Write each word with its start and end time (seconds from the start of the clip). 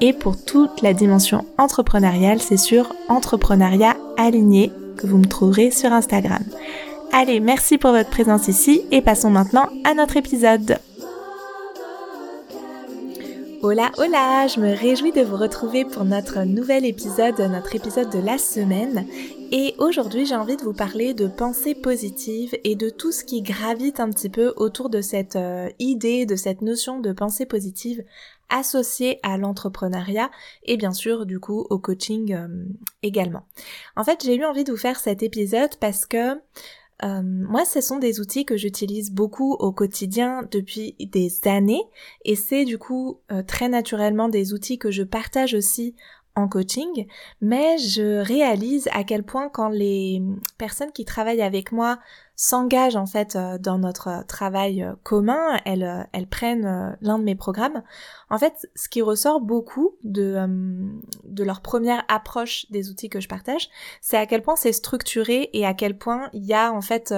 et 0.00 0.12
pour 0.12 0.42
toute 0.42 0.82
la 0.82 0.92
dimension 0.92 1.44
entrepreneuriale, 1.58 2.40
c'est 2.40 2.56
sur 2.56 2.94
Entrepreneuriat 3.08 3.96
Aligné 4.16 4.72
que 4.96 5.06
vous 5.06 5.18
me 5.18 5.26
trouverez 5.26 5.70
sur 5.70 5.92
Instagram. 5.92 6.42
Allez, 7.12 7.40
merci 7.40 7.78
pour 7.78 7.92
votre 7.92 8.10
présence 8.10 8.48
ici 8.48 8.82
et 8.90 9.00
passons 9.00 9.30
maintenant 9.30 9.68
à 9.84 9.94
notre 9.94 10.16
épisode. 10.16 10.78
Hola, 13.62 13.90
hola, 13.96 14.46
je 14.46 14.60
me 14.60 14.74
réjouis 14.74 15.12
de 15.12 15.22
vous 15.22 15.38
retrouver 15.38 15.86
pour 15.86 16.04
notre 16.04 16.42
nouvel 16.42 16.84
épisode, 16.84 17.38
notre 17.38 17.74
épisode 17.74 18.10
de 18.10 18.18
la 18.18 18.36
semaine. 18.36 19.06
Et 19.52 19.74
aujourd'hui, 19.78 20.26
j'ai 20.26 20.34
envie 20.34 20.56
de 20.56 20.62
vous 20.62 20.74
parler 20.74 21.14
de 21.14 21.28
pensée 21.28 21.74
positive 21.74 22.54
et 22.64 22.76
de 22.76 22.90
tout 22.90 23.10
ce 23.10 23.24
qui 23.24 23.40
gravite 23.40 24.00
un 24.00 24.10
petit 24.10 24.28
peu 24.28 24.52
autour 24.56 24.90
de 24.90 25.00
cette 25.00 25.36
euh, 25.36 25.70
idée, 25.78 26.26
de 26.26 26.36
cette 26.36 26.60
notion 26.60 27.00
de 27.00 27.12
pensée 27.12 27.46
positive 27.46 28.04
associée 28.48 29.18
à 29.22 29.36
l'entrepreneuriat 29.38 30.30
et 30.64 30.76
bien 30.76 30.92
sûr 30.92 31.26
du 31.26 31.40
coup 31.40 31.66
au 31.70 31.78
coaching 31.78 32.34
euh, 32.34 32.48
également. 33.02 33.46
En 33.96 34.04
fait, 34.04 34.22
j'ai 34.24 34.36
eu 34.36 34.44
envie 34.44 34.64
de 34.64 34.72
vous 34.72 34.78
faire 34.78 34.98
cet 34.98 35.22
épisode 35.22 35.76
parce 35.80 36.06
que 36.06 36.40
euh, 37.02 37.22
moi, 37.22 37.64
ce 37.64 37.80
sont 37.80 37.98
des 37.98 38.20
outils 38.20 38.44
que 38.44 38.56
j'utilise 38.56 39.10
beaucoup 39.10 39.52
au 39.54 39.72
quotidien 39.72 40.46
depuis 40.50 40.94
des 41.00 41.30
années 41.46 41.82
et 42.24 42.36
c'est 42.36 42.64
du 42.64 42.78
coup 42.78 43.20
euh, 43.32 43.42
très 43.42 43.68
naturellement 43.68 44.28
des 44.28 44.52
outils 44.52 44.78
que 44.78 44.90
je 44.90 45.02
partage 45.02 45.54
aussi 45.54 45.94
en 46.36 46.48
coaching, 46.48 47.06
mais 47.40 47.78
je 47.78 48.20
réalise 48.20 48.88
à 48.92 49.04
quel 49.04 49.22
point 49.22 49.48
quand 49.48 49.68
les 49.68 50.20
personnes 50.58 50.90
qui 50.90 51.04
travaillent 51.04 51.42
avec 51.42 51.70
moi 51.70 51.98
s'engagent 52.36 52.96
en 52.96 53.06
fait 53.06 53.36
euh, 53.36 53.58
dans 53.58 53.78
notre 53.78 54.24
travail 54.26 54.82
euh, 54.82 54.94
commun, 55.02 55.60
elles, 55.64 55.84
euh, 55.84 56.02
elles 56.12 56.26
prennent 56.26 56.96
l'un 57.00 57.18
de 57.18 57.24
mes 57.24 57.34
programmes. 57.34 57.82
En 58.30 58.38
fait, 58.38 58.68
ce 58.74 58.88
qui 58.88 59.02
ressort 59.02 59.40
beaucoup 59.40 59.96
de, 60.02 60.46
de 61.24 61.44
leur 61.44 61.60
première 61.60 62.04
approche 62.08 62.66
des 62.70 62.90
outils 62.90 63.08
que 63.08 63.20
je 63.20 63.28
partage, 63.28 63.68
c'est 64.00 64.16
à 64.16 64.26
quel 64.26 64.42
point 64.42 64.56
c'est 64.56 64.72
structuré 64.72 65.50
et 65.52 65.64
à 65.64 65.74
quel 65.74 65.96
point 65.96 66.28
il 66.32 66.44
y 66.44 66.54
a 66.54 66.72
en 66.72 66.80
fait 66.80 67.14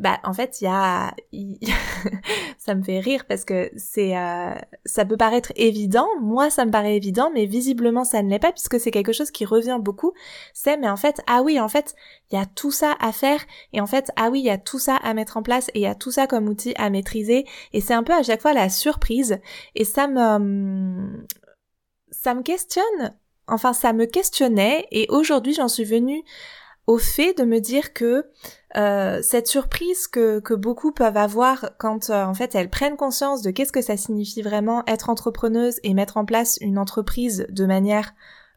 bah 0.00 0.18
en 0.24 0.32
fait 0.32 0.62
il 0.62 0.64
y 0.64 0.66
a 0.66 1.14
ça 2.58 2.74
me 2.74 2.82
fait 2.82 3.00
rire 3.00 3.26
parce 3.28 3.44
que 3.44 3.70
c'est 3.76 4.16
euh, 4.16 4.54
ça 4.86 5.04
peut 5.04 5.18
paraître 5.18 5.52
évident. 5.56 6.08
Moi 6.22 6.48
ça 6.48 6.64
me 6.64 6.70
paraît 6.70 6.96
évident 6.96 7.30
mais 7.32 7.44
visiblement 7.44 8.04
ça 8.04 8.22
ne 8.22 8.30
l'est 8.30 8.38
pas 8.38 8.50
puisque 8.50 8.80
c'est 8.80 8.90
quelque 8.90 9.12
chose 9.12 9.30
qui 9.30 9.44
revient 9.44 9.78
beaucoup. 9.78 10.14
C'est 10.54 10.78
mais 10.78 10.88
en 10.88 10.96
fait 10.96 11.20
ah 11.26 11.42
oui 11.42 11.60
en 11.60 11.68
fait 11.68 11.94
il 12.30 12.38
y 12.38 12.42
a 12.42 12.46
tout 12.46 12.70
ça 12.70 12.96
à 12.98 13.12
faire 13.12 13.40
et 13.74 13.80
en 13.82 13.86
fait 13.86 14.10
ah 14.16 14.30
oui 14.30 14.40
il 14.40 14.46
y 14.46 14.50
a 14.50 14.58
tout 14.58 14.78
ça 14.78 14.96
à 14.96 15.12
mettre 15.12 15.36
en 15.36 15.42
place 15.42 15.68
et 15.74 15.80
il 15.80 15.82
y 15.82 15.86
a 15.86 15.94
tout 15.94 16.10
ça 16.10 16.26
comme 16.26 16.48
outil 16.48 16.72
à 16.76 16.88
maîtriser 16.88 17.44
et 17.74 17.82
c'est 17.82 17.94
un 17.94 18.02
peu 18.02 18.14
à 18.14 18.22
chaque 18.22 18.40
fois 18.40 18.54
la 18.54 18.70
surprise. 18.70 19.38
Et 19.74 19.84
ça 19.84 20.08
me 20.08 21.26
ça 22.10 22.34
me 22.34 22.42
questionne 22.42 23.14
enfin 23.46 23.74
ça 23.74 23.92
me 23.92 24.06
questionnait 24.06 24.86
et 24.92 25.06
aujourd'hui 25.10 25.52
j'en 25.52 25.68
suis 25.68 25.84
venue 25.84 26.24
au 26.90 26.98
fait 26.98 27.38
de 27.38 27.44
me 27.44 27.60
dire 27.60 27.92
que 27.92 28.26
euh, 28.76 29.20
cette 29.22 29.46
surprise 29.46 30.08
que, 30.08 30.40
que 30.40 30.54
beaucoup 30.54 30.90
peuvent 30.90 31.16
avoir 31.16 31.70
quand 31.78 32.10
euh, 32.10 32.24
en 32.24 32.34
fait 32.34 32.56
elles 32.56 32.68
prennent 32.68 32.96
conscience 32.96 33.42
de 33.42 33.52
qu'est-ce 33.52 33.70
que 33.70 33.80
ça 33.80 33.96
signifie 33.96 34.42
vraiment 34.42 34.82
être 34.88 35.08
entrepreneuse 35.08 35.78
et 35.84 35.94
mettre 35.94 36.16
en 36.16 36.24
place 36.24 36.58
une 36.60 36.78
entreprise 36.78 37.46
de 37.48 37.64
manière 37.64 38.12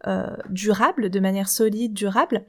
euh, 0.07 0.35
durable, 0.49 1.11
de 1.11 1.19
manière 1.19 1.47
solide, 1.47 1.93
durable, 1.93 2.45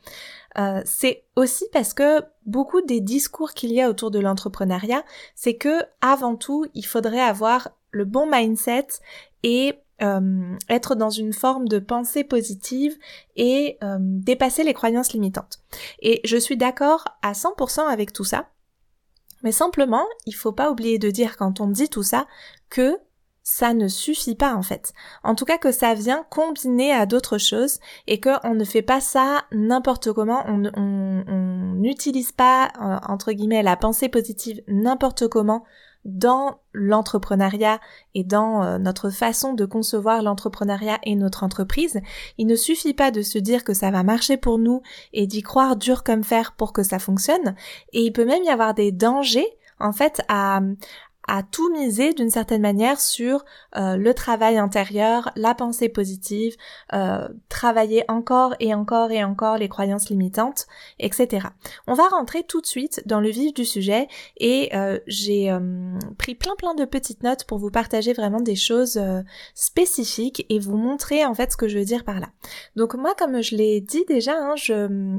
c'est 0.84 1.25
aussi 1.37 1.65
parce 1.73 1.94
que 1.94 2.23
beaucoup 2.47 2.81
des 2.81 3.00
discours 3.00 3.53
qu'il 3.53 3.73
y 3.73 3.83
a 3.83 3.91
autour 3.91 4.12
de 4.12 4.21
l'entrepreneuriat, 4.21 5.05
c'est 5.34 5.56
que 5.56 5.83
avant 6.00 6.37
tout, 6.37 6.65
il 6.75 6.87
faudrait 6.87 7.21
avoir 7.21 7.71
le 7.91 8.05
bon 8.05 8.31
mindset 8.31 8.87
et 9.43 9.75
euh, 10.03 10.56
être 10.69 10.94
dans 10.94 11.10
une 11.10 11.32
forme 11.32 11.69
de 11.69 11.78
pensée 11.78 12.25
positive 12.25 12.97
et 13.37 13.78
euh, 13.82 13.99
dépasser 14.00 14.65
les 14.65 14.75
croyances 14.75 15.12
limitantes. 15.12 15.59
Et 16.00 16.21
je 16.25 16.37
suis 16.37 16.56
d'accord 16.56 17.05
à 17.22 17.32
100% 17.32 17.87
avec 17.88 18.12
tout 18.12 18.25
ça, 18.25 18.49
mais 19.43 19.53
simplement, 19.53 20.05
il 20.27 20.34
faut 20.34 20.53
pas 20.53 20.71
oublier 20.71 20.99
de 20.99 21.10
dire 21.10 21.37
quand 21.37 21.60
on 21.60 21.69
dit 21.69 21.88
tout 21.88 22.03
ça 22.03 22.27
que 22.71 22.99
ça 23.44 23.75
ne 23.75 23.88
suffit 23.88 24.34
pas 24.34 24.55
en 24.55 24.62
fait. 24.62 24.94
En 25.22 25.34
tout 25.34 25.44
cas 25.44 25.59
que 25.59 25.71
ça 25.71 25.93
vient 25.93 26.25
combiner 26.31 26.93
à 26.93 27.05
d'autres 27.05 27.37
choses 27.37 27.78
et 28.06 28.19
qu'on 28.19 28.55
ne 28.55 28.65
fait 28.65 28.82
pas 28.82 29.03
ça 29.03 29.44
n'importe 29.53 30.12
comment, 30.12 30.43
on 30.47 31.75
n'utilise 31.76 32.32
pas 32.32 32.72
euh, 32.81 32.99
entre 33.06 33.32
guillemets 33.32 33.62
la 33.62 33.76
pensée 33.76 34.09
positive 34.09 34.62
n'importe 34.66 35.28
comment 35.28 35.65
dans 36.05 36.61
l'entrepreneuriat 36.73 37.81
et 38.15 38.25
dans 38.25 38.63
euh, 38.63 38.79
notre 38.79 39.11
façon 39.11 39.55
de 39.55 39.65
concevoir 39.65 40.23
l'entrepreneuriat 40.23 40.99
et 41.03 41.15
notre 41.15 41.45
entreprise, 41.45 42.01
il 42.39 42.47
ne 42.47 42.57
suffit 42.57 42.95
pas 42.95 43.11
de 43.11 43.23
se 43.23 43.39
dire 43.39 43.65
que 43.65 43.75
ça 43.75 43.91
va 43.91 44.03
marcher 44.03 44.37
pour 44.37 44.59
nous 44.59 44.83
et 45.13 45.27
d'y 45.27 45.43
croire 45.43 45.77
dur 45.77 46.05
comme 46.05 46.25
fer 46.25 46.55
pour 46.57 46.73
que 46.73 46.83
ça 46.83 46.99
fonctionne, 46.99 47.55
et 47.93 48.03
il 48.03 48.13
peut 48.13 48.25
même 48.25 48.43
y 48.45 48.51
avoir 48.51 48.75
des 48.75 48.93
dangers 48.93 49.49
en 49.81 49.93
fait 49.93 50.23
à, 50.29 50.61
à 51.27 51.43
tout 51.43 51.71
miser 51.73 52.12
d'une 52.12 52.31
certaine 52.31 52.62
manière 52.62 53.01
sur 53.01 53.45
euh, 53.77 53.97
le 53.97 54.15
travail 54.15 54.59
intérieur, 54.59 55.31
la 55.37 55.55
pensée 55.55 55.89
positive, 55.89 56.57
euh, 56.93 57.29
travailler 57.49 58.05
encore 58.09 58.55
et 58.61 58.75
encore 58.75 59.11
et 59.11 59.25
encore 59.25 59.59
les 59.59 59.69
croyances 59.69 60.09
limitantes, 60.11 60.67
etc. 60.99 61.49
On 61.87 61.95
va 61.95 62.09
rentrer 62.09 62.43
tout 62.43 62.61
de 62.61 62.67
suite 62.67 63.03
dans 63.07 63.21
le 63.21 63.31
vif 63.31 63.55
du 63.55 63.65
sujet 63.65 64.09
et 64.37 64.75
euh, 64.75 64.99
j'ai 65.07 65.55
pris 66.19 66.35
plein 66.35 66.55
plein 66.57 66.75
de 66.75 66.85
petites 66.85 67.23
notes 67.23 67.45
pour 67.45 67.59
vous 67.59 67.71
partager 67.71 68.12
vraiment 68.12 68.41
des 68.41 68.56
choses 68.56 69.01
spécifiques 69.55 70.47
et 70.49 70.59
vous 70.59 70.77
montrer 70.77 71.25
en 71.25 71.35
fait 71.35 71.53
ce 71.53 71.56
que 71.56 71.69
je 71.69 71.79
veux 71.79 71.85
dire 71.85 72.05
par 72.05 72.21
là. 72.21 72.29
Donc 72.77 72.95
moi 72.95 73.15
comme 73.17 73.43
je 73.43 73.56
l'ai 73.56 73.81
dit 73.81 74.05
déjà, 74.06 74.35
hein, 74.37 74.55
je 74.56 75.19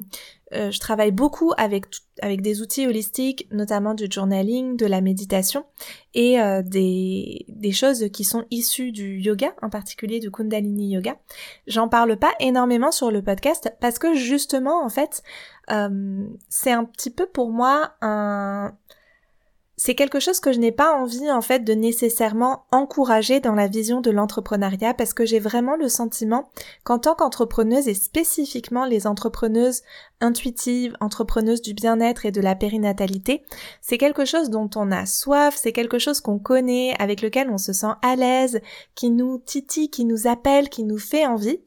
euh, 0.53 0.69
je 0.69 0.79
travaille 0.79 1.11
beaucoup 1.11 1.53
avec, 1.57 1.85
avec 2.21 2.41
des 2.41 2.61
outils 2.61 2.85
holistiques, 2.85 3.47
notamment 3.51 3.95
du 3.95 4.05
journaling, 4.09 4.77
de 4.77 4.85
la 4.85 5.01
méditation 5.01 5.65
et 6.13 6.39
euh, 6.39 6.61
des, 6.61 7.45
des 7.47 7.71
choses 7.71 8.09
qui 8.13 8.23
sont 8.23 8.45
issues 8.51 8.91
du 8.91 9.17
yoga, 9.17 9.55
en 9.61 9.69
particulier 9.69 10.19
du 10.19 10.29
Kundalini 10.29 10.93
Yoga. 10.93 11.17
J'en 11.65 11.89
parle 11.89 12.17
pas 12.17 12.33
énormément 12.39 12.91
sur 12.91 13.09
le 13.09 13.23
podcast 13.23 13.73
parce 13.81 13.97
que 13.97 14.13
justement, 14.13 14.83
en 14.83 14.89
fait, 14.89 15.23
euh, 15.71 16.27
c'est 16.47 16.71
un 16.71 16.85
petit 16.85 17.09
peu 17.09 17.25
pour 17.25 17.49
moi 17.49 17.93
un 18.01 18.75
c'est 19.77 19.95
quelque 19.95 20.19
chose 20.19 20.39
que 20.39 20.53
je 20.53 20.59
n'ai 20.59 20.71
pas 20.71 20.95
envie 20.95 21.29
en 21.31 21.41
fait 21.41 21.63
de 21.63 21.73
nécessairement 21.73 22.65
encourager 22.71 23.39
dans 23.39 23.55
la 23.55 23.67
vision 23.67 23.99
de 24.01 24.11
l'entrepreneuriat 24.11 24.93
parce 24.93 25.13
que 25.13 25.25
j'ai 25.25 25.39
vraiment 25.39 25.75
le 25.75 25.89
sentiment 25.89 26.49
qu'en 26.83 26.99
tant 26.99 27.15
qu'entrepreneuse 27.15 27.87
et 27.87 27.93
spécifiquement 27.93 28.85
les 28.85 29.05
entrepreneuses 29.05 29.81
intuitives, 30.21 30.95
entrepreneuses 31.01 31.61
du 31.61 31.73
bien-être 31.73 32.25
et 32.25 32.31
de 32.31 32.41
la 32.41 32.55
périnatalité, 32.55 33.43
c'est 33.81 33.97
quelque 33.97 34.25
chose 34.25 34.49
dont 34.49 34.69
on 34.75 34.91
a 34.91 35.05
soif, 35.05 35.55
c'est 35.57 35.73
quelque 35.73 35.99
chose 35.99 36.21
qu'on 36.21 36.39
connaît, 36.39 36.93
avec 36.99 37.21
lequel 37.21 37.49
on 37.49 37.57
se 37.57 37.73
sent 37.73 37.93
à 38.01 38.15
l'aise, 38.15 38.61
qui 38.95 39.09
nous 39.11 39.39
titille, 39.39 39.89
qui 39.89 40.05
nous 40.05 40.27
appelle, 40.27 40.69
qui 40.69 40.83
nous 40.83 40.97
fait 40.97 41.25
envie, 41.25 41.59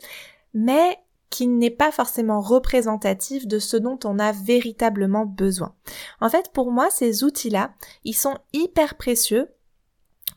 mais 0.55 0.99
qui 1.31 1.47
n'est 1.47 1.71
pas 1.71 1.93
forcément 1.93 2.41
représentatif 2.41 3.47
de 3.47 3.59
ce 3.59 3.77
dont 3.77 3.99
on 4.05 4.19
a 4.19 4.33
véritablement 4.33 5.27
besoin. 5.27 5.75
En 6.21 6.31
fait, 6.31 6.51
pour 6.53 6.71
moi, 6.71 6.89
ces 6.91 7.25
outils-là, 7.25 7.75
ils 8.05 8.17
sont 8.17 8.39
hyper 8.53 8.97
précieux 8.97 9.49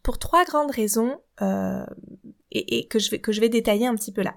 pour 0.03 0.17
trois 0.17 0.43
grandes 0.45 0.71
raisons 0.71 1.19
euh, 1.41 1.85
et, 2.51 2.87
que, 2.87 2.99
je 2.99 3.39
vais, 3.39 3.49
détailler 3.49 3.87
un 3.87 3.95
petit 3.95 4.11
peu 4.11 4.21
là. 4.21 4.35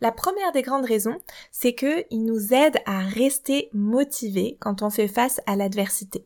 La 0.00 0.12
première 0.12 0.52
des 0.52 0.62
grandes 0.62 0.84
raisons, 0.84 1.16
c'est 1.50 1.74
qu'ils 1.74 2.24
nous 2.24 2.54
aident 2.54 2.80
à 2.86 3.00
rester 3.00 3.70
motivés 3.72 4.56
quand 4.60 4.82
on 4.82 4.90
fait 4.90 5.08
face 5.08 5.40
à 5.46 5.56
l'adversité. 5.56 6.24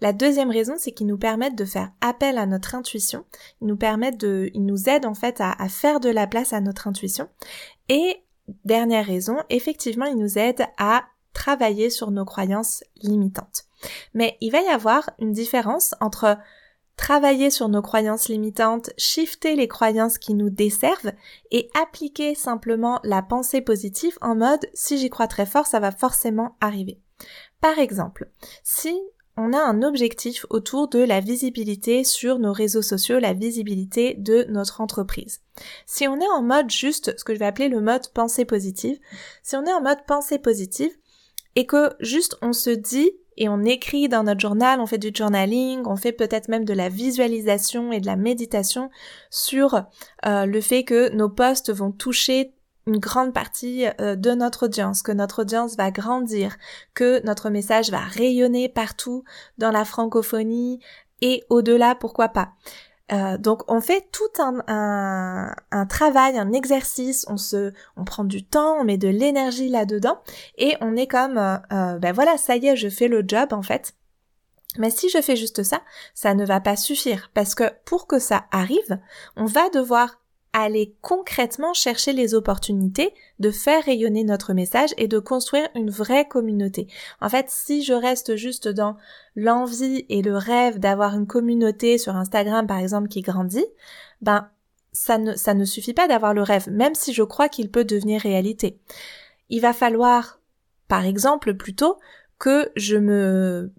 La 0.00 0.14
deuxième 0.14 0.50
raison, 0.50 0.74
c'est 0.78 0.92
qu'ils 0.92 1.06
nous 1.06 1.18
permettent 1.18 1.58
de 1.58 1.66
faire 1.66 1.92
appel 2.00 2.38
à 2.38 2.46
notre 2.46 2.74
intuition. 2.74 3.26
Ils 3.60 3.66
nous 3.66 3.76
permettent 3.76 4.18
de, 4.18 4.50
ils 4.54 4.64
nous 4.64 4.88
aident 4.88 5.04
en 5.04 5.14
fait 5.14 5.40
à, 5.40 5.52
à 5.52 5.68
faire 5.68 6.00
de 6.00 6.08
la 6.08 6.26
place 6.26 6.54
à 6.54 6.60
notre 6.62 6.88
intuition. 6.88 7.28
Et 7.90 8.22
Dernière 8.64 9.06
raison, 9.06 9.36
effectivement, 9.50 10.06
il 10.06 10.16
nous 10.16 10.38
aide 10.38 10.64
à 10.78 11.04
travailler 11.32 11.90
sur 11.90 12.10
nos 12.10 12.24
croyances 12.24 12.82
limitantes. 12.96 13.64
Mais 14.14 14.36
il 14.40 14.50
va 14.50 14.60
y 14.60 14.68
avoir 14.68 15.10
une 15.18 15.32
différence 15.32 15.94
entre 16.00 16.38
travailler 16.96 17.48
sur 17.50 17.68
nos 17.68 17.80
croyances 17.80 18.28
limitantes, 18.28 18.90
shifter 18.98 19.54
les 19.54 19.68
croyances 19.68 20.18
qui 20.18 20.34
nous 20.34 20.50
desservent 20.50 21.12
et 21.50 21.70
appliquer 21.80 22.34
simplement 22.34 23.00
la 23.04 23.22
pensée 23.22 23.60
positive 23.60 24.18
en 24.20 24.34
mode 24.34 24.66
si 24.74 24.98
j'y 24.98 25.08
crois 25.08 25.28
très 25.28 25.46
fort, 25.46 25.66
ça 25.66 25.78
va 25.80 25.92
forcément 25.92 26.56
arriver. 26.60 27.00
Par 27.60 27.78
exemple, 27.78 28.30
si 28.64 29.00
on 29.38 29.52
a 29.52 29.60
un 29.60 29.82
objectif 29.82 30.44
autour 30.50 30.88
de 30.88 30.98
la 30.98 31.20
visibilité 31.20 32.02
sur 32.02 32.40
nos 32.40 32.52
réseaux 32.52 32.82
sociaux, 32.82 33.20
la 33.20 33.34
visibilité 33.34 34.14
de 34.14 34.44
notre 34.48 34.80
entreprise. 34.80 35.40
Si 35.86 36.08
on 36.08 36.20
est 36.20 36.30
en 36.34 36.42
mode 36.42 36.70
juste 36.70 37.16
ce 37.16 37.24
que 37.24 37.34
je 37.34 37.38
vais 37.38 37.46
appeler 37.46 37.68
le 37.68 37.80
mode 37.80 38.08
pensée 38.08 38.44
positive, 38.44 38.98
si 39.44 39.54
on 39.56 39.64
est 39.64 39.72
en 39.72 39.80
mode 39.80 40.04
pensée 40.06 40.38
positive 40.38 40.90
et 41.54 41.66
que 41.66 41.90
juste 42.00 42.36
on 42.42 42.52
se 42.52 42.70
dit 42.70 43.12
et 43.36 43.48
on 43.48 43.62
écrit 43.62 44.08
dans 44.08 44.24
notre 44.24 44.40
journal, 44.40 44.80
on 44.80 44.86
fait 44.86 44.98
du 44.98 45.12
journaling, 45.14 45.82
on 45.86 45.94
fait 45.94 46.12
peut-être 46.12 46.48
même 46.48 46.64
de 46.64 46.74
la 46.74 46.88
visualisation 46.88 47.92
et 47.92 48.00
de 48.00 48.06
la 48.06 48.16
méditation 48.16 48.90
sur 49.30 49.84
euh, 50.26 50.46
le 50.46 50.60
fait 50.60 50.82
que 50.82 51.10
nos 51.14 51.28
posts 51.28 51.72
vont 51.72 51.92
toucher 51.92 52.54
une 52.88 52.98
grande 52.98 53.32
partie 53.32 53.86
euh, 54.00 54.16
de 54.16 54.32
notre 54.32 54.66
audience, 54.66 55.02
que 55.02 55.12
notre 55.12 55.42
audience 55.42 55.76
va 55.76 55.90
grandir, 55.90 56.56
que 56.94 57.24
notre 57.24 57.50
message 57.50 57.90
va 57.90 58.00
rayonner 58.00 58.68
partout 58.68 59.22
dans 59.58 59.70
la 59.70 59.84
francophonie 59.84 60.80
et 61.20 61.44
au-delà, 61.48 61.94
pourquoi 61.94 62.28
pas. 62.28 62.54
Euh, 63.10 63.38
donc 63.38 63.62
on 63.68 63.80
fait 63.80 64.06
tout 64.12 64.42
un, 64.42 65.54
un, 65.70 65.86
travail, 65.86 66.38
un 66.38 66.52
exercice, 66.52 67.24
on 67.28 67.38
se, 67.38 67.72
on 67.96 68.04
prend 68.04 68.24
du 68.24 68.44
temps, 68.44 68.76
on 68.78 68.84
met 68.84 68.98
de 68.98 69.08
l'énergie 69.08 69.70
là-dedans 69.70 70.20
et 70.58 70.76
on 70.82 70.94
est 70.94 71.06
comme, 71.06 71.38
euh, 71.38 71.56
euh, 71.72 71.98
ben 71.98 72.12
voilà, 72.12 72.36
ça 72.36 72.56
y 72.56 72.66
est, 72.66 72.76
je 72.76 72.88
fais 72.88 73.08
le 73.08 73.24
job 73.26 73.52
en 73.52 73.62
fait. 73.62 73.94
Mais 74.76 74.90
si 74.90 75.08
je 75.08 75.22
fais 75.22 75.36
juste 75.36 75.62
ça, 75.62 75.80
ça 76.14 76.34
ne 76.34 76.44
va 76.44 76.60
pas 76.60 76.76
suffire 76.76 77.30
parce 77.32 77.54
que 77.54 77.72
pour 77.86 78.06
que 78.06 78.18
ça 78.18 78.44
arrive, 78.50 78.98
on 79.36 79.46
va 79.46 79.70
devoir 79.70 80.20
aller 80.52 80.94
concrètement 81.02 81.74
chercher 81.74 82.12
les 82.12 82.34
opportunités 82.34 83.12
de 83.38 83.50
faire 83.50 83.84
rayonner 83.84 84.24
notre 84.24 84.54
message 84.54 84.94
et 84.96 85.08
de 85.08 85.18
construire 85.18 85.68
une 85.74 85.90
vraie 85.90 86.26
communauté. 86.26 86.88
En 87.20 87.28
fait, 87.28 87.46
si 87.48 87.82
je 87.82 87.92
reste 87.92 88.36
juste 88.36 88.68
dans 88.68 88.96
l'envie 89.36 90.06
et 90.08 90.22
le 90.22 90.36
rêve 90.36 90.78
d'avoir 90.78 91.14
une 91.14 91.26
communauté 91.26 91.98
sur 91.98 92.16
Instagram 92.16 92.66
par 92.66 92.78
exemple 92.78 93.08
qui 93.08 93.20
grandit, 93.20 93.66
ben 94.20 94.48
ça 94.92 95.18
ne, 95.18 95.64
suffit 95.64 95.94
pas 95.94 96.08
d'avoir 96.08 96.34
le 96.34 96.42
rêve, 96.42 96.68
même 96.70 96.94
si 96.94 97.12
je 97.12 97.22
crois 97.22 97.48
qu'il 97.48 97.70
peut 97.70 97.84
devenir 97.84 98.20
réalité. 98.20 98.80
Il 99.48 99.60
va 99.60 99.72
falloir, 99.72 100.40
par 100.88 101.04
exemple, 101.04 101.54
plutôt 101.54 101.98
que 102.38 102.70
je 102.74 102.96
me, 102.96 103.72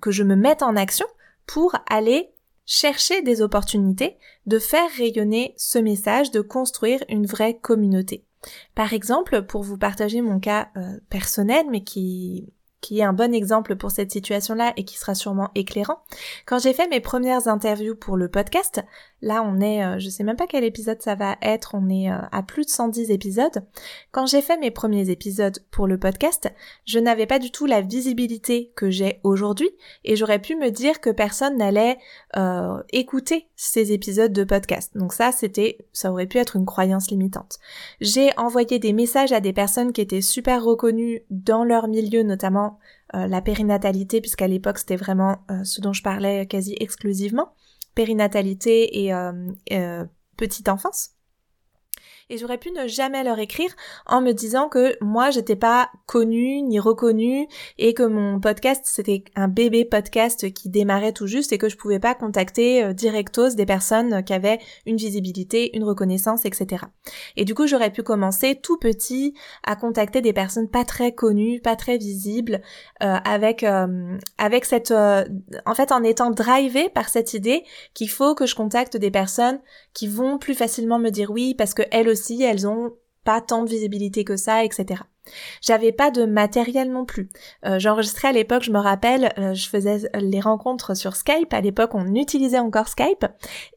que 0.00 0.10
je 0.10 0.24
me 0.24 0.34
mette 0.34 0.62
en 0.62 0.74
action 0.74 1.06
pour 1.46 1.76
aller 1.88 2.30
chercher 2.66 3.22
des 3.22 3.40
opportunités 3.40 4.18
de 4.46 4.58
faire 4.58 4.90
rayonner 4.96 5.54
ce 5.56 5.78
message, 5.78 6.30
de 6.30 6.40
construire 6.40 7.02
une 7.08 7.26
vraie 7.26 7.56
communauté. 7.58 8.24
Par 8.74 8.92
exemple, 8.92 9.42
pour 9.42 9.62
vous 9.62 9.78
partager 9.78 10.20
mon 10.20 10.38
cas 10.38 10.68
euh, 10.76 10.98
personnel, 11.08 11.66
mais 11.70 11.82
qui 11.82 12.52
qui 12.86 13.00
est 13.00 13.02
un 13.02 13.12
bon 13.12 13.34
exemple 13.34 13.74
pour 13.74 13.90
cette 13.90 14.12
situation-là 14.12 14.72
et 14.76 14.84
qui 14.84 14.96
sera 14.96 15.16
sûrement 15.16 15.50
éclairant. 15.56 15.98
Quand 16.44 16.60
j'ai 16.60 16.72
fait 16.72 16.86
mes 16.86 17.00
premières 17.00 17.48
interviews 17.48 17.96
pour 17.96 18.16
le 18.16 18.28
podcast, 18.28 18.80
là 19.22 19.42
on 19.42 19.58
est, 19.60 19.84
euh, 19.84 19.98
je 19.98 20.08
sais 20.08 20.22
même 20.22 20.36
pas 20.36 20.46
quel 20.46 20.62
épisode 20.62 21.02
ça 21.02 21.16
va 21.16 21.34
être, 21.42 21.74
on 21.74 21.88
est 21.88 22.12
euh, 22.12 22.18
à 22.30 22.44
plus 22.44 22.64
de 22.64 22.70
110 22.70 23.10
épisodes. 23.10 23.66
Quand 24.12 24.26
j'ai 24.26 24.40
fait 24.40 24.56
mes 24.58 24.70
premiers 24.70 25.10
épisodes 25.10 25.58
pour 25.72 25.88
le 25.88 25.98
podcast, 25.98 26.48
je 26.84 27.00
n'avais 27.00 27.26
pas 27.26 27.40
du 27.40 27.50
tout 27.50 27.66
la 27.66 27.80
visibilité 27.80 28.70
que 28.76 28.88
j'ai 28.88 29.18
aujourd'hui 29.24 29.70
et 30.04 30.14
j'aurais 30.14 30.40
pu 30.40 30.54
me 30.54 30.70
dire 30.70 31.00
que 31.00 31.10
personne 31.10 31.56
n'allait 31.56 31.98
euh, 32.36 32.80
écouter 32.90 33.48
ces 33.56 33.90
épisodes 33.90 34.32
de 34.32 34.44
podcast. 34.44 34.96
Donc 34.96 35.12
ça, 35.12 35.32
c'était, 35.32 35.78
ça 35.92 36.12
aurait 36.12 36.26
pu 36.26 36.38
être 36.38 36.54
une 36.54 36.66
croyance 36.66 37.10
limitante. 37.10 37.58
J'ai 38.00 38.30
envoyé 38.36 38.78
des 38.78 38.92
messages 38.92 39.32
à 39.32 39.40
des 39.40 39.52
personnes 39.52 39.92
qui 39.92 40.02
étaient 40.02 40.20
super 40.20 40.62
reconnues 40.62 41.24
dans 41.30 41.64
leur 41.64 41.88
milieu, 41.88 42.22
notamment 42.22 42.75
euh, 43.14 43.26
la 43.26 43.40
périnatalité, 43.40 44.20
puisqu'à 44.20 44.48
l'époque 44.48 44.78
c'était 44.78 44.96
vraiment 44.96 45.38
euh, 45.50 45.62
ce 45.64 45.80
dont 45.80 45.92
je 45.92 46.02
parlais 46.02 46.46
quasi 46.46 46.76
exclusivement, 46.80 47.52
périnatalité 47.94 49.04
et 49.04 49.14
euh, 49.14 50.04
petite 50.36 50.68
enfance 50.68 51.15
et 52.28 52.38
j'aurais 52.38 52.58
pu 52.58 52.72
ne 52.72 52.88
jamais 52.88 53.22
leur 53.22 53.38
écrire 53.38 53.70
en 54.04 54.20
me 54.20 54.32
disant 54.32 54.68
que 54.68 54.96
moi 55.00 55.30
j'étais 55.30 55.54
pas 55.54 55.90
connue 56.06 56.60
ni 56.62 56.80
reconnue 56.80 57.46
et 57.78 57.94
que 57.94 58.02
mon 58.02 58.40
podcast 58.40 58.82
c'était 58.84 59.22
un 59.36 59.46
bébé 59.46 59.84
podcast 59.84 60.52
qui 60.52 60.68
démarrait 60.68 61.12
tout 61.12 61.28
juste 61.28 61.52
et 61.52 61.58
que 61.58 61.68
je 61.68 61.76
pouvais 61.76 62.00
pas 62.00 62.16
contacter 62.16 62.82
euh, 62.82 62.92
directos 62.92 63.50
des 63.54 63.66
personnes 63.66 64.24
qui 64.24 64.32
avaient 64.32 64.58
une 64.86 64.96
visibilité, 64.96 65.76
une 65.76 65.84
reconnaissance, 65.84 66.44
etc. 66.44 66.86
Et 67.36 67.44
du 67.44 67.54
coup 67.54 67.68
j'aurais 67.68 67.92
pu 67.92 68.02
commencer 68.02 68.58
tout 68.60 68.76
petit 68.76 69.34
à 69.62 69.76
contacter 69.76 70.20
des 70.20 70.32
personnes 70.32 70.68
pas 70.68 70.84
très 70.84 71.12
connues, 71.12 71.60
pas 71.60 71.76
très 71.76 71.96
visibles, 71.96 72.60
euh, 73.04 73.16
avec 73.24 73.62
euh, 73.62 74.18
avec 74.38 74.64
cette 74.64 74.92
en 74.92 75.74
fait 75.74 75.92
en 75.92 76.02
étant 76.02 76.30
drivé 76.30 76.88
par 76.88 77.08
cette 77.08 77.34
idée 77.34 77.62
qu'il 77.94 78.10
faut 78.10 78.34
que 78.34 78.46
je 78.46 78.56
contacte 78.56 78.96
des 78.96 79.12
personnes 79.12 79.60
qui 79.94 80.08
vont 80.08 80.38
plus 80.38 80.54
facilement 80.54 80.98
me 80.98 81.10
dire 81.10 81.30
oui 81.30 81.54
parce 81.54 81.72
que 81.72 81.82
elles 81.92 82.15
aussi 82.16 82.42
elles 82.42 82.66
ont 82.66 82.94
pas 83.24 83.42
tant 83.42 83.62
de 83.62 83.68
visibilité 83.68 84.24
que 84.24 84.36
ça, 84.36 84.64
etc. 84.64 85.02
J'avais 85.60 85.92
pas 85.92 86.10
de 86.10 86.24
matériel 86.24 86.90
non 86.90 87.04
plus. 87.04 87.28
Euh, 87.64 87.78
j'enregistrais 87.78 88.28
à 88.28 88.32
l'époque, 88.32 88.62
je 88.62 88.70
me 88.70 88.78
rappelle, 88.78 89.32
euh, 89.38 89.54
je 89.54 89.68
faisais 89.68 90.08
les 90.14 90.40
rencontres 90.40 90.96
sur 90.96 91.16
Skype. 91.16 91.52
À 91.52 91.60
l'époque, 91.60 91.90
on 91.94 92.14
utilisait 92.14 92.58
encore 92.58 92.88
Skype 92.88 93.26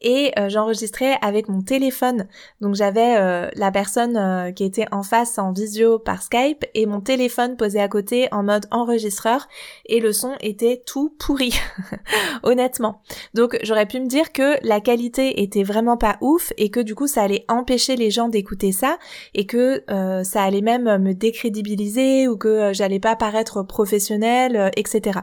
et 0.02 0.32
euh, 0.38 0.50
j'enregistrais 0.50 1.18
avec 1.22 1.48
mon 1.50 1.62
téléphone. 1.62 2.28
Donc 2.62 2.76
j'avais 2.76 3.50
la 3.56 3.72
personne 3.72 4.54
qui 4.54 4.64
était 4.64 4.86
en 4.92 5.04
face 5.04 5.38
en 5.38 5.52
visio 5.52 6.00
par 6.00 6.22
Skype 6.22 6.66
et 6.74 6.86
mon 6.86 7.02
téléphone 7.02 7.58
posé 7.58 7.80
à 7.80 7.88
côté 7.88 8.28
en 8.32 8.44
mode 8.44 8.66
enregistreur 8.72 9.48
et 9.86 10.00
le 10.00 10.12
son 10.12 10.34
était 10.42 10.82
tout 10.86 11.16
pourri, 11.20 11.54
honnêtement. 12.44 13.02
Donc 13.34 13.58
j'aurais 13.64 13.86
pu 13.86 14.00
me 14.00 14.08
dire 14.08 14.32
que 14.32 14.56
la 14.66 14.82
qualité 14.82 15.42
était 15.42 15.64
vraiment 15.64 15.98
pas 15.98 16.18
ouf 16.22 16.54
et 16.58 16.70
que 16.70 16.80
du 16.80 16.96
coup 16.96 17.08
ça 17.08 17.24
allait 17.24 17.46
empêcher 17.48 17.96
les 17.96 18.12
gens 18.12 18.30
d'écouter 18.30 18.72
ça 18.72 18.98
et 19.34 19.46
que 19.46 19.84
ça 20.24 20.44
allait 20.44 20.62
même 20.62 20.98
me 20.98 21.14
décrire 21.14 21.39
crédibiliser 21.40 22.28
ou 22.28 22.38
que 22.38 22.48
euh, 22.48 22.74
j'allais 22.74 23.00
pas 23.00 23.16
paraître 23.16 23.64
professionnelle, 23.64 24.56
euh, 24.58 24.70
etc. 24.76 25.22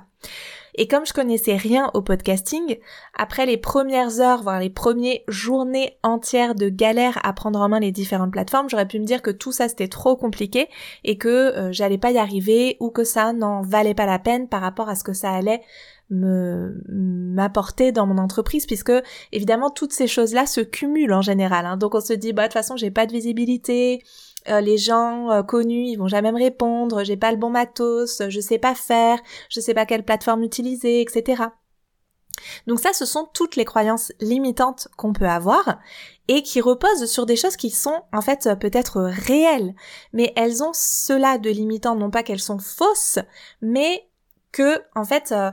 Et 0.78 0.88
comme 0.88 1.06
je 1.06 1.12
connaissais 1.12 1.56
rien 1.56 1.90
au 1.94 2.02
podcasting, 2.02 2.76
après 3.16 3.46
les 3.46 3.56
premières 3.56 4.20
heures, 4.20 4.42
voire 4.42 4.60
les 4.60 4.68
premières 4.70 5.20
journées 5.26 5.98
entières 6.02 6.54
de 6.54 6.68
galère 6.68 7.18
à 7.22 7.32
prendre 7.32 7.60
en 7.60 7.68
main 7.68 7.80
les 7.80 7.92
différentes 7.92 8.32
plateformes, 8.32 8.68
j'aurais 8.68 8.88
pu 8.88 8.98
me 8.98 9.04
dire 9.04 9.22
que 9.22 9.30
tout 9.30 9.52
ça 9.52 9.68
c'était 9.68 9.88
trop 9.88 10.16
compliqué 10.16 10.68
et 11.04 11.16
que 11.16 11.28
euh, 11.28 11.72
j'allais 11.72 11.98
pas 11.98 12.10
y 12.10 12.18
arriver 12.18 12.76
ou 12.80 12.90
que 12.90 13.04
ça 13.04 13.32
n'en 13.32 13.62
valait 13.62 13.94
pas 13.94 14.06
la 14.06 14.18
peine 14.18 14.48
par 14.48 14.60
rapport 14.60 14.88
à 14.88 14.94
ce 14.94 15.04
que 15.04 15.14
ça 15.14 15.30
allait 15.30 15.62
me 16.08 16.82
m'apporter 16.88 17.90
dans 17.90 18.06
mon 18.06 18.18
entreprise 18.18 18.64
puisque 18.64 18.92
évidemment 19.32 19.70
toutes 19.70 19.92
ces 19.92 20.06
choses 20.06 20.34
là 20.34 20.46
se 20.46 20.60
cumulent 20.60 21.12
en 21.12 21.20
général 21.20 21.66
hein. 21.66 21.76
donc 21.76 21.96
on 21.96 22.00
se 22.00 22.12
dit 22.12 22.32
bah 22.32 22.42
de 22.42 22.46
toute 22.46 22.52
façon 22.52 22.76
j'ai 22.76 22.92
pas 22.92 23.06
de 23.06 23.12
visibilité 23.12 24.04
euh, 24.48 24.60
les 24.60 24.78
gens 24.78 25.30
euh, 25.30 25.42
connus, 25.42 25.86
ils 25.88 25.96
vont 25.96 26.08
jamais 26.08 26.32
me 26.32 26.38
répondre, 26.38 27.04
j'ai 27.04 27.16
pas 27.16 27.30
le 27.30 27.36
bon 27.36 27.50
matos, 27.50 28.22
je 28.28 28.40
sais 28.40 28.58
pas 28.58 28.74
faire, 28.74 29.18
je 29.48 29.60
sais 29.60 29.74
pas 29.74 29.86
quelle 29.86 30.04
plateforme 30.04 30.42
utiliser, 30.42 31.00
etc. 31.00 31.44
Donc 32.66 32.80
ça, 32.80 32.92
ce 32.92 33.06
sont 33.06 33.28
toutes 33.32 33.56
les 33.56 33.64
croyances 33.64 34.12
limitantes 34.20 34.88
qu'on 34.96 35.12
peut 35.12 35.28
avoir 35.28 35.78
et 36.28 36.42
qui 36.42 36.60
reposent 36.60 37.06
sur 37.06 37.24
des 37.24 37.36
choses 37.36 37.56
qui 37.56 37.70
sont 37.70 38.02
en 38.12 38.20
fait 38.20 38.50
peut-être 38.60 39.00
réelles, 39.00 39.74
mais 40.12 40.32
elles 40.36 40.62
ont 40.62 40.72
cela 40.74 41.38
de 41.38 41.50
limitant, 41.50 41.96
non 41.96 42.10
pas 42.10 42.22
qu'elles 42.22 42.40
sont 42.40 42.58
fausses, 42.58 43.18
mais 43.62 44.06
que 44.52 44.82
en 44.94 45.04
fait 45.04 45.32
euh, 45.32 45.50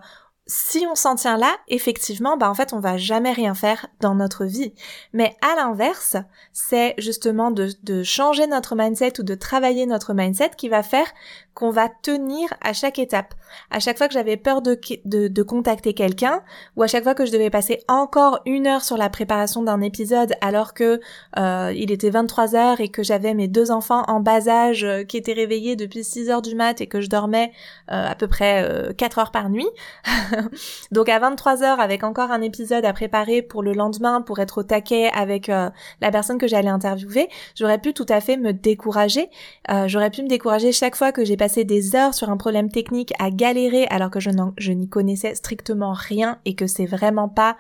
si 0.56 0.86
on 0.88 0.94
s'en 0.94 1.16
tient 1.16 1.36
là, 1.36 1.58
effectivement, 1.68 2.38
bah 2.38 2.48
en 2.48 2.54
fait, 2.54 2.74
on 2.74 2.80
va 2.80 2.96
jamais 2.96 3.32
rien 3.32 3.56
faire 3.56 3.88
dans 4.02 4.14
notre 4.14 4.46
vie. 4.46 4.72
Mais 5.12 5.36
à 5.42 5.56
l'inverse, 5.56 6.16
c'est 6.52 6.94
justement 7.00 7.50
de, 7.50 7.70
de 7.82 8.04
changer 8.04 8.46
notre 8.46 8.76
mindset 8.76 9.20
ou 9.20 9.24
de 9.24 9.34
travailler 9.34 9.88
notre 9.88 10.14
mindset 10.14 10.52
qui 10.56 10.70
va 10.70 10.84
faire 10.84 11.08
qu'on 11.54 11.70
va 11.70 11.90
tenir 11.90 12.54
à 12.62 12.74
chaque 12.74 13.00
étape. 13.00 13.34
À 13.70 13.80
chaque 13.80 13.98
fois 13.98 14.08
que 14.08 14.14
j'avais 14.14 14.38
peur 14.38 14.62
de, 14.62 14.80
de, 15.06 15.44
contacter 15.44 15.94
quelqu'un, 15.94 16.42
ou 16.76 16.84
à 16.84 16.88
chaque 16.88 17.04
fois 17.04 17.14
que 17.14 17.26
je 17.26 17.32
devais 17.32 17.50
passer 17.50 17.84
encore 17.88 18.40
une 18.46 18.66
heure 18.66 18.84
sur 18.84 18.98
la 18.98 19.10
préparation 19.10 19.62
d'un 19.62 19.82
épisode 19.82 20.34
alors 20.42 20.74
que 20.74 21.00
euh, 21.38 21.74
il 21.76 21.92
était 21.92 22.10
23 22.10 22.56
heures 22.56 22.82
et 22.82 22.90
que 22.90 23.04
j'avais 23.04 23.34
mes 23.34 23.48
deux 23.48 23.70
enfants 23.70 24.04
en 24.08 24.20
bas 24.20 24.48
âge 24.48 24.84
euh, 24.84 25.04
qui 25.04 25.18
étaient 25.18 25.34
réveillés 25.34 25.76
depuis 25.76 26.04
6 26.04 26.30
heures 26.30 26.42
du 26.42 26.56
mat 26.56 26.82
et 26.82 26.88
que 26.88 27.02
je 27.02 27.10
dormais 27.10 27.52
euh, 27.92 28.10
à 28.10 28.16
peu 28.16 28.28
près 28.28 28.94
4 28.98 29.20
heures 29.20 29.32
par 29.32 29.50
nuit, 29.50 29.68
Donc 30.92 31.10
à 31.10 31.20
23h 31.20 31.78
avec 31.78 32.04
encore 32.04 32.32
un 32.32 32.42
épisode 32.42 32.86
à 32.86 32.94
préparer 32.94 33.42
pour 33.42 33.64
le 33.64 33.74
lendemain 33.74 34.22
pour 34.22 34.40
être 34.40 34.60
au 34.60 34.64
taquet 34.64 35.10
avec 35.14 35.50
euh, 35.50 35.70
la 36.02 36.12
personne 36.12 36.38
que 36.38 36.48
j'allais 36.48 36.70
interviewer, 36.70 37.30
j'aurais 37.56 37.80
pu 37.80 37.94
tout 37.94 38.06
à 38.10 38.22
fait 38.22 38.38
me 38.38 38.54
décourager. 38.54 39.30
Euh, 39.72 39.88
j'aurais 39.88 40.10
pu 40.10 40.24
me 40.24 40.28
décourager 40.28 40.72
chaque 40.72 40.96
fois 40.96 41.12
que 41.12 41.24
j'ai 41.26 41.38
des 41.64 41.96
heures 41.96 42.14
sur 42.14 42.30
un 42.30 42.38
problème 42.38 42.70
technique 42.70 43.14
à 43.20 43.30
galérer 43.30 43.86
alors 43.90 44.10
que 44.10 44.20
je 44.20 44.72
n'y 44.72 44.90
connaissais 44.90 45.36
strictement 45.36 45.94
rien 45.94 46.40
et 46.46 46.56
que 46.56 46.68
c'est 46.68 46.86
vraiment 46.86 47.30
pas 47.30 47.58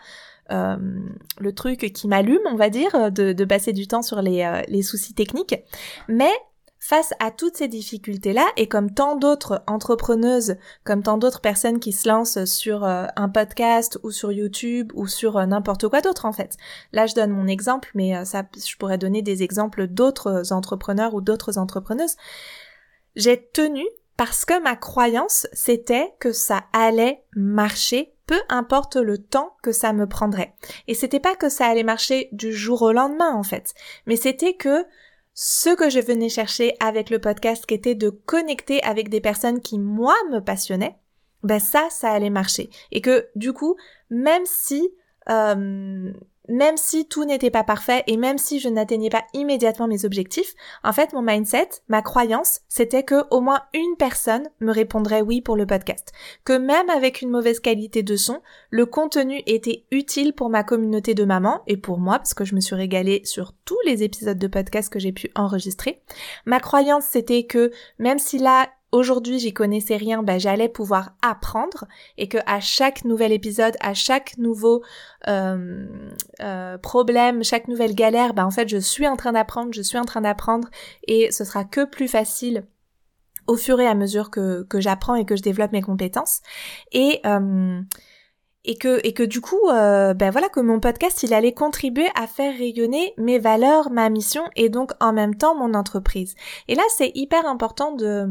euh, 0.52 0.78
le 1.40 1.54
truc 1.54 1.92
qui 1.94 2.08
m'allume, 2.08 2.42
on 2.52 2.56
va 2.56 2.70
dire, 2.70 3.12
de, 3.12 3.46
passer 3.46 3.74
du 3.74 3.88
temps 3.88 4.02
sur 4.02 4.22
les, 4.22 4.62
les 4.68 4.82
soucis 4.82 5.14
techniques. 5.14 5.56
Mais 6.08 6.32
Face 6.86 7.14
à 7.22 7.32
toutes 7.32 7.56
ces 7.56 7.70
difficultés-là, 7.70 8.46
et 8.58 8.68
comme 8.68 8.94
tant 8.94 9.16
d'autres 9.16 9.64
entrepreneuses, 9.68 10.58
comme 10.84 11.02
tant 11.02 11.18
d'autres 11.18 11.40
personnes 11.40 11.80
qui 11.80 11.94
se 11.94 12.10
lancent 12.10 12.44
sur 12.44 12.84
euh, 12.84 13.06
un 13.16 13.30
podcast 13.30 13.98
ou 14.04 14.12
sur 14.12 14.34
YouTube 14.34 14.92
ou 14.94 15.08
sur 15.08 15.38
euh, 15.38 15.46
n'importe 15.46 15.88
quoi 15.88 16.02
d'autre 16.02 16.26
en 16.26 16.34
fait. 16.34 16.58
Là, 16.92 17.06
je 17.06 17.16
donne 17.16 17.32
mon 17.32 17.48
exemple, 17.48 17.90
mais 17.96 18.18
euh, 18.18 18.26
ça, 18.26 18.44
je 18.54 18.76
pourrais 18.76 18.98
donner 18.98 19.22
des 19.22 19.44
exemples 19.44 19.88
d'autres 19.88 20.52
entrepreneurs 20.52 21.14
ou 21.14 21.22
d'autres 21.22 21.58
entrepreneuses. 21.58 22.18
J'ai 23.16 23.46
tenu 23.48 23.84
parce 24.18 24.46
que 24.46 24.62
ma 24.62 24.76
croyance, 24.76 25.48
c'était 25.54 26.14
que 26.20 26.32
ça 26.32 26.66
allait 26.74 27.24
marcher 27.36 28.14
peu 28.26 28.40
importe 28.50 28.96
le 28.96 29.18
temps 29.18 29.56
que 29.62 29.72
ça 29.72 29.94
me 29.94 30.08
prendrait. 30.08 30.54
Et 30.88 30.94
c'était 30.94 31.20
pas 31.20 31.36
que 31.36 31.50
ça 31.50 31.68
allait 31.68 31.84
marcher 31.84 32.30
du 32.32 32.54
jour 32.54 32.82
au 32.82 32.92
lendemain 32.92 33.34
en 33.34 33.44
fait, 33.44 33.74
mais 34.06 34.16
c'était 34.16 34.56
que 34.56 34.86
ce 35.34 35.76
que 35.76 35.90
je 35.90 36.00
venais 36.00 36.30
chercher 36.30 36.76
avec 36.80 37.10
le 37.10 37.20
podcast 37.20 37.66
qui 37.66 37.74
était 37.74 37.96
de 37.96 38.10
connecter 38.10 38.84
avec 38.84 39.10
des 39.10 39.22
personnes 39.22 39.62
qui 39.62 39.80
moi 39.80 40.16
me 40.32 40.40
passionnaient, 40.40 40.96
ben 41.42 41.60
ça, 41.60 41.88
ça 41.90 42.12
allait 42.12 42.30
marcher. 42.30 42.70
Et 42.92 43.02
que 43.02 43.28
du 43.36 43.52
coup, 43.52 43.76
même 44.10 44.46
si 44.46 44.90
euh, 45.30 46.14
même 46.50 46.78
si 46.78 47.08
tout 47.08 47.26
n'était 47.26 47.50
pas 47.50 47.64
parfait 47.64 48.04
et 48.08 48.18
même 48.18 48.38
si 48.38 48.60
je 48.60 48.70
n'atteignais 48.70 49.10
pas 49.10 49.24
immédiatement 49.34 49.88
mes 49.88 50.06
objectifs, 50.06 50.54
en 50.84 50.92
fait, 50.92 51.14
mon 51.14 51.22
mindset, 51.22 51.70
ma 51.88 52.02
croyance, 52.02 52.62
c'était 52.68 53.04
que 53.04 53.24
au 53.32 53.42
moins 53.42 53.62
une 53.74 53.96
personne 53.98 54.50
me 54.60 54.72
répondrait 54.72 55.22
oui 55.22 55.42
pour 55.42 55.56
le 55.56 55.66
podcast. 55.66 56.12
Que 56.44 56.58
même 56.58 56.90
avec 56.90 57.22
une 57.22 57.30
mauvaise 57.30 57.60
qualité 57.60 58.04
de 58.04 58.16
son, 58.16 58.42
le 58.70 58.86
contenu 58.86 59.42
était 59.46 59.86
utile 59.92 60.34
pour 60.34 60.50
ma 60.50 60.64
communauté 60.64 61.14
de 61.14 61.26
mamans 61.26 61.62
et 61.68 61.78
pour 61.78 62.00
moi 62.00 62.18
parce 62.18 62.34
que 62.34 62.46
je 62.46 62.56
me 62.56 62.62
suis 62.62 62.76
régalée 62.76 63.22
sur 63.24 63.54
tous 63.66 63.80
les 63.86 64.04
épisodes 64.04 64.38
de 64.38 64.48
podcast 64.48 64.92
que 64.92 65.00
j'ai 65.00 65.12
pu 65.12 65.30
enregistrer. 65.36 66.02
Ma 66.46 66.60
croyance, 66.60 67.06
c'était 67.06 67.46
que 67.46 67.72
même 68.00 68.20
si 68.20 68.38
là, 68.38 68.70
aujourd'hui 68.94 69.40
j'y 69.40 69.54
connaissais 69.54 69.98
rien, 69.98 70.24
ben 70.24 70.40
j'allais 70.40 70.70
pouvoir 70.70 71.16
apprendre 71.22 71.86
et 72.18 72.30
que 72.30 72.38
à 72.46 72.62
chaque 72.62 73.04
nouvel 73.04 73.34
épisode, 73.34 73.76
à 73.82 73.94
chaque 73.94 74.38
nouveau 74.38 74.84
euh, 75.28 75.88
euh, 76.42 76.78
problème, 76.78 77.44
chaque 77.44 77.68
nouvelle 77.68 77.96
galère, 77.96 78.34
ben 78.34 78.46
en 78.46 78.52
fait 78.52 78.70
je 78.70 78.78
suis 78.78 79.08
en 79.08 79.18
train 79.18 79.34
d'apprendre, 79.34 79.74
je 79.74 79.82
suis 79.82 79.98
en 79.98 80.06
train 80.06 80.22
d'apprendre 80.22 80.70
et 81.08 81.32
ce 81.32 81.44
sera 81.44 81.66
que 81.66 81.86
plus 81.86 82.08
facile 82.08 82.66
au 83.48 83.58
fur 83.58 83.80
et 83.80 83.88
à 83.88 83.96
mesure 83.96 84.30
que, 84.30 84.64
que 84.64 84.80
j'apprends 84.80 85.16
et 85.16 85.26
que 85.26 85.36
je 85.36 85.42
développe 85.42 85.74
mes 85.74 85.82
compétences. 85.82 86.42
Et 86.92 87.20
euh, 87.26 87.82
et 88.66 88.78
que 88.78 89.00
et 89.06 89.14
que 89.14 89.24
du 89.24 89.42
coup 89.42 89.70
euh, 89.70 90.14
ben 90.14 90.32
voilà 90.32 90.50
que 90.50 90.60
mon 90.60 90.80
podcast 90.80 91.24
il 91.24 91.34
allait 91.34 91.54
contribuer 91.54 92.08
à 92.16 92.28
faire 92.28 92.58
rayonner 92.58 93.14
mes 93.18 93.40
valeurs, 93.40 93.90
ma 93.90 94.10
mission 94.10 94.44
et 94.56 94.70
donc 94.70 94.92
en 95.00 95.14
même 95.14 95.36
temps 95.36 95.56
mon 95.56 95.74
entreprise. 95.74 96.36
Et 96.68 96.76
là 96.76 96.84
c'est 96.96 97.12
hyper 97.16 97.46
important 97.46 97.94
de 97.94 98.28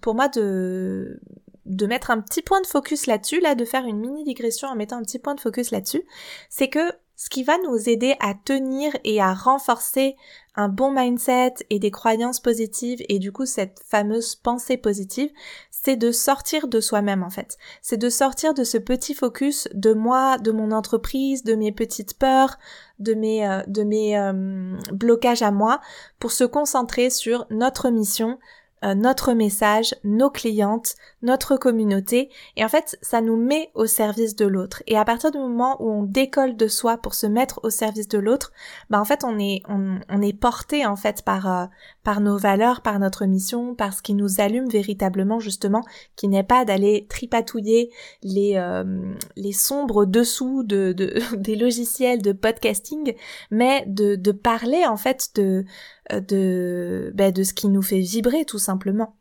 pour 0.00 0.14
moi 0.14 0.28
de 0.28 1.20
de 1.64 1.86
mettre 1.86 2.10
un 2.10 2.20
petit 2.20 2.42
point 2.42 2.60
de 2.60 2.66
focus 2.66 3.06
là-dessus, 3.06 3.40
là 3.40 3.54
de 3.54 3.64
faire 3.64 3.86
une 3.86 3.98
mini 3.98 4.24
digression 4.24 4.68
en 4.68 4.74
mettant 4.74 4.96
un 4.96 5.02
petit 5.02 5.18
point 5.18 5.34
de 5.34 5.40
focus 5.40 5.70
là-dessus, 5.70 6.02
c'est 6.50 6.68
que 6.68 6.80
ce 7.22 7.30
qui 7.30 7.44
va 7.44 7.56
nous 7.58 7.88
aider 7.88 8.16
à 8.18 8.34
tenir 8.34 8.90
et 9.04 9.20
à 9.20 9.32
renforcer 9.32 10.16
un 10.56 10.68
bon 10.68 10.90
mindset 10.90 11.54
et 11.70 11.78
des 11.78 11.92
croyances 11.92 12.40
positives 12.40 12.98
et 13.08 13.20
du 13.20 13.30
coup 13.30 13.46
cette 13.46 13.80
fameuse 13.86 14.34
pensée 14.34 14.76
positive, 14.76 15.30
c'est 15.70 15.94
de 15.94 16.10
sortir 16.10 16.66
de 16.66 16.80
soi-même 16.80 17.22
en 17.22 17.30
fait. 17.30 17.58
C'est 17.80 17.96
de 17.96 18.10
sortir 18.10 18.54
de 18.54 18.64
ce 18.64 18.76
petit 18.76 19.14
focus 19.14 19.68
de 19.72 19.92
moi, 19.92 20.36
de 20.38 20.50
mon 20.50 20.72
entreprise, 20.72 21.44
de 21.44 21.54
mes 21.54 21.70
petites 21.70 22.18
peurs, 22.18 22.58
de 22.98 23.14
mes 23.14 23.46
euh, 23.46 23.62
de 23.68 23.84
mes 23.84 24.18
euh, 24.18 24.76
blocages 24.92 25.42
à 25.42 25.52
moi 25.52 25.80
pour 26.18 26.32
se 26.32 26.42
concentrer 26.42 27.08
sur 27.08 27.46
notre 27.50 27.88
mission, 27.90 28.40
euh, 28.82 28.96
notre 28.96 29.32
message, 29.32 29.94
nos 30.02 30.28
clientes, 30.30 30.96
notre 31.22 31.56
communauté. 31.56 32.30
Et 32.56 32.64
en 32.64 32.68
fait, 32.68 32.98
ça 33.02 33.20
nous 33.20 33.36
met 33.36 33.70
au 33.74 33.86
service 33.86 34.36
de 34.36 34.46
l'autre. 34.46 34.82
Et 34.86 34.96
à 34.96 35.04
partir 35.04 35.30
du 35.30 35.38
moment 35.38 35.76
où 35.80 35.90
on 35.90 36.02
décolle 36.02 36.56
de 36.56 36.68
soi 36.68 36.98
pour 36.98 37.14
se 37.14 37.26
mettre 37.26 37.60
au 37.62 37.70
service 37.70 38.08
de 38.08 38.18
l'autre, 38.18 38.52
bah 38.90 39.00
en 39.00 39.04
fait, 39.04 39.24
on 39.24 39.38
est 39.38 39.62
on, 39.68 40.22
est 40.22 40.38
porté 40.38 40.86
en 40.86 40.96
fait 40.96 41.22
par 41.22 41.50
euh, 41.50 41.66
par 42.04 42.20
nos 42.20 42.36
valeurs, 42.36 42.80
par 42.80 42.98
notre 42.98 43.24
mission, 43.26 43.74
par 43.74 43.92
ce 43.92 44.02
qui 44.02 44.14
nous 44.14 44.40
allume 44.40 44.68
véritablement 44.68 45.40
justement, 45.40 45.82
qui 46.16 46.28
n'est 46.28 46.42
pas 46.42 46.64
d'aller 46.64 47.06
tripatouiller 47.08 47.90
les 48.22 48.54
euh, 48.56 49.14
les 49.36 49.52
sombres 49.52 50.04
dessous 50.04 50.62
de, 50.64 50.92
de 50.92 51.14
des 51.36 51.56
logiciels 51.56 52.22
de 52.22 52.32
podcasting, 52.32 53.14
mais 53.50 53.84
de 53.86 54.16
de 54.16 54.32
parler 54.32 54.84
en 54.86 54.96
fait 54.96 55.30
de 55.34 55.64
de, 56.10 57.12
ben, 57.14 57.32
de 57.32 57.42
ce 57.42 57.54
qui 57.54 57.68
nous 57.68 57.82
fait 57.82 58.00
vibrer 58.00 58.44
tout 58.44 58.58
simplement. 58.58 59.14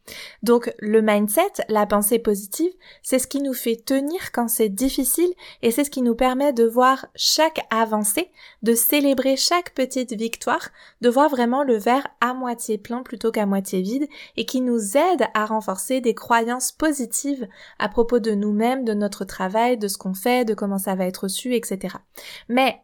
Donc 0.44 0.74
le 0.80 1.02
mindset, 1.02 1.52
la 1.70 1.86
pensée 1.86 2.20
positive, 2.20 2.72
c'est 3.04 3.20
ce 3.20 3.28
qui 3.28 3.42
nous 3.42 3.54
fait 3.54 3.76
tenir 3.76 4.32
quand 4.32 4.48
c'est 4.48 4.70
difficile 4.70 5.34
et 5.62 5.72
c'est 5.72 5.84
ce 5.84 5.90
qui 5.90 6.02
nous 6.02 6.16
permet 6.16 6.54
de 6.54 6.66
voir 6.66 7.08
chaque 7.16 7.66
avancée, 7.70 8.32
de 8.64 8.74
célébrer 8.74 9.36
chaque 9.36 9.74
petite 9.74 10.14
victoire, 10.14 10.70
de 11.02 11.10
voir 11.10 11.30
vraiment 11.30 11.64
le 11.64 11.78
verre 11.78 12.08
à 12.20 12.34
moitié 12.34 12.78
plein 12.78 13.04
plutôt 13.04 13.32
qu'à 13.32 13.46
moitié 13.46 13.82
vide 13.82 14.08
et 14.38 14.46
qui 14.46 14.62
nous 14.62 14.98
aide 14.98 15.28
à 15.34 15.46
renforcer 15.46 16.02
des 16.02 16.16
croyances 16.16 16.72
positives 16.72 17.48
à 17.80 17.90
propos 17.90 18.20
de 18.20 18.32
nous-mêmes, 18.32 18.86
de 18.86 18.94
notre 18.94 19.26
travail, 19.26 19.78
de 19.78 19.88
ce 19.88 19.98
qu'on 19.98 20.14
fait, 20.14 20.46
de 20.46 20.54
comment 20.54 20.78
ça 20.78 20.96
va 20.96 21.06
être 21.06 21.24
reçu, 21.24 21.56
etc. 21.56 21.96
Mais 22.50 22.82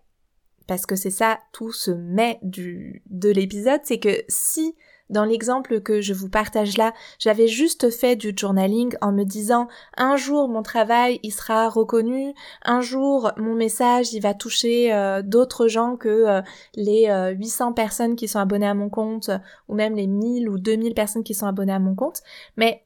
parce 0.67 0.85
que 0.85 0.95
c'est 0.95 1.09
ça 1.09 1.39
tout 1.53 1.71
ce 1.71 1.91
mais 1.91 2.39
du 2.43 3.01
de 3.09 3.29
l'épisode, 3.29 3.81
c'est 3.83 3.99
que 3.99 4.23
si 4.27 4.75
dans 5.09 5.25
l'exemple 5.25 5.81
que 5.81 6.01
je 6.01 6.13
vous 6.13 6.29
partage 6.29 6.77
là, 6.77 6.93
j'avais 7.19 7.47
juste 7.47 7.89
fait 7.89 8.15
du 8.15 8.33
journaling 8.35 8.95
en 9.01 9.11
me 9.11 9.23
disant 9.23 9.67
un 9.95 10.17
jour 10.17 10.49
mon 10.49 10.63
travail 10.63 11.19
il 11.23 11.31
sera 11.31 11.69
reconnu, 11.69 12.33
un 12.63 12.81
jour 12.81 13.31
mon 13.37 13.55
message 13.55 14.13
il 14.13 14.21
va 14.21 14.33
toucher 14.33 14.93
euh, 14.93 15.21
d'autres 15.21 15.67
gens 15.67 15.95
que 15.95 16.09
euh, 16.09 16.41
les 16.75 17.07
800 17.35 17.69
euh, 17.69 17.73
personnes 17.73 18.15
qui 18.15 18.27
sont 18.27 18.39
abonnées 18.39 18.67
à 18.67 18.73
mon 18.73 18.89
compte 18.89 19.29
ou 19.67 19.75
même 19.75 19.95
les 19.95 20.07
1000 20.07 20.49
ou 20.49 20.57
2000 20.57 20.93
personnes 20.93 21.23
qui 21.23 21.33
sont 21.33 21.47
abonnées 21.47 21.73
à 21.73 21.79
mon 21.79 21.95
compte, 21.95 22.21
mais 22.55 22.83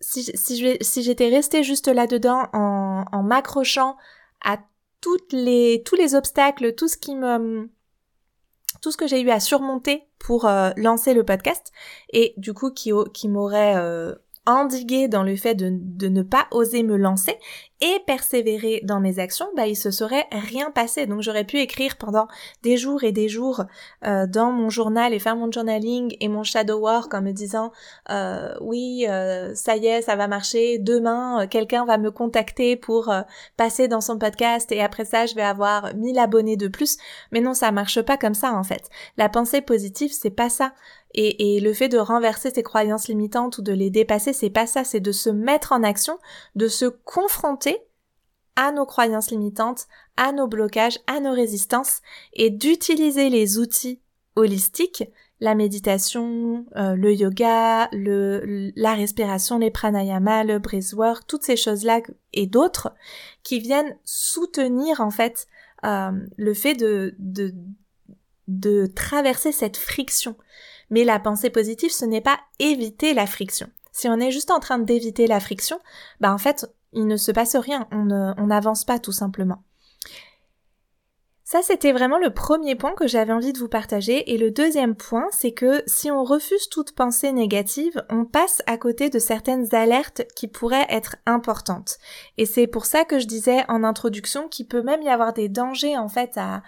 si, 0.00 1.02
j'étais 1.02 1.28
restée 1.28 1.62
juste 1.62 1.88
là-dedans 1.88 2.48
en, 2.52 3.04
en 3.12 3.22
m'accrochant 3.22 3.96
à 4.42 4.58
toutes 5.00 5.32
les, 5.32 5.82
tous 5.84 5.94
les 5.94 6.14
obstacles, 6.14 6.74
tout 6.74 6.88
ce 6.88 6.96
qui 6.96 7.14
me, 7.14 7.68
tout 8.80 8.90
ce 8.90 8.96
que 8.96 9.06
j'ai 9.06 9.20
eu 9.20 9.30
à 9.30 9.40
surmonter 9.40 10.04
pour 10.18 10.46
euh, 10.46 10.70
lancer 10.76 11.14
le 11.14 11.24
podcast 11.24 11.72
et 12.12 12.34
du 12.36 12.54
coup 12.54 12.70
qui, 12.70 12.92
m'aurait 13.28 13.76
euh, 13.76 14.14
endigué 14.46 15.08
dans 15.08 15.22
le 15.22 15.36
fait 15.36 15.54
de, 15.54 15.70
de, 15.70 16.08
ne 16.08 16.22
pas 16.22 16.46
oser 16.50 16.82
me 16.82 16.96
lancer 16.96 17.36
et 17.82 17.98
persévérer 18.06 18.80
dans 18.84 19.00
mes 19.00 19.18
actions, 19.18 19.48
bah 19.56 19.66
il 19.66 19.76
se 19.76 19.90
serait 19.90 20.26
rien 20.32 20.70
passé. 20.70 21.06
Donc 21.06 21.22
j'aurais 21.22 21.44
pu 21.44 21.58
écrire 21.58 21.96
pendant 21.96 22.26
des 22.62 22.76
jours 22.76 23.04
et 23.04 23.12
des 23.12 23.28
jours 23.28 23.64
euh, 24.06 24.26
dans 24.26 24.52
mon 24.52 24.68
journal 24.68 25.14
et 25.14 25.18
faire 25.18 25.36
mon 25.36 25.50
journaling 25.50 26.14
et 26.20 26.28
mon 26.28 26.42
shadow 26.42 26.78
work 26.78 27.12
en 27.14 27.22
me 27.22 27.32
disant 27.32 27.72
euh, 28.10 28.54
oui 28.60 29.06
euh, 29.08 29.54
ça 29.54 29.76
y 29.76 29.86
est 29.86 30.02
ça 30.02 30.16
va 30.16 30.28
marcher. 30.28 30.78
Demain 30.78 31.46
quelqu'un 31.46 31.84
va 31.86 31.96
me 31.96 32.10
contacter 32.10 32.76
pour 32.76 33.12
passer 33.56 33.88
dans 33.88 34.00
son 34.02 34.18
podcast 34.18 34.70
et 34.72 34.82
après 34.82 35.04
ça 35.04 35.26
je 35.26 35.34
vais 35.34 35.42
avoir 35.42 35.94
1000 35.94 36.18
abonnés 36.18 36.56
de 36.56 36.68
plus. 36.68 36.98
Mais 37.32 37.40
non 37.40 37.54
ça 37.54 37.72
marche 37.72 38.00
pas 38.02 38.18
comme 38.18 38.34
ça 38.34 38.52
en 38.52 38.62
fait. 38.62 38.90
La 39.16 39.28
pensée 39.28 39.62
positive 39.62 40.12
c'est 40.12 40.30
pas 40.30 40.50
ça. 40.50 40.72
Et, 41.14 41.56
et, 41.56 41.60
le 41.60 41.72
fait 41.72 41.88
de 41.88 41.98
renverser 41.98 42.50
ses 42.50 42.62
croyances 42.62 43.08
limitantes 43.08 43.58
ou 43.58 43.62
de 43.62 43.72
les 43.72 43.90
dépasser, 43.90 44.32
c'est 44.32 44.50
pas 44.50 44.66
ça, 44.66 44.84
c'est 44.84 45.00
de 45.00 45.12
se 45.12 45.30
mettre 45.30 45.72
en 45.72 45.82
action, 45.82 46.18
de 46.54 46.68
se 46.68 46.86
confronter 46.86 47.78
à 48.56 48.72
nos 48.72 48.86
croyances 48.86 49.30
limitantes, 49.30 49.86
à 50.16 50.32
nos 50.32 50.46
blocages, 50.46 50.98
à 51.06 51.20
nos 51.20 51.32
résistances, 51.32 52.00
et 52.32 52.50
d'utiliser 52.50 53.30
les 53.30 53.58
outils 53.58 54.00
holistiques, 54.36 55.04
la 55.40 55.54
méditation, 55.54 56.66
euh, 56.76 56.94
le 56.94 57.14
yoga, 57.14 57.88
le, 57.92 58.70
la 58.76 58.94
respiration, 58.94 59.58
les 59.58 59.70
pranayama, 59.70 60.44
le 60.44 60.58
breathwork, 60.58 61.26
toutes 61.26 61.44
ces 61.44 61.56
choses-là 61.56 62.00
et 62.34 62.46
d'autres 62.46 62.92
qui 63.42 63.58
viennent 63.58 63.96
soutenir 64.04 65.00
en 65.00 65.10
fait 65.10 65.46
euh, 65.84 66.12
le 66.36 66.54
fait 66.54 66.74
de, 66.74 67.14
de, 67.18 67.54
de 68.48 68.86
traverser 68.86 69.52
cette 69.52 69.78
friction. 69.78 70.36
Mais 70.90 71.04
la 71.04 71.20
pensée 71.20 71.50
positive, 71.50 71.90
ce 71.90 72.04
n'est 72.04 72.20
pas 72.20 72.40
éviter 72.58 73.14
la 73.14 73.26
friction. 73.26 73.68
Si 73.92 74.08
on 74.08 74.20
est 74.20 74.30
juste 74.30 74.50
en 74.50 74.60
train 74.60 74.78
d'éviter 74.78 75.26
la 75.26 75.40
friction, 75.40 75.78
bah 76.20 76.32
en 76.32 76.38
fait, 76.38 76.66
il 76.92 77.06
ne 77.06 77.16
se 77.16 77.32
passe 77.32 77.56
rien, 77.56 77.88
on 77.92 78.46
n'avance 78.46 78.84
pas 78.84 78.98
tout 78.98 79.12
simplement. 79.12 79.62
Ça, 81.50 81.62
c'était 81.62 81.90
vraiment 81.90 82.18
le 82.18 82.32
premier 82.32 82.76
point 82.76 82.92
que 82.92 83.08
j'avais 83.08 83.32
envie 83.32 83.52
de 83.52 83.58
vous 83.58 83.66
partager. 83.66 84.32
Et 84.32 84.38
le 84.38 84.52
deuxième 84.52 84.94
point, 84.94 85.26
c'est 85.32 85.50
que 85.50 85.82
si 85.84 86.08
on 86.08 86.22
refuse 86.22 86.68
toute 86.68 86.92
pensée 86.92 87.32
négative, 87.32 88.04
on 88.08 88.24
passe 88.24 88.62
à 88.68 88.76
côté 88.76 89.10
de 89.10 89.18
certaines 89.18 89.74
alertes 89.74 90.22
qui 90.36 90.46
pourraient 90.46 90.86
être 90.88 91.16
importantes. 91.26 91.98
Et 92.38 92.46
c'est 92.46 92.68
pour 92.68 92.86
ça 92.86 93.04
que 93.04 93.18
je 93.18 93.26
disais 93.26 93.64
en 93.66 93.82
introduction 93.82 94.46
qu'il 94.46 94.68
peut 94.68 94.82
même 94.82 95.02
y 95.02 95.08
avoir 95.08 95.32
des 95.32 95.48
dangers, 95.48 95.98
en 95.98 96.06
fait, 96.06 96.36
à, 96.36 96.62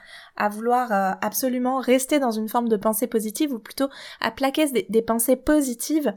vouloir 0.49 0.91
euh, 0.91 1.13
absolument 1.21 1.79
rester 1.79 2.19
dans 2.19 2.33
une 2.33 2.49
forme 2.49 2.69
de 2.69 2.77
pensée 2.77 3.07
positive 3.07 3.53
ou 3.53 3.61
plutôt 3.61 3.89
à 4.21 4.33
plaquer 4.33 4.67
des, 4.89 5.03
pensées 5.03 5.37
positives 5.37 6.13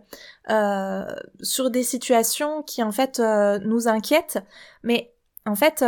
euh, 0.50 1.06
sur 1.44 1.70
des 1.70 1.84
situations 1.84 2.64
qui 2.64 2.82
en 2.82 2.92
fait 2.92 3.20
euh, 3.20 3.60
nous 3.60 3.88
inquiètent 3.88 4.40
mais 4.82 5.14
en 5.46 5.54
fait 5.54 5.84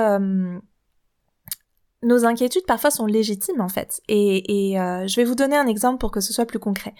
nos 2.03 2.25
inquiétudes 2.25 2.65
parfois 2.65 2.91
sont 2.91 3.05
légitimes 3.05 3.61
en 3.61 3.69
fait. 3.69 4.01
Et, 4.07 4.79
euh, 4.79 5.07
je 5.07 5.15
vais 5.15 5.23
vous 5.23 5.35
donner 5.35 5.57
un 5.57 5.67
exemple 5.67 5.97
pour 5.97 6.11
que 6.11 6.21
ce 6.21 6.33
soit 6.33 6.45
plus 6.45 6.59
concret. 6.59 6.93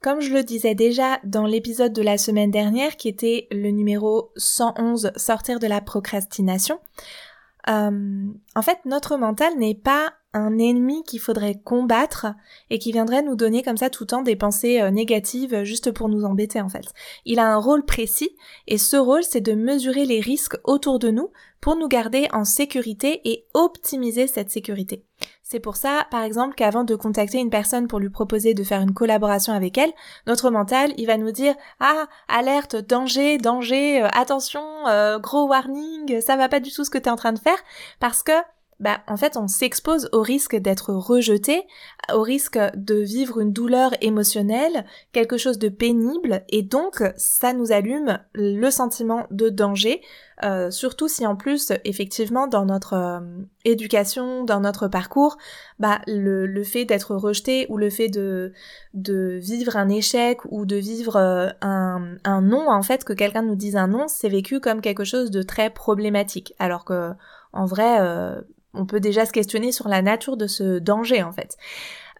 Comme 0.00 0.20
je 0.20 0.32
le 0.32 0.42
disais 0.42 0.74
déjà 0.74 1.18
dans 1.24 1.46
l'épisode 1.46 1.92
de 1.92 2.02
la 2.02 2.18
semaine 2.18 2.50
dernière, 2.50 2.96
qui 2.96 3.08
était 3.08 3.48
le 3.50 3.70
numéro 3.70 4.32
111, 4.36 5.12
sortir 5.16 5.58
de 5.58 5.66
la 5.66 5.80
procrastination, 5.80 6.78
euh, 7.68 8.26
en 8.54 8.62
fait, 8.62 8.78
notre 8.84 9.16
mental 9.16 9.56
n'est 9.58 9.74
pas 9.74 10.12
un 10.34 10.58
ennemi 10.58 11.04
qu'il 11.04 11.20
faudrait 11.20 11.60
combattre 11.62 12.26
et 12.68 12.78
qui 12.78 12.92
viendrait 12.92 13.22
nous 13.22 13.36
donner 13.36 13.62
comme 13.62 13.76
ça 13.76 13.88
tout 13.88 14.02
le 14.02 14.08
temps 14.08 14.22
des 14.22 14.36
pensées 14.36 14.80
euh, 14.80 14.90
négatives 14.90 15.62
juste 15.62 15.92
pour 15.92 16.08
nous 16.08 16.24
embêter 16.24 16.60
en 16.60 16.68
fait. 16.68 16.86
Il 17.24 17.38
a 17.38 17.46
un 17.46 17.56
rôle 17.56 17.84
précis 17.84 18.36
et 18.66 18.76
ce 18.76 18.96
rôle 18.96 19.22
c'est 19.22 19.40
de 19.40 19.52
mesurer 19.52 20.04
les 20.04 20.20
risques 20.20 20.56
autour 20.64 20.98
de 20.98 21.10
nous 21.10 21.30
pour 21.60 21.76
nous 21.76 21.88
garder 21.88 22.26
en 22.32 22.44
sécurité 22.44 23.20
et 23.24 23.46
optimiser 23.54 24.26
cette 24.26 24.50
sécurité. 24.50 25.04
C'est 25.46 25.60
pour 25.60 25.76
ça, 25.76 26.06
par 26.10 26.22
exemple, 26.22 26.54
qu'avant 26.54 26.84
de 26.84 26.94
contacter 26.94 27.38
une 27.38 27.50
personne 27.50 27.86
pour 27.86 27.98
lui 27.98 28.08
proposer 28.08 28.54
de 28.54 28.64
faire 28.64 28.80
une 28.80 28.94
collaboration 28.94 29.52
avec 29.52 29.76
elle, 29.76 29.92
notre 30.26 30.48
mental, 30.48 30.94
il 30.96 31.06
va 31.06 31.18
nous 31.18 31.32
dire 31.32 31.54
ah 31.80 32.06
alerte, 32.28 32.76
danger, 32.76 33.36
danger, 33.36 34.02
euh, 34.02 34.08
attention, 34.14 34.64
euh, 34.88 35.18
gros 35.18 35.46
warning, 35.46 36.18
ça 36.22 36.36
va 36.36 36.48
pas 36.48 36.60
du 36.60 36.72
tout 36.72 36.82
ce 36.82 36.88
que 36.88 36.96
tu 36.96 37.04
es 37.04 37.10
en 37.10 37.16
train 37.16 37.34
de 37.34 37.38
faire, 37.38 37.58
parce 38.00 38.22
que 38.22 38.32
bah 38.84 39.00
en 39.08 39.16
fait 39.16 39.38
on 39.38 39.48
s'expose 39.48 40.10
au 40.12 40.20
risque 40.20 40.56
d'être 40.56 40.92
rejeté, 40.92 41.62
au 42.12 42.20
risque 42.20 42.58
de 42.74 42.96
vivre 42.96 43.40
une 43.40 43.50
douleur 43.50 43.92
émotionnelle, 44.02 44.84
quelque 45.12 45.38
chose 45.38 45.58
de 45.58 45.70
pénible 45.70 46.44
et 46.50 46.60
donc 46.60 47.02
ça 47.16 47.54
nous 47.54 47.72
allume 47.72 48.18
le 48.34 48.70
sentiment 48.70 49.26
de 49.30 49.48
danger, 49.48 50.02
euh, 50.42 50.70
surtout 50.70 51.08
si 51.08 51.26
en 51.26 51.34
plus 51.34 51.72
effectivement 51.86 52.46
dans 52.46 52.66
notre 52.66 52.92
euh, 52.92 53.20
éducation, 53.64 54.44
dans 54.44 54.60
notre 54.60 54.86
parcours, 54.86 55.38
bah 55.78 56.02
le, 56.06 56.62
fait 56.62 56.84
d'être 56.84 57.16
rejeté 57.16 57.66
ou 57.70 57.78
le 57.78 57.88
fait 57.88 58.08
de 58.08 58.52
de 58.92 59.38
vivre 59.40 59.78
un 59.78 59.88
échec 59.88 60.40
ou 60.50 60.66
de 60.66 60.76
vivre 60.76 61.16
euh, 61.16 61.48
un, 61.62 62.16
un 62.24 62.42
non 62.42 62.68
en 62.68 62.82
fait 62.82 63.02
que 63.04 63.14
quelqu'un 63.14 63.42
nous 63.42 63.56
dise 63.56 63.76
un 63.76 63.88
non, 63.88 64.08
c'est 64.08 64.28
vécu 64.28 64.60
comme 64.60 64.82
quelque 64.82 65.04
chose 65.04 65.30
de 65.30 65.40
très 65.40 65.70
problématique. 65.70 66.52
Alors 66.58 66.84
que 66.84 67.12
en 67.54 67.66
vrai, 67.66 67.98
on 68.74 68.86
peut 68.86 69.00
déjà 69.00 69.26
se 69.26 69.32
questionner 69.32 69.72
sur 69.72 69.88
la 69.88 70.02
nature 70.02 70.36
de 70.36 70.46
ce 70.46 70.78
danger 70.78 71.22
en 71.22 71.32
fait. 71.32 71.56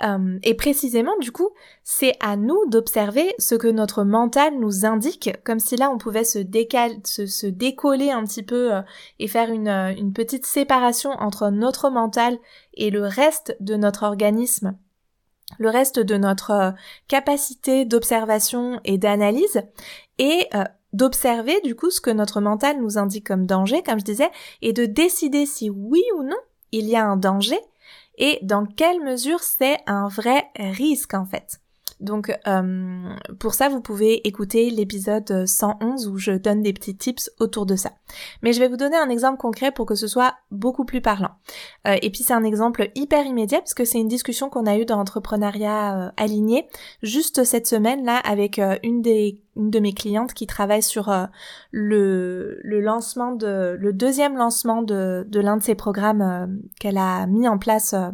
Euh, 0.02 0.38
et 0.42 0.54
précisément, 0.54 1.16
du 1.20 1.30
coup, 1.30 1.50
c'est 1.84 2.14
à 2.20 2.36
nous 2.36 2.58
d'observer 2.68 3.34
ce 3.38 3.54
que 3.54 3.68
notre 3.68 4.04
mental 4.04 4.58
nous 4.58 4.84
indique, 4.84 5.30
comme 5.44 5.60
si 5.60 5.76
là 5.76 5.90
on 5.90 5.98
pouvait 5.98 6.24
se, 6.24 6.40
se, 6.42 7.46
décoller 7.46 8.10
un 8.10 8.24
petit 8.24 8.42
peu 8.42 8.74
euh, 8.74 8.82
et 9.18 9.28
faire 9.28 9.50
une, 9.50 9.68
euh, 9.68 9.94
une 9.96 10.12
petite 10.12 10.46
séparation 10.46 11.10
entre 11.10 11.50
notre 11.50 11.90
mental 11.90 12.38
et 12.74 12.90
le 12.90 13.06
reste 13.06 13.56
de 13.60 13.76
notre 13.76 14.04
organisme 14.04 14.76
le 15.58 15.68
reste 15.68 16.00
de 16.00 16.16
notre 16.16 16.74
capacité 17.06 17.84
d'observation 17.84 18.80
et 18.84 18.96
d'analyse 18.98 19.62
et 20.18 20.48
d'observer 20.94 21.60
du 21.62 21.74
coup 21.74 21.90
ce 21.90 22.00
que 22.00 22.10
notre 22.10 22.40
mental 22.40 22.80
nous 22.80 22.96
indique 22.96 23.26
comme 23.26 23.46
danger, 23.46 23.82
comme 23.82 23.98
je 23.98 24.04
disais, 24.04 24.30
et 24.62 24.72
de 24.72 24.86
décider 24.86 25.44
si 25.44 25.68
oui 25.68 26.02
ou 26.16 26.22
non 26.22 26.36
il 26.72 26.88
y 26.88 26.96
a 26.96 27.04
un 27.04 27.16
danger 27.16 27.58
et 28.16 28.38
dans 28.42 28.64
quelle 28.64 29.02
mesure 29.02 29.40
c'est 29.40 29.78
un 29.86 30.08
vrai 30.08 30.44
risque 30.56 31.14
en 31.14 31.26
fait. 31.26 31.60
Donc 32.00 32.36
euh, 32.46 33.14
pour 33.38 33.54
ça, 33.54 33.68
vous 33.68 33.80
pouvez 33.80 34.26
écouter 34.26 34.70
l'épisode 34.70 35.46
111 35.46 36.08
où 36.08 36.18
je 36.18 36.32
donne 36.32 36.62
des 36.62 36.72
petits 36.72 36.96
tips 36.96 37.30
autour 37.38 37.66
de 37.66 37.76
ça. 37.76 37.92
Mais 38.42 38.52
je 38.52 38.60
vais 38.60 38.68
vous 38.68 38.76
donner 38.76 38.96
un 38.96 39.08
exemple 39.08 39.38
concret 39.38 39.70
pour 39.70 39.86
que 39.86 39.94
ce 39.94 40.06
soit 40.06 40.34
beaucoup 40.50 40.84
plus 40.84 41.00
parlant. 41.00 41.30
Euh, 41.86 41.96
et 42.02 42.10
puis 42.10 42.22
c'est 42.22 42.34
un 42.34 42.44
exemple 42.44 42.90
hyper 42.94 43.24
immédiat 43.24 43.60
parce 43.60 43.74
que 43.74 43.84
c'est 43.84 43.98
une 43.98 44.08
discussion 44.08 44.50
qu'on 44.50 44.66
a 44.66 44.76
eue 44.76 44.84
dans 44.84 44.96
l'entrepreneuriat 44.96 45.98
euh, 45.98 46.10
aligné 46.16 46.68
juste 47.02 47.44
cette 47.44 47.66
semaine 47.66 48.04
là 48.04 48.18
avec 48.18 48.60
une 48.82 49.00
des 49.00 49.43
une 49.56 49.70
de 49.70 49.78
mes 49.78 49.92
clientes 49.92 50.34
qui 50.34 50.46
travaille 50.46 50.82
sur 50.82 51.08
euh, 51.08 51.26
le, 51.70 52.58
le 52.62 52.80
lancement 52.80 53.32
de 53.32 53.76
le 53.78 53.92
deuxième 53.92 54.36
lancement 54.36 54.82
de, 54.82 55.26
de 55.28 55.40
l'un 55.40 55.56
de 55.56 55.62
ses 55.62 55.74
programmes 55.74 56.22
euh, 56.22 56.46
qu'elle 56.80 56.98
a 56.98 57.26
mis 57.26 57.48
en 57.48 57.58
place 57.58 57.94
euh, 57.94 58.10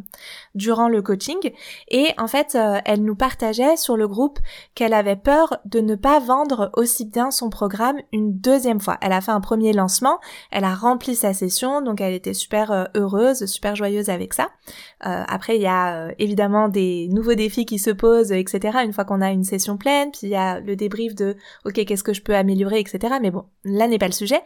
durant 0.55 0.89
le 0.89 1.03
coaching 1.03 1.53
et 1.89 2.09
en 2.19 2.27
fait 2.27 2.57
elle 2.85 3.05
nous 3.05 3.15
partageait 3.15 3.77
sur 3.77 3.97
le 3.97 4.09
groupe 4.09 4.39
qu'elle 4.75 4.95
avait 4.95 5.17
peur 5.17 5.59
de 5.65 5.81
ne 5.81 5.95
pas 5.95 6.19
vendre 6.19 6.71
aussi 6.75 7.05
bien 7.05 7.31
son 7.31 7.51
programme 7.51 7.97
une 8.13 8.39
deuxième 8.39 8.81
fois. 8.81 8.99
Elle 9.01 9.13
a 9.13 9.21
fait 9.21 9.31
un 9.31 9.41
premier 9.41 9.73
lancement, 9.73 10.19
elle 10.51 10.65
a 10.65 10.75
rempli 10.75 11.15
sa 11.15 11.33
session 11.33 11.83
donc 11.83 12.01
elle 12.01 12.15
était 12.15 12.35
super 12.35 12.89
heureuse, 12.95 13.47
super 13.47 13.77
joyeuse 13.77 14.11
avec 14.11 14.35
ça. 14.35 14.49
après 15.01 15.57
il 15.57 15.63
y 15.63 15.67
a 15.67 16.11
évidemment 16.19 16.69
des 16.69 17.09
nouveaux 17.11 17.35
défis 17.35 17.67
qui 17.67 17.79
se 17.79 17.91
posent 17.91 18.33
etc. 18.33 18.79
Une 18.85 18.93
fois 18.93 19.05
qu'on 19.05 19.21
a 19.21 19.31
une 19.31 19.45
session 19.45 19.77
pleine, 19.77 20.11
puis 20.11 20.23
il 20.25 20.31
y 20.31 20.37
a 20.37 20.61
le 20.61 20.77
débrief 20.77 21.15
de 21.15 21.30
ok 21.65 21.85
qu'est-ce 21.85 22.05
que 22.05 22.13
je 22.13 22.23
peux 22.23 22.35
améliorer 22.35 22.81
etc. 22.81 23.15
Mais 23.21 23.31
bon 23.31 23.45
là 23.65 23.87
n'est 23.89 23.99
pas 23.99 24.07
le 24.07 24.13
sujet. 24.13 24.41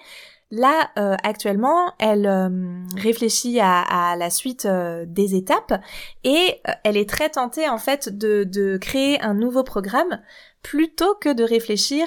Là, 0.51 0.91
euh, 0.99 1.17
actuellement, 1.25 1.93
elle 1.99 2.27
euh, 2.27 2.85
réfléchit 2.97 3.59
à, 3.61 4.15
la 4.17 4.31
suite 4.31 4.67
euh, 4.67 5.05
des 5.05 5.35
étapes 5.35 5.83
et 6.23 6.61
elle 6.85 6.97
est 6.97 7.09
très 7.09 7.31
tentée 7.31 7.69
en 7.69 7.79
fait 7.79 8.09
de, 8.09 8.77
créer 8.81 9.21
un 9.21 9.35
nouveau 9.35 9.65
programme 9.65 10.21
plutôt 10.63 11.15
que 11.21 11.33
de 11.33 11.43
réfléchir 11.43 12.07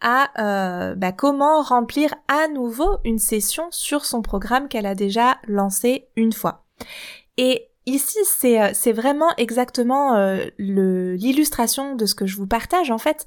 à 0.00 0.94
bah, 0.94 1.12
comment 1.12 1.60
remplir 1.62 2.14
à 2.28 2.48
nouveau 2.48 2.98
une 3.04 3.18
session 3.18 3.66
sur 3.70 4.04
son 4.04 4.22
programme 4.22 4.68
qu'elle 4.68 4.86
a 4.86 4.94
déjà 4.94 5.38
lancé 5.46 6.08
une 6.16 6.32
fois. 6.32 6.64
Et 7.36 7.68
ici, 7.86 8.18
c'est 8.24 8.92
vraiment 8.92 9.34
exactement 9.36 10.38
l'illustration 10.58 11.96
de 11.96 12.06
ce 12.06 12.14
que 12.14 12.26
je 12.26 12.36
vous 12.36 12.46
partage 12.46 12.90
en 12.90 12.98
fait 12.98 13.26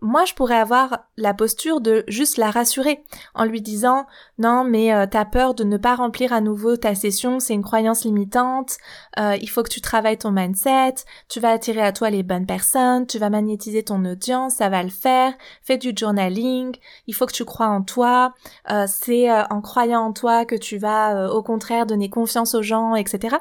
moi 0.00 0.24
je 0.24 0.34
pourrais 0.34 0.56
avoir 0.56 1.00
la 1.16 1.34
posture 1.34 1.80
de 1.80 2.04
juste 2.08 2.36
la 2.36 2.50
rassurer 2.50 3.04
en 3.34 3.44
lui 3.44 3.60
disant 3.60 4.06
non 4.38 4.64
mais 4.64 4.92
euh, 4.92 5.06
t'as 5.10 5.24
peur 5.24 5.54
de 5.54 5.64
ne 5.64 5.76
pas 5.76 5.94
remplir 5.94 6.32
à 6.32 6.40
nouveau 6.40 6.76
ta 6.76 6.94
session, 6.94 7.40
c'est 7.40 7.54
une 7.54 7.62
croyance 7.62 8.04
limitante, 8.04 8.76
euh, 9.18 9.36
il 9.40 9.48
faut 9.48 9.62
que 9.62 9.70
tu 9.70 9.80
travailles 9.80 10.18
ton 10.18 10.30
mindset, 10.30 10.94
tu 11.28 11.40
vas 11.40 11.50
attirer 11.50 11.82
à 11.82 11.92
toi 11.92 12.10
les 12.10 12.22
bonnes 12.22 12.46
personnes, 12.46 13.06
tu 13.06 13.18
vas 13.18 13.30
magnétiser 13.30 13.82
ton 13.82 14.04
audience, 14.04 14.54
ça 14.54 14.68
va 14.68 14.82
le 14.82 14.90
faire, 14.90 15.32
fais 15.62 15.78
du 15.78 15.92
journaling, 15.96 16.76
il 17.06 17.14
faut 17.14 17.26
que 17.26 17.32
tu 17.32 17.44
crois 17.44 17.68
en 17.68 17.82
toi, 17.82 18.34
euh, 18.70 18.86
c'est 18.86 19.30
en 19.30 19.60
croyant 19.60 20.02
en 20.02 20.12
toi 20.12 20.44
que 20.44 20.56
tu 20.56 20.78
vas 20.78 21.30
au 21.32 21.42
contraire 21.42 21.86
donner 21.86 22.10
confiance 22.10 22.54
aux 22.54 22.62
gens, 22.62 22.94
etc. 22.94 23.36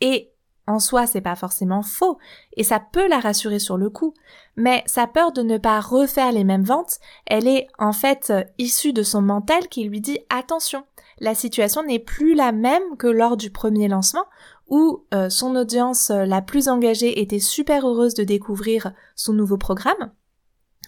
Et 0.00 0.29
en 0.70 0.78
soi, 0.78 1.06
c'est 1.06 1.20
pas 1.20 1.36
forcément 1.36 1.82
faux, 1.82 2.18
et 2.56 2.64
ça 2.64 2.80
peut 2.80 3.08
la 3.08 3.18
rassurer 3.18 3.58
sur 3.58 3.76
le 3.76 3.90
coup, 3.90 4.14
mais 4.56 4.82
sa 4.86 5.06
peur 5.06 5.32
de 5.32 5.42
ne 5.42 5.58
pas 5.58 5.80
refaire 5.80 6.32
les 6.32 6.44
mêmes 6.44 6.64
ventes, 6.64 6.98
elle 7.26 7.46
est 7.46 7.68
en 7.78 7.92
fait 7.92 8.30
euh, 8.30 8.44
issue 8.58 8.92
de 8.92 9.02
son 9.02 9.22
mental 9.22 9.68
qui 9.68 9.84
lui 9.84 10.00
dit 10.00 10.18
attention, 10.30 10.84
la 11.18 11.34
situation 11.34 11.82
n'est 11.82 11.98
plus 11.98 12.34
la 12.34 12.52
même 12.52 12.96
que 12.98 13.06
lors 13.06 13.36
du 13.36 13.50
premier 13.50 13.88
lancement, 13.88 14.24
où 14.68 15.04
euh, 15.12 15.28
son 15.28 15.56
audience 15.56 16.10
euh, 16.10 16.24
la 16.24 16.42
plus 16.42 16.68
engagée 16.68 17.20
était 17.20 17.40
super 17.40 17.86
heureuse 17.86 18.14
de 18.14 18.24
découvrir 18.24 18.92
son 19.16 19.32
nouveau 19.32 19.58
programme, 19.58 20.12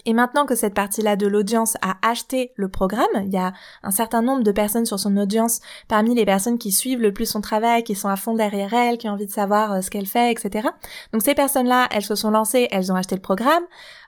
et 0.05 0.13
maintenant 0.13 0.47
que 0.47 0.55
cette 0.55 0.75
partie-là 0.75 1.17
de 1.17 1.27
l'audience 1.27 1.77
a 1.81 1.97
acheté 2.03 2.53
le 2.57 2.69
programme, 2.69 3.07
il 3.25 3.33
y 3.33 3.37
a 3.37 3.53
un 3.83 3.91
certain 3.91 4.23
nombre 4.23 4.43
de 4.43 4.53
personnes 4.53 4.87
sur 4.87 4.99
son 4.99 5.17
audience, 5.17 5.61
parmi 5.89 6.15
les 6.15 6.25
personnes 6.25 6.59
qui 6.59 6.73
suivent 6.73 7.01
le 7.01 7.13
plus 7.13 7.27
son 7.27 7.41
travail, 7.41 7.85
qui 7.85 7.95
sont 7.95 8.09
à 8.09 8.17
fond 8.17 8.35
derrière 8.35 8.75
elle, 8.75 8.99
qui 8.99 9.09
ont 9.09 9.13
envie 9.13 9.27
de 9.27 9.33
savoir 9.33 9.73
euh, 9.73 9.81
ce 9.81 9.91
qu'elle 9.91 10.07
fait, 10.07 10.33
etc. 10.33 10.69
Donc 11.13 11.23
ces 11.23 11.35
personnes-là, 11.35 11.89
elles 11.93 12.05
se 12.05 12.15
sont 12.15 12.31
lancées, 12.31 12.69
elles 12.71 12.91
ont 12.91 12.97
acheté 12.97 13.15
le 13.15 13.21
programme. 13.21 13.65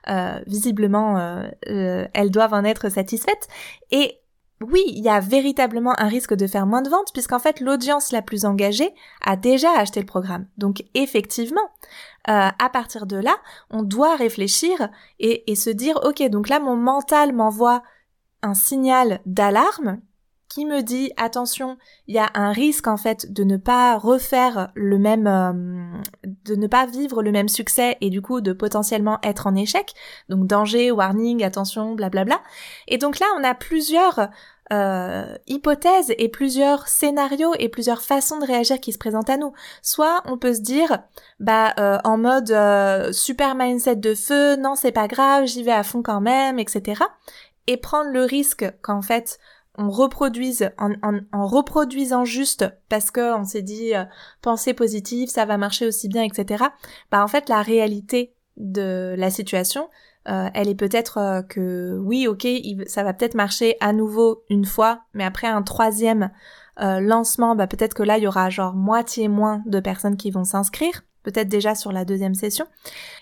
Euh, 0.09 0.39
visiblement, 0.47 1.17
euh, 1.17 2.05
elles 2.13 2.31
doivent 2.31 2.53
en 2.53 2.63
être 2.63 2.89
satisfaites. 2.89 3.47
Et 3.91 4.19
oui, 4.61 4.81
il 4.87 5.03
y 5.03 5.09
a 5.09 5.19
véritablement 5.19 5.93
un 5.99 6.07
risque 6.07 6.33
de 6.33 6.47
faire 6.47 6.65
moins 6.65 6.81
de 6.81 6.89
ventes 6.89 7.11
puisqu'en 7.13 7.39
fait 7.39 7.59
l'audience 7.59 8.11
la 8.11 8.21
plus 8.21 8.45
engagée 8.45 8.93
a 9.21 9.35
déjà 9.35 9.71
acheté 9.77 9.99
le 9.99 10.05
programme. 10.05 10.47
Donc 10.57 10.83
effectivement, 10.93 11.69
euh, 12.29 12.49
à 12.57 12.69
partir 12.69 13.05
de 13.05 13.17
là, 13.17 13.37
on 13.69 13.83
doit 13.83 14.15
réfléchir 14.15 14.89
et, 15.19 15.55
se 15.55 15.69
dire 15.69 15.99
ok 16.03 16.27
donc 16.29 16.49
là 16.49 16.59
mon 16.59 16.75
mental 16.75 17.33
m'envoie 17.33 17.81
un 18.41 18.53
signal 18.53 19.21
d'alarme 19.25 20.01
qui 20.49 20.65
me 20.65 20.81
dit 20.81 21.11
attention, 21.17 21.77
il 22.07 22.15
y 22.15 22.17
a 22.17 22.29
un 22.33 22.51
risque 22.51 22.87
en 22.87 22.95
fait 22.95 23.33
de 23.33 23.43
ne 23.43 23.57
pas 23.57 23.97
refaire 23.97 24.71
le 24.73 24.97
même, 24.97 25.27
euh, 25.27 25.51
de 26.45 26.55
ne 26.55 26.67
pas 26.67 26.85
vivre 26.85 27.21
le 27.21 27.31
même 27.31 27.49
succès 27.49 27.97
et 27.99 28.09
du 28.09 28.21
coup 28.21 28.39
de 28.39 28.53
potentiellement 28.53 29.19
être 29.21 29.47
en 29.47 29.55
échec. 29.55 29.93
Donc 30.29 30.47
danger, 30.47 30.91
warning, 30.91 31.43
attention, 31.43 31.93
blablabla. 31.93 32.41
Et 32.87 32.97
donc 32.97 33.19
là, 33.19 33.25
on 33.37 33.43
a 33.43 33.53
plusieurs 33.53 34.29
euh, 34.73 35.35
hypothèses 35.45 36.11
et 36.17 36.27
plusieurs 36.27 36.87
scénarios 36.87 37.53
et 37.59 37.69
plusieurs 37.69 38.01
façons 38.01 38.39
de 38.39 38.45
réagir 38.45 38.79
qui 38.79 38.93
se 38.93 38.97
présentent 38.97 39.29
à 39.29 39.37
nous. 39.37 39.53
Soit 39.83 40.23
on 40.25 40.37
peut 40.37 40.55
se 40.55 40.61
dire, 40.61 41.03
bah 41.39 41.73
euh, 41.79 41.99
en 42.03 42.17
mode 42.17 42.49
euh, 42.51 43.11
super 43.11 43.53
mindset 43.55 43.97
de 43.97 44.15
feu, 44.15 44.55
non 44.55 44.75
c'est 44.75 44.91
pas 44.91 45.07
grave, 45.07 45.45
j'y 45.45 45.61
vais 45.61 45.71
à 45.71 45.83
fond 45.83 46.01
quand 46.01 46.21
même, 46.21 46.57
etc. 46.57 47.03
Et 47.67 47.77
prendre 47.77 48.09
le 48.09 48.23
risque 48.23 48.65
qu'en 48.81 49.01
fait 49.01 49.39
on 49.77 49.89
reproduise 49.89 50.71
en, 50.79 50.93
en, 51.03 51.47
reproduisant 51.47 52.23
juste 52.23 52.65
parce 52.89 53.11
que 53.11 53.35
on 53.37 53.43
s'est 53.43 53.61
dit 53.61 53.91
pensée 54.41 54.73
positive, 54.73 55.29
ça 55.29 55.45
va 55.45 55.57
marcher 55.57 55.85
aussi 55.85 56.07
bien, 56.07 56.23
etc. 56.23 56.63
Bah 57.11 57.23
en 57.23 57.27
fait 57.27 57.49
la 57.49 57.61
réalité 57.61 58.33
de 58.57 59.15
la 59.17 59.29
situation, 59.29 59.89
euh, 60.27 60.49
elle 60.53 60.67
est 60.67 60.75
peut-être 60.75 61.17
euh, 61.17 61.41
que 61.43 61.97
oui, 61.99 62.27
ok, 62.27 62.47
ça 62.87 63.03
va 63.03 63.13
peut-être 63.13 63.35
marcher 63.35 63.77
à 63.79 63.93
nouveau 63.93 64.43
une 64.49 64.65
fois, 64.65 65.01
mais 65.13 65.23
après 65.23 65.47
un 65.47 65.61
troisième 65.61 66.31
euh, 66.81 66.99
lancement, 66.99 67.55
bah 67.55 67.67
peut-être 67.67 67.93
que 67.93 68.03
là 68.03 68.17
il 68.17 68.23
y 68.23 68.27
aura 68.27 68.49
genre 68.49 68.73
moitié 68.73 69.27
moins 69.27 69.61
de 69.65 69.79
personnes 69.79 70.17
qui 70.17 70.31
vont 70.31 70.43
s'inscrire, 70.43 71.03
peut-être 71.23 71.47
déjà 71.47 71.75
sur 71.75 71.91
la 71.91 72.05
deuxième 72.05 72.33
session. 72.33 72.65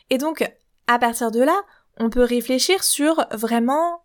Et 0.09 0.17
donc 0.17 0.49
à 0.87 0.97
partir 0.97 1.31
de 1.31 1.41
là, 1.41 1.61
on 1.99 2.09
peut 2.09 2.23
réfléchir 2.23 2.83
sur 2.83 3.25
vraiment 3.31 3.99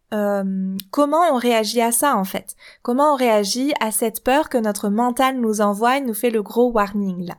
comment 0.91 1.23
on 1.31 1.37
réagit 1.37 1.83
à 1.83 1.93
ça 1.93 2.17
en 2.17 2.25
fait, 2.25 2.57
comment 2.83 3.13
on 3.13 3.17
réagit 3.17 3.73
à 3.81 3.93
cette 3.93 4.25
peur 4.25 4.49
que 4.49 4.59
notre 4.59 4.89
mental 4.89 5.39
nous 5.39 5.61
envoie, 5.61 5.97
il 5.97 6.07
nous 6.07 6.15
fait 6.15 6.31
le 6.31 6.43
gros 6.43 6.71
warning 6.71 7.27
là. 7.27 7.37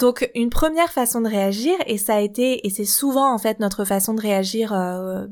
Donc 0.00 0.30
une 0.34 0.48
première 0.48 0.90
façon 0.90 1.20
de 1.20 1.28
réagir, 1.28 1.74
et 1.86 1.98
ça 1.98 2.14
a 2.14 2.20
été, 2.20 2.66
et 2.66 2.70
c'est 2.70 2.86
souvent 2.86 3.34
en 3.34 3.36
fait 3.36 3.60
notre 3.60 3.84
façon 3.84 4.14
de 4.14 4.22
réagir 4.22 4.72
euh, 4.72 5.26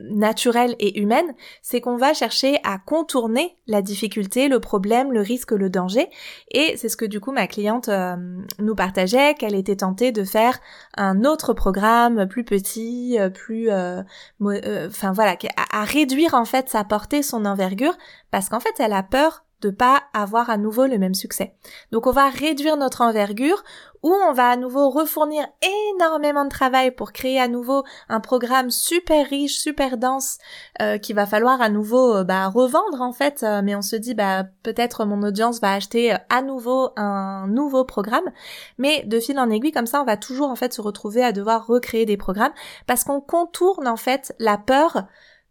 naturelle 0.00 0.74
et 0.80 1.00
humaine, 1.00 1.32
c'est 1.62 1.80
qu'on 1.80 1.96
va 1.96 2.12
chercher 2.12 2.58
à 2.64 2.78
contourner 2.78 3.56
la 3.68 3.82
difficulté, 3.82 4.48
le 4.48 4.58
problème, 4.58 5.12
le 5.12 5.20
risque, 5.20 5.52
le 5.52 5.70
danger. 5.70 6.08
Et 6.50 6.76
c'est 6.76 6.88
ce 6.88 6.96
que 6.96 7.04
du 7.04 7.20
coup 7.20 7.30
ma 7.30 7.46
cliente 7.46 7.88
euh, 7.88 8.16
nous 8.58 8.74
partageait, 8.74 9.34
qu'elle 9.34 9.54
était 9.54 9.76
tentée 9.76 10.10
de 10.10 10.24
faire 10.24 10.58
un 10.96 11.24
autre 11.24 11.52
programme 11.52 12.26
plus 12.26 12.44
petit, 12.44 13.16
euh, 13.16 13.30
plus, 13.30 13.70
enfin 13.70 15.12
voilà, 15.12 15.36
à 15.72 15.84
réduire 15.84 16.34
en 16.34 16.44
fait 16.44 16.68
sa 16.68 16.82
portée, 16.82 17.22
son 17.22 17.44
envergure, 17.44 17.96
parce 18.32 18.48
qu'en 18.48 18.58
fait 18.58 18.74
elle 18.80 18.92
a 18.92 19.04
peur 19.04 19.44
de 19.60 19.70
pas 19.70 20.02
avoir 20.12 20.50
à 20.50 20.56
nouveau 20.56 20.86
le 20.86 20.98
même 20.98 21.14
succès. 21.14 21.54
Donc 21.92 22.06
on 22.06 22.12
va 22.12 22.28
réduire 22.28 22.76
notre 22.76 23.02
envergure 23.02 23.62
ou 24.02 24.12
on 24.12 24.32
va 24.32 24.50
à 24.50 24.56
nouveau 24.56 24.88
refournir 24.88 25.46
énormément 25.94 26.44
de 26.44 26.50
travail 26.50 26.90
pour 26.90 27.12
créer 27.12 27.38
à 27.38 27.48
nouveau 27.48 27.84
un 28.08 28.20
programme 28.20 28.70
super 28.70 29.26
riche, 29.28 29.58
super 29.58 29.98
dense 29.98 30.38
euh, 30.80 30.98
qu'il 30.98 31.16
va 31.16 31.26
falloir 31.26 31.60
à 31.60 31.68
nouveau 31.68 32.16
euh, 32.16 32.24
bah, 32.24 32.48
revendre 32.48 33.02
en 33.02 33.12
fait. 33.12 33.42
Euh, 33.42 33.60
mais 33.62 33.74
on 33.74 33.82
se 33.82 33.96
dit 33.96 34.14
bah 34.14 34.44
peut-être 34.62 35.04
mon 35.04 35.22
audience 35.22 35.60
va 35.60 35.74
acheter 35.74 36.16
à 36.30 36.42
nouveau 36.42 36.90
un 36.96 37.46
nouveau 37.48 37.84
programme. 37.84 38.30
Mais 38.78 39.02
de 39.04 39.20
fil 39.20 39.38
en 39.38 39.50
aiguille 39.50 39.72
comme 39.72 39.86
ça, 39.86 40.00
on 40.00 40.06
va 40.06 40.16
toujours 40.16 40.48
en 40.48 40.56
fait 40.56 40.72
se 40.72 40.80
retrouver 40.80 41.22
à 41.22 41.32
devoir 41.32 41.66
recréer 41.66 42.06
des 42.06 42.16
programmes 42.16 42.52
parce 42.86 43.04
qu'on 43.04 43.20
contourne 43.20 43.86
en 43.86 43.96
fait 43.96 44.34
la 44.38 44.56
peur 44.56 45.04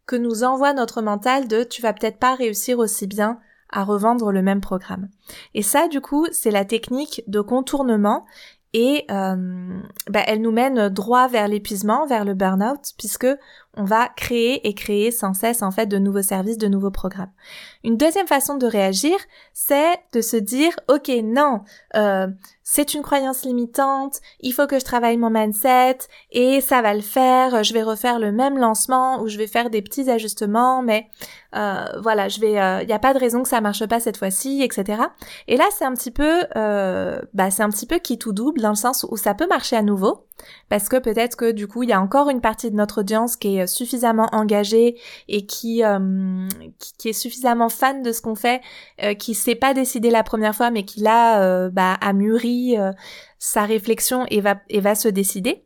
que 0.08 0.16
nous 0.16 0.44
envoie 0.44 0.74
notre 0.74 1.04
mental 1.04 1.48
de 1.48 1.64
tu 1.64 1.84
vas 1.84 1.94
peut-être 1.94 2.18
pas 2.18 2.34
réussir 2.34 2.80
aussi 2.80 3.06
bien 3.06 3.40
à 3.72 3.84
revendre 3.84 4.32
le 4.32 4.42
même 4.42 4.62
programme. 4.62 5.10
Et 5.54 5.62
ça, 5.62 5.88
du 5.88 6.02
coup, 6.02 6.28
c'est 6.32 6.52
la 6.52 6.66
technique 6.66 7.24
de 7.28 7.42
contournement 7.42 8.26
et 8.74 9.06
euh, 9.10 9.80
bah, 10.10 10.22
elle 10.28 10.42
nous 10.42 10.52
mène 10.52 10.90
droit 10.90 11.28
vers 11.28 11.48
l'épuisement, 11.48 12.06
vers 12.06 12.24
le 12.24 12.36
burn-out, 12.36 12.94
puisque 12.98 13.28
on 13.76 13.84
va 13.84 14.10
créer 14.10 14.68
et 14.68 14.76
créer 14.76 15.10
sans 15.10 15.34
cesse 15.34 15.64
en 15.64 15.72
fait 15.72 15.88
de 15.88 15.98
nouveaux 15.98 16.22
services, 16.22 16.58
de 16.58 16.68
nouveaux 16.68 16.92
programmes. 16.92 17.32
Une 17.84 17.98
deuxième 17.98 18.28
façon 18.28 18.58
de 18.58 18.68
réagir, 18.68 19.18
c'est 19.54 20.00
de 20.14 20.22
se 20.22 20.38
dire 20.38 20.74
ok 20.88 21.10
non, 21.24 21.62
euh, 21.96 22.28
c'est 22.72 22.94
une 22.94 23.02
croyance 23.02 23.46
limitante, 23.46 24.22
il 24.42 24.54
faut 24.54 24.68
que 24.68 24.78
je 24.78 24.86
travaille 24.86 25.18
mon 25.18 25.32
mindset 25.32 25.98
et 26.30 26.62
ça 26.62 26.84
va 26.84 26.94
le 26.94 27.02
faire, 27.02 27.64
je 27.64 27.74
vais 27.74 27.82
refaire 27.82 28.20
le 28.20 28.32
même 28.32 28.60
lancement 28.60 29.24
ou 29.24 29.28
je 29.28 29.40
vais 29.40 29.48
faire 29.48 29.72
des 29.72 29.82
petits 29.82 30.08
ajustements, 30.08 30.84
mais 30.84 31.10
euh, 31.56 31.86
voilà, 32.04 32.28
je 32.28 32.40
vais, 32.40 32.52
il 32.52 32.58
euh, 32.60 32.86
n'y 32.86 32.94
a 32.94 33.00
pas 33.00 33.16
de 33.16 33.18
raison 33.18 33.42
que 33.42 33.50
ça 33.50 33.60
marche 33.60 33.84
pas 33.88 34.00
cette 34.00 34.18
fois-ci, 34.18 34.62
etc. 34.62 35.02
Et 35.48 35.58
là 35.58 35.64
c'est 35.76 35.84
un 35.84 35.96
petit 35.96 36.12
peu, 36.12 36.44
euh, 36.56 37.20
bah 37.34 37.50
c'est 37.50 37.64
un 37.64 37.70
petit 37.70 37.88
peu 37.88 37.98
qui 37.98 38.20
tout 38.20 38.34
double 38.34 38.62
dans 38.62 38.70
le 38.70 38.76
sens 38.76 39.04
où 39.10 39.18
ça 39.18 39.34
peut 39.34 39.48
marcher 39.48 39.76
à 39.76 39.82
nouveau, 39.82 40.28
parce 40.70 40.90
que 40.90 40.98
peut-être 40.98 41.38
que 41.38 41.52
du 41.52 41.68
coup 41.68 41.82
il 41.82 41.90
y 41.90 41.94
a 41.94 42.00
encore 42.00 42.30
une 42.30 42.40
partie 42.40 42.70
de 42.70 42.76
notre 42.76 43.00
audience 43.00 43.36
qui 43.36 43.58
est 43.58 43.66
suffisamment 43.66 44.30
engagée 44.32 44.96
et 45.28 45.48
qui, 45.48 45.82
qui, 47.00 47.10
est 47.10 47.14
suffisamment 47.14 47.70
fan 47.70 48.04
de 48.04 48.12
ce 48.12 48.22
qu'on 48.22 48.36
fait, 48.36 48.62
qui 49.18 49.34
s'est 49.34 49.56
pas 49.56 49.74
décidé 49.74 50.12
la 50.12 50.22
première 50.24 50.56
fois 50.56 50.70
mais 50.70 50.86
qui 50.86 51.02
là 51.02 51.70
bah, 51.70 51.98
a 52.00 52.14
mûri 52.14 52.59
euh, 52.78 52.92
sa 53.38 53.66
réflexion 53.66 54.26
et 54.30 54.42
va, 54.42 54.60
et 54.70 54.80
va 54.80 54.96
se 54.96 55.08
décider. 55.08 55.66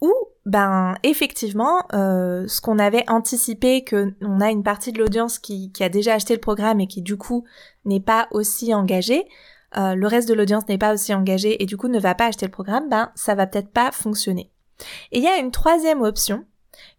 Ou, 0.00 0.12
ben, 0.46 0.94
effectivement, 1.02 1.82
euh, 1.92 2.46
ce 2.46 2.60
qu'on 2.60 2.78
avait 2.78 3.08
anticipé 3.08 3.82
que 3.82 4.14
on 4.20 4.40
a 4.40 4.50
une 4.50 4.62
partie 4.62 4.92
de 4.92 4.98
l'audience 4.98 5.38
qui, 5.38 5.72
qui, 5.72 5.82
a 5.82 5.88
déjà 5.88 6.14
acheté 6.14 6.34
le 6.34 6.40
programme 6.40 6.80
et 6.80 6.86
qui 6.86 7.02
du 7.02 7.16
coup 7.16 7.44
n'est 7.84 8.00
pas 8.00 8.28
aussi 8.30 8.72
engagée, 8.74 9.26
euh, 9.76 9.94
le 9.94 10.06
reste 10.06 10.28
de 10.28 10.34
l'audience 10.34 10.66
n'est 10.68 10.78
pas 10.78 10.94
aussi 10.94 11.12
engagée 11.12 11.62
et 11.62 11.66
du 11.66 11.76
coup 11.76 11.88
ne 11.88 11.98
va 11.98 12.14
pas 12.14 12.26
acheter 12.26 12.46
le 12.46 12.52
programme, 12.52 12.88
ben 12.88 13.10
ça 13.14 13.34
va 13.34 13.46
peut-être 13.46 13.70
pas 13.70 13.92
fonctionner. 13.92 14.50
Et 15.12 15.18
il 15.18 15.24
y 15.24 15.28
a 15.28 15.38
une 15.38 15.50
troisième 15.50 16.02
option 16.02 16.44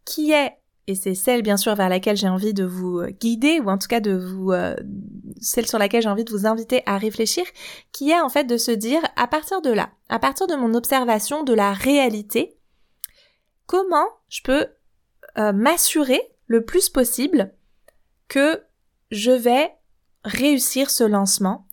qui 0.05 0.31
est 0.31 0.58
et 0.89 0.95
c'est 0.95 1.13
celle 1.13 1.43
bien 1.43 1.55
sûr 1.55 1.75
vers 1.75 1.87
laquelle 1.87 2.17
j'ai 2.17 2.27
envie 2.27 2.55
de 2.55 2.63
vous 2.63 2.97
euh, 2.97 3.11
guider, 3.11 3.59
ou 3.59 3.69
en 3.69 3.77
tout 3.77 3.87
cas 3.87 3.99
de 3.99 4.11
vous, 4.11 4.51
euh, 4.51 4.75
celle 5.39 5.67
sur 5.67 5.77
laquelle 5.77 6.01
j'ai 6.01 6.09
envie 6.09 6.25
de 6.25 6.31
vous 6.31 6.47
inviter 6.47 6.81
à 6.87 6.97
réfléchir, 6.97 7.45
qui 7.91 8.09
est 8.09 8.19
en 8.19 8.27
fait 8.27 8.45
de 8.45 8.57
se 8.57 8.71
dire, 8.71 8.99
à 9.15 9.27
partir 9.27 9.61
de 9.61 9.69
là, 9.69 9.91
à 10.09 10.17
partir 10.17 10.47
de 10.47 10.55
mon 10.55 10.73
observation 10.73 11.43
de 11.43 11.53
la 11.53 11.73
réalité, 11.73 12.57
comment 13.67 14.07
je 14.29 14.41
peux 14.41 14.65
euh, 15.37 15.53
m'assurer 15.53 16.19
le 16.47 16.65
plus 16.65 16.89
possible 16.89 17.53
que 18.27 18.63
je 19.11 19.31
vais 19.31 19.71
réussir 20.23 20.89
ce 20.89 21.03
lancement 21.03 21.67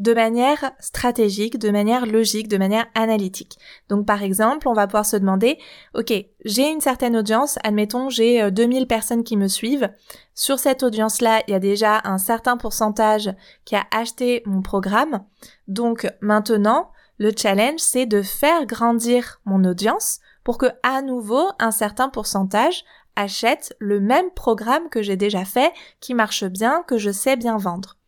de 0.00 0.14
manière 0.14 0.72
stratégique, 0.80 1.58
de 1.58 1.70
manière 1.70 2.06
logique, 2.06 2.48
de 2.48 2.56
manière 2.56 2.86
analytique. 2.94 3.58
Donc 3.88 4.06
par 4.06 4.22
exemple, 4.22 4.66
on 4.66 4.72
va 4.72 4.86
pouvoir 4.86 5.06
se 5.06 5.16
demander, 5.16 5.58
ok, 5.94 6.12
j'ai 6.44 6.70
une 6.70 6.80
certaine 6.80 7.16
audience, 7.16 7.58
admettons 7.62 8.08
j'ai 8.08 8.50
2000 8.50 8.82
euh, 8.82 8.86
personnes 8.86 9.22
qui 9.22 9.36
me 9.36 9.46
suivent. 9.46 9.90
Sur 10.34 10.58
cette 10.58 10.82
audience-là, 10.82 11.42
il 11.46 11.52
y 11.52 11.54
a 11.54 11.60
déjà 11.60 12.00
un 12.04 12.16
certain 12.16 12.56
pourcentage 12.56 13.30
qui 13.66 13.76
a 13.76 13.84
acheté 13.92 14.42
mon 14.46 14.62
programme. 14.62 15.22
Donc 15.68 16.10
maintenant, 16.22 16.90
le 17.18 17.32
challenge, 17.36 17.80
c'est 17.80 18.06
de 18.06 18.22
faire 18.22 18.64
grandir 18.64 19.42
mon 19.44 19.62
audience 19.64 20.20
pour 20.44 20.56
que 20.56 20.66
à 20.82 21.02
nouveau 21.02 21.46
un 21.58 21.70
certain 21.70 22.08
pourcentage 22.08 22.84
achète 23.16 23.76
le 23.78 24.00
même 24.00 24.30
programme 24.30 24.88
que 24.88 25.02
j'ai 25.02 25.16
déjà 25.16 25.44
fait, 25.44 25.72
qui 26.00 26.14
marche 26.14 26.44
bien, 26.44 26.82
que 26.86 26.96
je 26.96 27.10
sais 27.10 27.36
bien 27.36 27.58
vendre. 27.58 27.99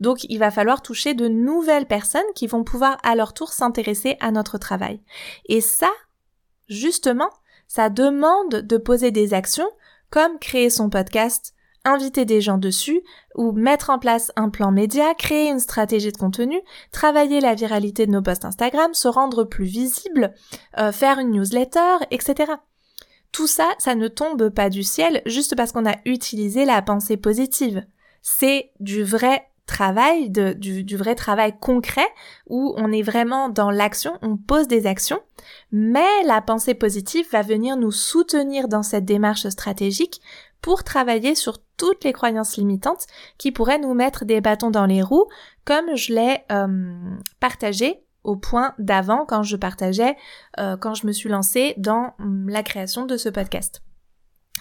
Donc 0.00 0.24
il 0.24 0.38
va 0.38 0.50
falloir 0.50 0.82
toucher 0.82 1.14
de 1.14 1.28
nouvelles 1.28 1.86
personnes 1.86 2.22
qui 2.34 2.46
vont 2.46 2.64
pouvoir 2.64 2.98
à 3.02 3.14
leur 3.14 3.32
tour 3.32 3.52
s'intéresser 3.52 4.16
à 4.20 4.30
notre 4.30 4.58
travail. 4.58 5.00
Et 5.46 5.60
ça, 5.60 5.90
justement, 6.68 7.30
ça 7.68 7.88
demande 7.88 8.62
de 8.62 8.76
poser 8.76 9.10
des 9.10 9.34
actions 9.34 9.70
comme 10.10 10.38
créer 10.38 10.70
son 10.70 10.90
podcast, 10.90 11.54
inviter 11.84 12.24
des 12.24 12.40
gens 12.40 12.58
dessus, 12.58 13.00
ou 13.36 13.52
mettre 13.52 13.90
en 13.90 13.98
place 13.98 14.32
un 14.36 14.50
plan 14.50 14.72
média, 14.72 15.14
créer 15.14 15.48
une 15.48 15.60
stratégie 15.60 16.12
de 16.12 16.16
contenu, 16.16 16.60
travailler 16.92 17.40
la 17.40 17.54
viralité 17.54 18.06
de 18.06 18.10
nos 18.10 18.22
posts 18.22 18.44
Instagram, 18.44 18.92
se 18.92 19.08
rendre 19.08 19.44
plus 19.44 19.64
visible, 19.64 20.34
euh, 20.78 20.92
faire 20.92 21.18
une 21.18 21.30
newsletter, 21.30 22.04
etc. 22.10 22.52
Tout 23.32 23.46
ça, 23.46 23.68
ça 23.78 23.94
ne 23.94 24.08
tombe 24.08 24.50
pas 24.50 24.68
du 24.68 24.82
ciel 24.82 25.22
juste 25.24 25.54
parce 25.56 25.72
qu'on 25.72 25.86
a 25.86 25.96
utilisé 26.04 26.64
la 26.64 26.82
pensée 26.82 27.16
positive. 27.16 27.86
C'est 28.22 28.72
du 28.80 29.04
vrai 29.04 29.49
travail, 29.70 30.30
du, 30.30 30.96
vrai 30.96 31.14
travail 31.14 31.54
concret 31.58 32.06
où 32.48 32.74
on 32.76 32.90
est 32.90 33.02
vraiment 33.02 33.48
dans 33.48 33.70
l'action, 33.70 34.18
on 34.20 34.36
pose 34.36 34.66
des 34.66 34.86
actions, 34.86 35.20
mais 35.70 36.24
la 36.26 36.42
pensée 36.42 36.74
positive 36.74 37.26
va 37.30 37.42
venir 37.42 37.76
nous 37.76 37.92
soutenir 37.92 38.66
dans 38.66 38.82
cette 38.82 39.04
démarche 39.04 39.48
stratégique 39.48 40.20
pour 40.60 40.82
travailler 40.82 41.36
sur 41.36 41.58
toutes 41.76 42.02
les 42.02 42.12
croyances 42.12 42.56
limitantes 42.56 43.06
qui 43.38 43.52
pourraient 43.52 43.78
nous 43.78 43.94
mettre 43.94 44.24
des 44.24 44.40
bâtons 44.40 44.70
dans 44.70 44.86
les 44.86 45.02
roues, 45.02 45.28
comme 45.64 45.96
je 45.96 46.12
l'ai 46.12 46.38
euh, 46.50 47.16
partagé 47.38 48.02
au 48.24 48.36
point 48.36 48.74
d'avant 48.78 49.24
quand 49.24 49.44
je 49.44 49.56
partageais, 49.56 50.16
euh, 50.58 50.76
quand 50.76 50.94
je 50.94 51.06
me 51.06 51.12
suis 51.12 51.28
lancée 51.28 51.74
dans 51.78 52.12
hum, 52.18 52.48
la 52.48 52.64
création 52.64 53.06
de 53.06 53.16
ce 53.16 53.28
podcast. 53.28 53.82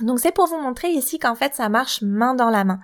Donc 0.02 0.20
c'est 0.20 0.34
pour 0.34 0.48
vous 0.48 0.60
montrer 0.60 0.90
ici 0.90 1.20
qu'en 1.20 1.36
fait 1.36 1.56
ça 1.56 1.70
marche 1.70 2.02
main 2.02 2.36
dans 2.36 2.50
la 2.50 2.64
main. 2.64 2.80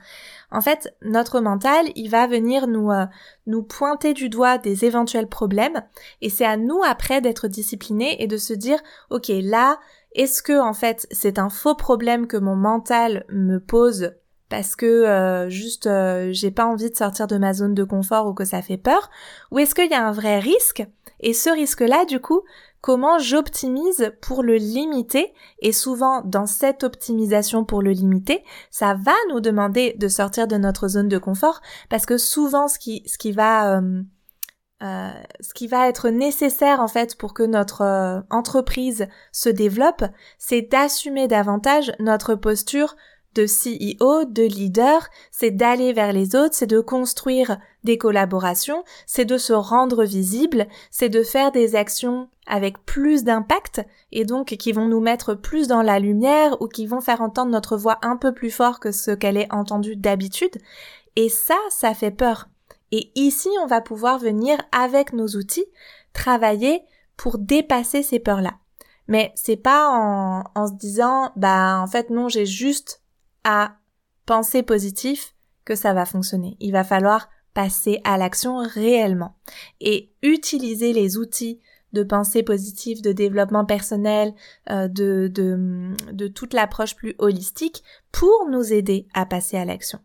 En 0.51 0.62
fait, 0.62 0.95
notre 1.01 1.41
mental, 1.41 1.88
il 1.95 2.10
va 2.10 2.28
venir 2.28 2.67
nous 2.67 2.91
euh, 2.91 3.06
nous 3.47 3.63
pointer 3.63 4.13
du 4.13 4.30
doigt 4.30 4.58
des 4.58 4.86
éventuels 4.86 5.28
problèmes 5.28 5.84
et 6.21 6.30
c'est 6.30 6.45
à 6.45 6.58
nous 6.58 6.82
après 6.86 7.21
d'être 7.21 7.47
disciplinés 7.47 8.21
et 8.23 8.28
de 8.28 8.38
se 8.38 8.54
dire 8.54 8.80
OK, 9.10 9.30
là, 9.30 9.80
est-ce 10.13 10.41
que 10.41 10.60
en 10.60 10.73
fait, 10.73 11.08
c'est 11.12 11.39
un 11.39 11.49
faux 11.49 11.75
problème 11.75 12.28
que 12.28 12.38
mon 12.38 12.56
mental 12.56 13.25
me 13.30 13.60
pose 13.60 14.13
parce 14.49 14.75
que 14.75 14.86
euh, 14.86 15.49
juste 15.49 15.88
euh, 15.88 16.30
j'ai 16.32 16.51
pas 16.51 16.65
envie 16.65 16.89
de 16.89 16.95
sortir 16.95 17.28
de 17.28 17.38
ma 17.38 17.54
zone 17.54 17.73
de 17.73 17.84
confort 17.84 18.28
ou 18.28 18.34
que 18.34 18.45
ça 18.45 18.62
fait 18.62 18.78
peur? 18.78 19.10
Ou 19.51 19.60
est-ce 19.60 19.73
qu'il 19.73 19.89
y 19.89 19.95
a 19.95 20.08
un 20.08 20.12
vrai 20.12 20.39
risque 20.39 20.86
et 21.19 21.34
ce 21.34 21.49
risque-là 21.49 22.06
du 22.06 22.19
coup 22.19 22.41
comment 22.86 23.17
j'optimise 23.17 24.12
pour 24.21 24.43
le 24.43 24.58
limiter. 24.58 25.34
Et 25.58 25.71
souvent 25.71 26.21
dans 26.21 26.45
cette 26.45 26.84
optimisation 26.84 27.65
pour 27.65 27.82
le 27.82 27.89
limiter, 27.89 28.43
ça 28.69 28.93
va 28.93 29.15
nous 29.32 29.39
demander 29.39 29.95
de 29.98 30.08
sortir 30.08 30.48
de 30.48 30.56
notre 30.56 30.88
zone 30.88 31.10
de 31.10 31.17
confort. 31.17 31.62
Parce 31.89 32.06
que 32.06 32.19
souvent 32.19 32.67
ce 32.67 32.78
qui 32.78 33.02
ce 33.08 33.17
qui 33.17 33.32
va 33.32 33.80
euh, 33.80 34.04
euh, 34.84 35.10
ce 35.39 35.56
qui 35.56 35.65
va 35.65 35.89
être 35.89 36.10
nécessaire 36.10 36.80
en 36.80 36.88
fait 36.88 37.17
pour 37.17 37.34
que 37.34 37.41
notre 37.41 37.82
euh, 37.82 38.21
entreprise 38.30 39.08
se 39.32 39.50
développe, 39.50 40.04
c'est 40.38 40.62
d'assumer 40.62 41.28
davantage 41.28 41.91
notre 41.98 42.36
posture 42.36 42.95
de 43.36 43.43
CEO, 43.43 44.26
de 44.26 44.43
leader, 44.43 45.10
c'est 45.30 45.52
d'aller 45.52 45.93
vers 45.93 46.13
les 46.13 46.36
autres, 46.36 46.56
c'est 46.56 46.67
de 46.67 46.80
construire 46.80 47.58
des 47.84 47.98
collaborations, 47.98 48.84
c'est 49.06 49.26
de 49.26 49.38
se 49.38 49.54
rendre 49.54 50.04
visible, 50.06 50.67
c'est 50.89 51.10
de 51.10 51.21
faire 51.21 51.52
des 51.52 51.76
actions 51.76 52.30
avec 52.48 52.84
plus 52.86 53.24
d'impact 53.24 53.82
et 54.12 54.26
donc 54.26 54.48
qui 54.48 54.71
vont 54.71 54.88
nous 54.88 55.02
mettre 55.02 55.36
plus 55.36 55.67
dans 55.67 55.82
la 55.82 56.00
lumière 56.00 56.62
ou 56.62 56.67
qui 56.67 56.88
vont 56.88 57.02
faire 57.02 57.21
entendre 57.21 57.52
notre 57.52 57.78
voix 57.78 58.00
un 58.02 58.17
peu 58.17 58.34
plus 58.34 58.52
fort 58.52 58.80
que 58.80 58.91
ce 58.91 59.12
qu'elle 59.12 59.38
est 59.38 59.52
entendue 59.54 59.95
d'habitude. 59.95 60.58
Et 61.15 61.30
ça, 61.30 61.58
ça 61.69 61.93
fait 61.93 62.12
peur. 62.12 62.48
Et 62.91 63.12
ici, 63.15 63.50
on 63.62 63.67
va 63.67 63.82
pouvoir 63.82 64.19
venir 64.19 64.58
avec 64.71 65.12
nos 65.13 65.28
outils 65.28 65.65
travailler 66.13 66.84
pour 67.17 67.38
dépasser 67.38 68.04
ces 68.04 68.19
peurs-là. 68.19 68.54
Mais 69.08 69.32
c'est 69.36 69.58
pas 69.58 69.89
en, 69.89 70.43
en 70.56 70.67
se 70.67 70.74
disant, 70.74 71.32
bah, 71.36 71.80
en 71.82 71.88
fait, 71.88 72.10
non, 72.10 72.30
j'ai 72.30 72.45
juste 72.45 73.02
à 73.45 73.77
penser 74.25 74.62
positif 74.62 75.34
que 75.63 75.75
ça 75.75 75.93
va 75.93 76.05
fonctionner. 76.05 76.58
Il 76.60 76.73
va 76.73 76.84
falloir 76.84 77.29
passer 77.53 78.01
à 78.03 78.17
l'action 78.17 78.58
réellement 78.58 79.38
et 79.79 80.12
utiliser 80.21 80.91
les 80.91 81.17
outils 81.17 81.62
de 81.93 82.03
pensée 82.03 82.43
positive, 82.43 83.01
de 83.01 83.13
développement 83.13 83.63
personnel, 83.63 84.34
euh, 84.69 84.89
de, 84.89 85.31
de, 85.34 85.95
de 86.12 86.27
toute 86.27 86.53
l'approche 86.53 86.95
plus 86.95 87.15
holistique 87.19 87.84
pour 88.12 88.47
nous 88.49 88.73
aider 88.73 89.08
à 89.13 89.25
passer 89.25 89.55
à 89.55 89.63
l'action. 89.63 89.99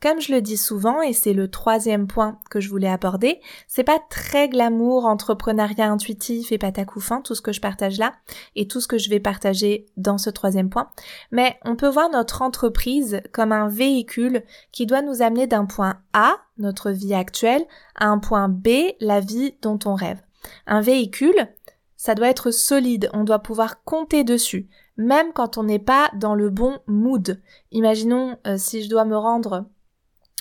Comme 0.00 0.20
je 0.20 0.32
le 0.32 0.40
dis 0.40 0.56
souvent, 0.56 1.02
et 1.02 1.12
c'est 1.12 1.32
le 1.32 1.50
troisième 1.50 2.06
point 2.06 2.38
que 2.50 2.60
je 2.60 2.70
voulais 2.70 2.88
aborder, 2.88 3.40
c'est 3.68 3.84
pas 3.84 4.00
très 4.10 4.48
glamour, 4.48 5.04
entrepreneuriat 5.04 5.90
intuitif 5.90 6.52
et 6.52 6.58
patacoufin, 6.58 7.20
tout 7.20 7.34
ce 7.34 7.42
que 7.42 7.52
je 7.52 7.60
partage 7.60 7.98
là, 7.98 8.14
et 8.56 8.66
tout 8.66 8.80
ce 8.80 8.88
que 8.88 8.98
je 8.98 9.10
vais 9.10 9.20
partager 9.20 9.86
dans 9.96 10.18
ce 10.18 10.30
troisième 10.30 10.70
point, 10.70 10.90
mais 11.30 11.58
on 11.64 11.76
peut 11.76 11.88
voir 11.88 12.10
notre 12.10 12.42
entreprise 12.42 13.20
comme 13.32 13.52
un 13.52 13.68
véhicule 13.68 14.42
qui 14.72 14.86
doit 14.86 15.02
nous 15.02 15.22
amener 15.22 15.46
d'un 15.46 15.66
point 15.66 16.00
A, 16.12 16.36
notre 16.58 16.90
vie 16.90 17.14
actuelle, 17.14 17.64
à 17.94 18.06
un 18.06 18.18
point 18.18 18.48
B, 18.48 18.68
la 19.00 19.20
vie 19.20 19.54
dont 19.62 19.78
on 19.84 19.94
rêve. 19.94 20.20
Un 20.66 20.80
véhicule, 20.80 21.48
ça 21.96 22.14
doit 22.14 22.28
être 22.28 22.50
solide, 22.50 23.10
on 23.12 23.24
doit 23.24 23.40
pouvoir 23.40 23.84
compter 23.84 24.24
dessus, 24.24 24.68
même 25.00 25.32
quand 25.32 25.56
on 25.56 25.64
n'est 25.64 25.78
pas 25.78 26.10
dans 26.14 26.34
le 26.34 26.50
bon 26.50 26.78
mood. 26.86 27.40
Imaginons 27.72 28.36
euh, 28.46 28.56
si 28.58 28.84
je 28.84 28.90
dois 28.90 29.06
me 29.06 29.16
rendre 29.16 29.66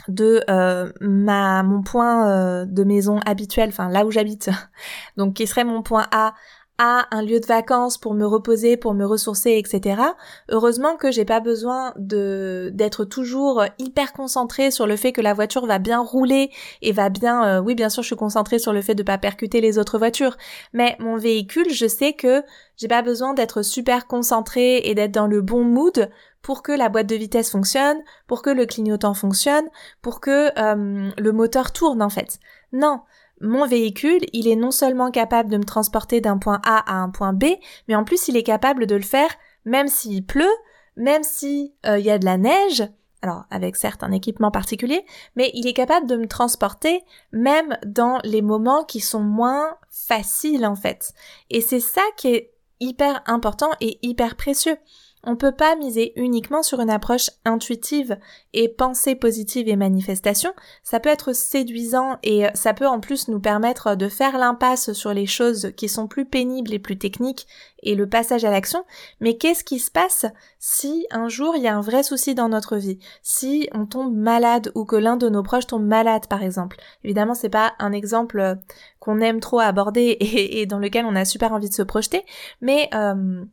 de 0.07 0.43
euh, 0.49 0.91
ma 0.99 1.63
mon 1.63 1.81
point 1.81 2.29
euh, 2.29 2.65
de 2.65 2.83
maison 2.83 3.19
habituel, 3.25 3.69
enfin 3.69 3.89
là 3.89 4.05
où 4.05 4.11
j'habite, 4.11 4.49
donc 5.17 5.35
qui 5.35 5.47
serait 5.47 5.63
mon 5.63 5.81
point 5.81 6.07
A 6.11 6.33
à 6.79 7.07
un 7.11 7.21
lieu 7.21 7.39
de 7.39 7.45
vacances 7.45 7.97
pour 7.97 8.13
me 8.13 8.25
reposer, 8.25 8.77
pour 8.77 8.93
me 8.93 9.05
ressourcer, 9.05 9.57
etc. 9.57 10.01
Heureusement 10.49 10.95
que 10.95 11.11
j'ai 11.11 11.25
pas 11.25 11.41
besoin 11.41 11.93
de 11.97 12.71
d'être 12.73 13.03
toujours 13.03 13.65
hyper 13.77 14.13
concentrée 14.13 14.71
sur 14.71 14.87
le 14.87 14.95
fait 14.95 15.11
que 15.11 15.21
la 15.21 15.33
voiture 15.33 15.65
va 15.65 15.77
bien 15.77 15.99
rouler 15.99 16.49
et 16.81 16.93
va 16.93 17.09
bien. 17.09 17.45
Euh, 17.45 17.61
oui, 17.61 17.75
bien 17.75 17.89
sûr, 17.89 18.01
je 18.01 18.07
suis 18.07 18.15
concentrée 18.15 18.59
sur 18.59 18.71
le 18.71 18.81
fait 18.81 18.95
de 18.95 19.03
pas 19.03 19.17
percuter 19.17 19.59
les 19.59 19.77
autres 19.77 19.97
voitures, 19.97 20.37
mais 20.73 20.95
mon 20.99 21.17
véhicule, 21.17 21.69
je 21.69 21.85
sais 21.85 22.13
que 22.13 22.43
j'ai 22.77 22.87
pas 22.87 23.01
besoin 23.01 23.33
d'être 23.33 23.61
super 23.61 24.07
concentrée 24.07 24.77
et 24.85 24.95
d'être 24.95 25.11
dans 25.11 25.27
le 25.27 25.41
bon 25.41 25.65
mood 25.65 26.09
pour 26.41 26.63
que 26.63 26.71
la 26.71 26.87
boîte 26.87 27.07
de 27.07 27.15
vitesse 27.15 27.51
fonctionne, 27.51 27.97
pour 28.25 28.41
que 28.41 28.49
le 28.49 28.65
clignotant 28.65 29.13
fonctionne, 29.13 29.65
pour 30.01 30.21
que 30.21 30.57
euh, 30.57 31.11
le 31.17 31.31
moteur 31.33 31.73
tourne 31.73 32.01
en 32.01 32.09
fait. 32.09 32.39
Non, 32.71 33.01
mon 33.41 33.65
véhicule, 33.65 34.21
il 34.33 34.47
est 34.47 34.55
non 34.55 34.71
seulement 34.71 35.11
capable 35.11 35.49
de 35.49 35.57
me 35.57 35.63
transporter 35.63 36.21
d'un 36.21 36.37
point 36.37 36.61
A 36.63 36.91
à 36.91 37.01
un 37.01 37.09
point 37.09 37.33
B, 37.33 37.45
mais 37.87 37.95
en 37.95 38.03
plus 38.03 38.27
il 38.27 38.37
est 38.37 38.43
capable 38.43 38.85
de 38.85 38.95
le 38.95 39.01
faire 39.01 39.29
même 39.65 39.87
s'il 39.87 40.25
pleut, 40.25 40.55
même 40.95 41.23
s'il 41.23 41.71
euh, 41.85 41.99
y 41.99 42.09
a 42.09 42.17
de 42.17 42.25
la 42.25 42.37
neige, 42.37 42.83
alors 43.21 43.43
avec 43.49 43.75
certes 43.75 44.03
un 44.03 44.11
équipement 44.11 44.51
particulier, 44.51 45.05
mais 45.35 45.51
il 45.53 45.67
est 45.67 45.73
capable 45.73 46.07
de 46.07 46.15
me 46.15 46.27
transporter 46.27 47.01
même 47.31 47.77
dans 47.85 48.19
les 48.23 48.41
moments 48.41 48.83
qui 48.83 48.99
sont 48.99 49.21
moins 49.21 49.77
faciles 49.89 50.65
en 50.65 50.75
fait. 50.75 51.13
Et 51.49 51.61
c'est 51.61 51.79
ça 51.79 52.01
qui 52.17 52.29
est 52.29 52.53
hyper 52.79 53.21
important 53.25 53.69
et 53.81 53.99
hyper 54.01 54.35
précieux. 54.35 54.77
On 55.25 55.31
ne 55.31 55.35
peut 55.35 55.51
pas 55.51 55.75
miser 55.75 56.13
uniquement 56.15 56.63
sur 56.63 56.79
une 56.79 56.89
approche 56.89 57.29
intuitive 57.43 58.17
et 58.53 58.69
pensée 58.69 59.15
positive 59.15 59.67
et 59.67 59.75
manifestation. 59.75 60.53
Ça 60.81 61.01
peut 61.01 61.09
être 61.09 61.33
séduisant 61.33 62.17
et 62.23 62.45
ça 62.53 62.73
peut 62.73 62.87
en 62.87 63.01
plus 63.01 63.27
nous 63.27 63.41
permettre 63.41 63.95
de 63.95 64.07
faire 64.07 64.37
l'impasse 64.37 64.93
sur 64.93 65.13
les 65.13 65.25
choses 65.25 65.73
qui 65.75 65.89
sont 65.89 66.07
plus 66.07 66.23
pénibles 66.23 66.73
et 66.73 66.79
plus 66.79 66.97
techniques 66.97 67.47
et 67.83 67.95
le 67.95 68.07
passage 68.07 68.45
à 68.45 68.51
l'action. 68.51 68.85
Mais 69.19 69.35
qu'est-ce 69.35 69.65
qui 69.65 69.79
se 69.79 69.91
passe 69.91 70.25
si 70.57 71.05
un 71.11 71.27
jour 71.27 71.53
il 71.57 71.63
y 71.63 71.67
a 71.67 71.75
un 71.75 71.81
vrai 71.81 72.03
souci 72.03 72.33
dans 72.33 72.47
notre 72.47 72.77
vie? 72.77 72.99
Si 73.21 73.67
on 73.73 73.85
tombe 73.85 74.15
malade 74.15 74.71
ou 74.73 74.85
que 74.85 74.95
l'un 74.95 75.17
de 75.17 75.27
nos 75.27 75.43
proches 75.43 75.67
tombe 75.67 75.85
malade 75.85 76.27
par 76.27 76.43
exemple? 76.43 76.77
Évidemment 77.03 77.35
c'est 77.35 77.49
pas 77.49 77.73
un 77.79 77.91
exemple 77.91 78.55
qu'on 78.99 79.19
aime 79.19 79.41
trop 79.41 79.59
aborder 79.59 80.15
et, 80.19 80.65
dans 80.65 80.79
lequel 80.79 81.05
on 81.05 81.15
a 81.15 81.25
super 81.25 81.51
envie 81.51 81.69
de 81.69 81.73
se 81.73 81.81
projeter, 81.81 82.25
mais 82.61 82.89
euh, 82.93 83.43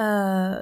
euh, 0.00 0.60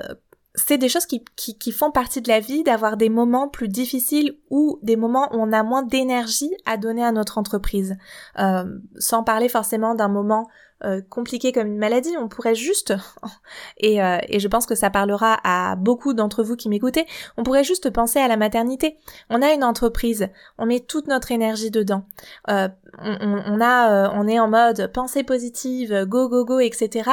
c'est 0.55 0.79
des 0.79 0.89
choses 0.89 1.07
qui, 1.07 1.25
qui, 1.37 1.73
font 1.73 1.91
partie 1.91 2.21
de 2.21 2.29
la 2.29 2.41
vie, 2.41 2.63
d'avoir 2.63 2.97
des 2.97 3.09
moments 3.09 3.49
plus 3.49 3.69
difficiles 3.69 4.37
ou 4.51 4.79
des 4.83 4.97
moments 4.97 5.35
où 5.35 5.39
on 5.41 5.53
a 5.53 5.63
moins 5.63 5.83
d'énergie 5.83 6.51
à 6.67 6.77
donner 6.77 7.03
à 7.03 7.13
notre 7.13 7.39
entreprise. 7.39 7.97
Euh, 8.39 8.65
sans 8.99 9.23
parler 9.25 9.49
forcément 9.49 9.95
d'un 9.95 10.09
moment 10.09 10.49
euh, 10.85 11.01
compliqué 11.09 11.53
comme 11.53 11.69
une 11.69 11.79
maladie, 11.79 12.15
on 12.19 12.29
pourrait 12.29 12.55
juste, 12.55 12.93
et, 13.79 14.03
euh, 14.03 14.19
et 14.29 14.41
je 14.41 14.49
pense 14.49 14.67
que 14.67 14.75
ça 14.75 14.91
parlera 14.91 15.39
à 15.43 15.75
beaucoup 15.77 16.13
d'entre 16.13 16.43
vous 16.43 16.57
qui 16.57 16.69
m'écoutez, 16.69 17.07
on 17.39 17.45
pourrait 17.45 17.65
juste 17.65 17.89
penser 17.89 18.19
à 18.19 18.29
la 18.29 18.37
maternité. 18.37 18.99
On 19.31 19.41
a 19.41 19.55
une 19.55 19.65
entreprise, 19.65 20.29
on 20.59 20.67
met 20.67 20.81
toute 20.81 21.07
notre 21.07 21.33
énergie 21.33 21.71
dedans. 21.71 22.05
on, 22.49 22.69
on, 22.99 23.61
a, 23.63 24.11
on 24.11 24.29
est 24.29 24.39
en 24.39 24.49
mode 24.49 24.91
pensée 24.93 25.23
positive, 25.23 26.05
go 26.05 26.29
go 26.29 26.45
go, 26.45 26.59
etc. 26.59 27.11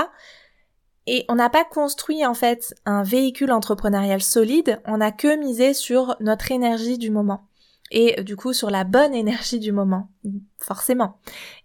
Et 1.07 1.25
on 1.29 1.35
n'a 1.35 1.49
pas 1.49 1.63
construit 1.63 2.25
en 2.25 2.33
fait 2.33 2.75
un 2.85 3.03
véhicule 3.03 3.51
entrepreneurial 3.51 4.21
solide, 4.21 4.81
on 4.85 4.97
n'a 4.97 5.11
que 5.11 5.37
misé 5.37 5.73
sur 5.73 6.15
notre 6.19 6.51
énergie 6.51 6.97
du 6.97 7.09
moment. 7.09 7.47
Et 7.91 8.21
du 8.23 8.35
coup 8.35 8.53
sur 8.53 8.69
la 8.69 8.83
bonne 8.83 9.15
énergie 9.15 9.59
du 9.59 9.71
moment, 9.71 10.09
forcément. 10.59 11.17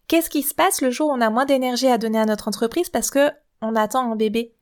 Qu'est-ce 0.08 0.30
qui 0.30 0.42
se 0.42 0.54
passe 0.54 0.80
le 0.80 0.90
jour 0.90 1.08
où 1.08 1.12
on 1.12 1.20
a 1.20 1.30
moins 1.30 1.44
d'énergie 1.44 1.88
à 1.88 1.98
donner 1.98 2.18
à 2.18 2.26
notre 2.26 2.48
entreprise 2.48 2.88
parce 2.88 3.10
que 3.10 3.30
on 3.60 3.76
attend 3.76 4.10
un 4.10 4.16
bébé? 4.16 4.53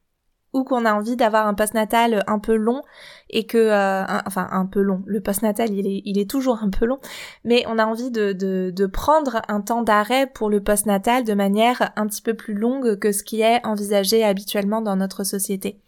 Ou 0.52 0.64
qu'on 0.64 0.84
a 0.84 0.92
envie 0.92 1.16
d'avoir 1.16 1.46
un 1.46 1.54
postnatal 1.54 2.22
un 2.26 2.38
peu 2.38 2.54
long 2.54 2.82
et 3.30 3.46
que 3.46 3.58
euh, 3.58 4.04
enfin 4.26 4.48
un 4.50 4.66
peu 4.66 4.80
long. 4.80 5.02
Le 5.06 5.20
postnatal 5.20 5.70
il 5.70 5.86
est 5.86 6.02
il 6.04 6.18
est 6.18 6.28
toujours 6.28 6.62
un 6.62 6.70
peu 6.70 6.84
long. 6.84 6.98
Mais 7.44 7.64
on 7.68 7.78
a 7.78 7.86
envie 7.86 8.10
de 8.10 8.32
de, 8.32 8.70
de 8.74 8.86
prendre 8.86 9.42
un 9.48 9.60
temps 9.60 9.82
d'arrêt 9.82 10.26
pour 10.26 10.50
le 10.50 10.62
postnatal 10.62 11.24
de 11.24 11.34
manière 11.34 11.92
un 11.96 12.06
petit 12.06 12.22
peu 12.22 12.34
plus 12.34 12.54
longue 12.54 12.98
que 12.98 13.12
ce 13.12 13.22
qui 13.22 13.40
est 13.40 13.64
envisagé 13.66 14.24
habituellement 14.24 14.82
dans 14.82 14.96
notre 14.96 15.24
société. 15.24 15.80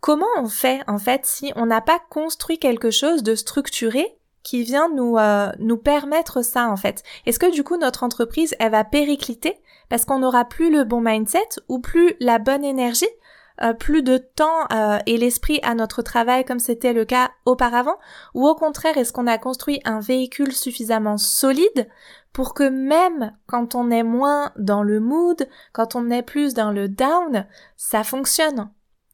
Comment 0.00 0.26
on 0.38 0.46
fait 0.46 0.80
en 0.86 0.98
fait 0.98 1.24
si 1.24 1.52
on 1.56 1.66
n'a 1.66 1.80
pas 1.80 2.00
construit 2.10 2.58
quelque 2.58 2.90
chose 2.90 3.22
de 3.22 3.34
structuré 3.34 4.18
qui 4.42 4.62
vient 4.62 4.88
nous 4.88 5.16
euh, 5.18 5.50
nous 5.58 5.76
permettre 5.76 6.42
ça 6.42 6.68
en 6.68 6.76
fait? 6.76 7.02
Est-ce 7.26 7.38
que 7.38 7.52
du 7.52 7.62
coup 7.62 7.76
notre 7.76 8.02
entreprise 8.02 8.54
elle 8.58 8.72
va 8.72 8.84
péricliter 8.84 9.56
parce 9.88 10.04
qu'on 10.04 10.18
n'aura 10.18 10.44
plus 10.44 10.72
le 10.72 10.84
bon 10.84 11.00
mindset 11.00 11.48
ou 11.68 11.78
plus 11.78 12.14
la 12.20 12.38
bonne 12.38 12.64
énergie 12.64 13.06
euh, 13.62 13.72
plus 13.72 14.02
de 14.02 14.18
temps 14.18 14.66
euh, 14.72 14.98
et 15.06 15.16
l'esprit 15.16 15.60
à 15.62 15.74
notre 15.74 16.02
travail 16.02 16.44
comme 16.44 16.58
c'était 16.58 16.92
le 16.92 17.04
cas 17.04 17.30
auparavant 17.46 17.96
Ou 18.34 18.46
au 18.46 18.54
contraire, 18.54 18.98
est-ce 18.98 19.12
qu'on 19.12 19.26
a 19.26 19.38
construit 19.38 19.80
un 19.84 20.00
véhicule 20.00 20.52
suffisamment 20.52 21.16
solide 21.16 21.88
pour 22.32 22.52
que 22.52 22.68
même 22.68 23.32
quand 23.46 23.74
on 23.74 23.90
est 23.90 24.02
moins 24.02 24.52
dans 24.58 24.82
le 24.82 25.00
mood, 25.00 25.48
quand 25.72 25.96
on 25.96 26.10
est 26.10 26.22
plus 26.22 26.52
dans 26.52 26.70
le 26.70 26.88
down, 26.88 27.46
ça 27.76 28.04
fonctionne? 28.04 28.70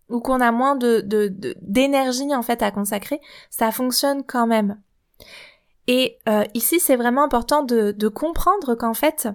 Ou 0.09 0.21
qu'on 0.21 0.41
a 0.41 0.51
moins 0.51 0.75
de, 0.75 1.05
d'énergie 1.63 2.35
en 2.35 2.43
fait 2.43 2.63
à 2.63 2.73
consacrer, 2.73 3.21
ça 3.49 3.71
fonctionne 3.71 4.25
quand 4.25 4.47
même. 4.47 4.81
Et 5.87 6.19
euh, 6.29 6.45
ici, 6.55 6.81
c'est 6.81 6.97
vraiment 6.97 7.23
important 7.23 7.63
de, 7.63 7.93
de 7.93 8.09
comprendre 8.09 8.75
qu'en 8.75 8.95
fait, 8.95 9.29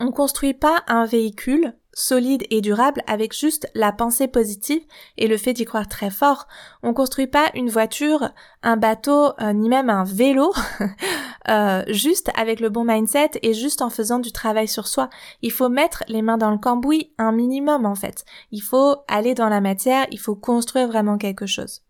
on 0.00 0.10
construit 0.10 0.54
pas 0.54 0.82
un 0.88 1.04
véhicule 1.04 1.74
solide 1.98 2.44
et 2.50 2.60
durable 2.60 3.02
avec 3.06 3.36
juste 3.36 3.68
la 3.74 3.90
pensée 3.90 4.28
positive 4.28 4.82
et 5.16 5.26
le 5.26 5.36
fait 5.36 5.52
d'y 5.52 5.64
croire 5.64 5.88
très 5.88 6.10
fort. 6.10 6.46
On 6.82 6.94
construit 6.94 7.26
pas 7.26 7.50
une 7.54 7.70
voiture, 7.70 8.30
un 8.62 8.76
bateau, 8.76 9.32
euh, 9.40 9.52
ni 9.52 9.68
même 9.68 9.90
un 9.90 10.04
vélo 10.04 10.52
euh, 11.48 11.82
juste 11.88 12.30
avec 12.36 12.60
le 12.60 12.68
bon 12.68 12.84
mindset 12.84 13.32
et 13.42 13.52
juste 13.52 13.82
en 13.82 13.90
faisant 13.90 14.20
du 14.20 14.30
travail 14.30 14.68
sur 14.68 14.86
soi. 14.86 15.10
Il 15.42 15.50
faut 15.50 15.68
mettre 15.68 16.04
les 16.06 16.22
mains 16.22 16.38
dans 16.38 16.52
le 16.52 16.58
cambouis 16.58 17.12
un 17.18 17.32
minimum 17.32 17.84
en 17.84 17.96
fait. 17.96 18.24
Il 18.52 18.62
faut 18.62 18.96
aller 19.08 19.34
dans 19.34 19.48
la 19.48 19.60
matière, 19.60 20.06
il 20.12 20.20
faut 20.20 20.36
construire 20.36 20.86
vraiment 20.86 21.18
quelque 21.18 21.46
chose. 21.46 21.82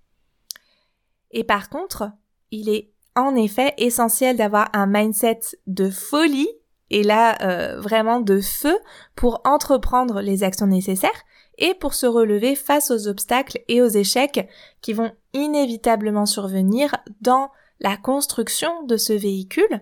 Et 1.30 1.44
par 1.44 1.68
contre, 1.68 2.10
il 2.50 2.70
est 2.70 2.94
en 3.14 3.34
effet 3.34 3.74
essentiel 3.76 4.38
d'avoir 4.38 4.70
un 4.72 4.86
mindset 4.86 5.40
de 5.66 5.90
folie 5.90 6.48
et 6.90 7.02
là 7.02 7.36
euh, 7.42 7.80
vraiment 7.80 8.20
de 8.20 8.40
feu 8.40 8.76
pour 9.14 9.40
entreprendre 9.44 10.20
les 10.20 10.42
actions 10.42 10.66
nécessaires 10.66 11.24
et 11.58 11.74
pour 11.74 11.94
se 11.94 12.06
relever 12.06 12.54
face 12.54 12.90
aux 12.90 13.08
obstacles 13.08 13.60
et 13.68 13.82
aux 13.82 13.88
échecs 13.88 14.48
qui 14.80 14.92
vont 14.92 15.12
inévitablement 15.32 16.26
survenir 16.26 16.94
dans 17.20 17.50
la 17.80 17.96
construction 17.96 18.84
de 18.84 18.96
ce 18.96 19.12
véhicule 19.12 19.80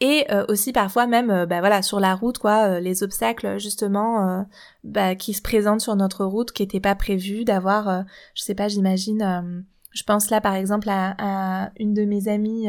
et 0.00 0.24
euh, 0.30 0.44
aussi 0.48 0.72
parfois 0.72 1.06
même 1.06 1.30
euh, 1.30 1.46
bah 1.46 1.60
voilà 1.60 1.82
sur 1.82 2.00
la 2.00 2.14
route 2.14 2.38
quoi 2.38 2.80
les 2.80 3.02
obstacles 3.02 3.58
justement 3.58 4.46
bah, 4.82 5.14
qui 5.14 5.34
se 5.34 5.42
présentent 5.42 5.82
sur 5.82 5.96
notre 5.96 6.24
route 6.24 6.52
qui 6.52 6.62
n'étaient 6.62 6.80
pas 6.80 6.94
prévus 6.94 7.44
d'avoir 7.44 8.04
je 8.34 8.42
sais 8.42 8.54
pas 8.54 8.68
j'imagine 8.68 9.64
je 9.92 10.02
pense 10.04 10.30
là 10.30 10.40
par 10.40 10.54
exemple 10.54 10.88
à, 10.88 11.14
à, 11.18 11.70
une 11.78 11.92
de 11.92 12.04
mes 12.04 12.28
amies 12.28 12.68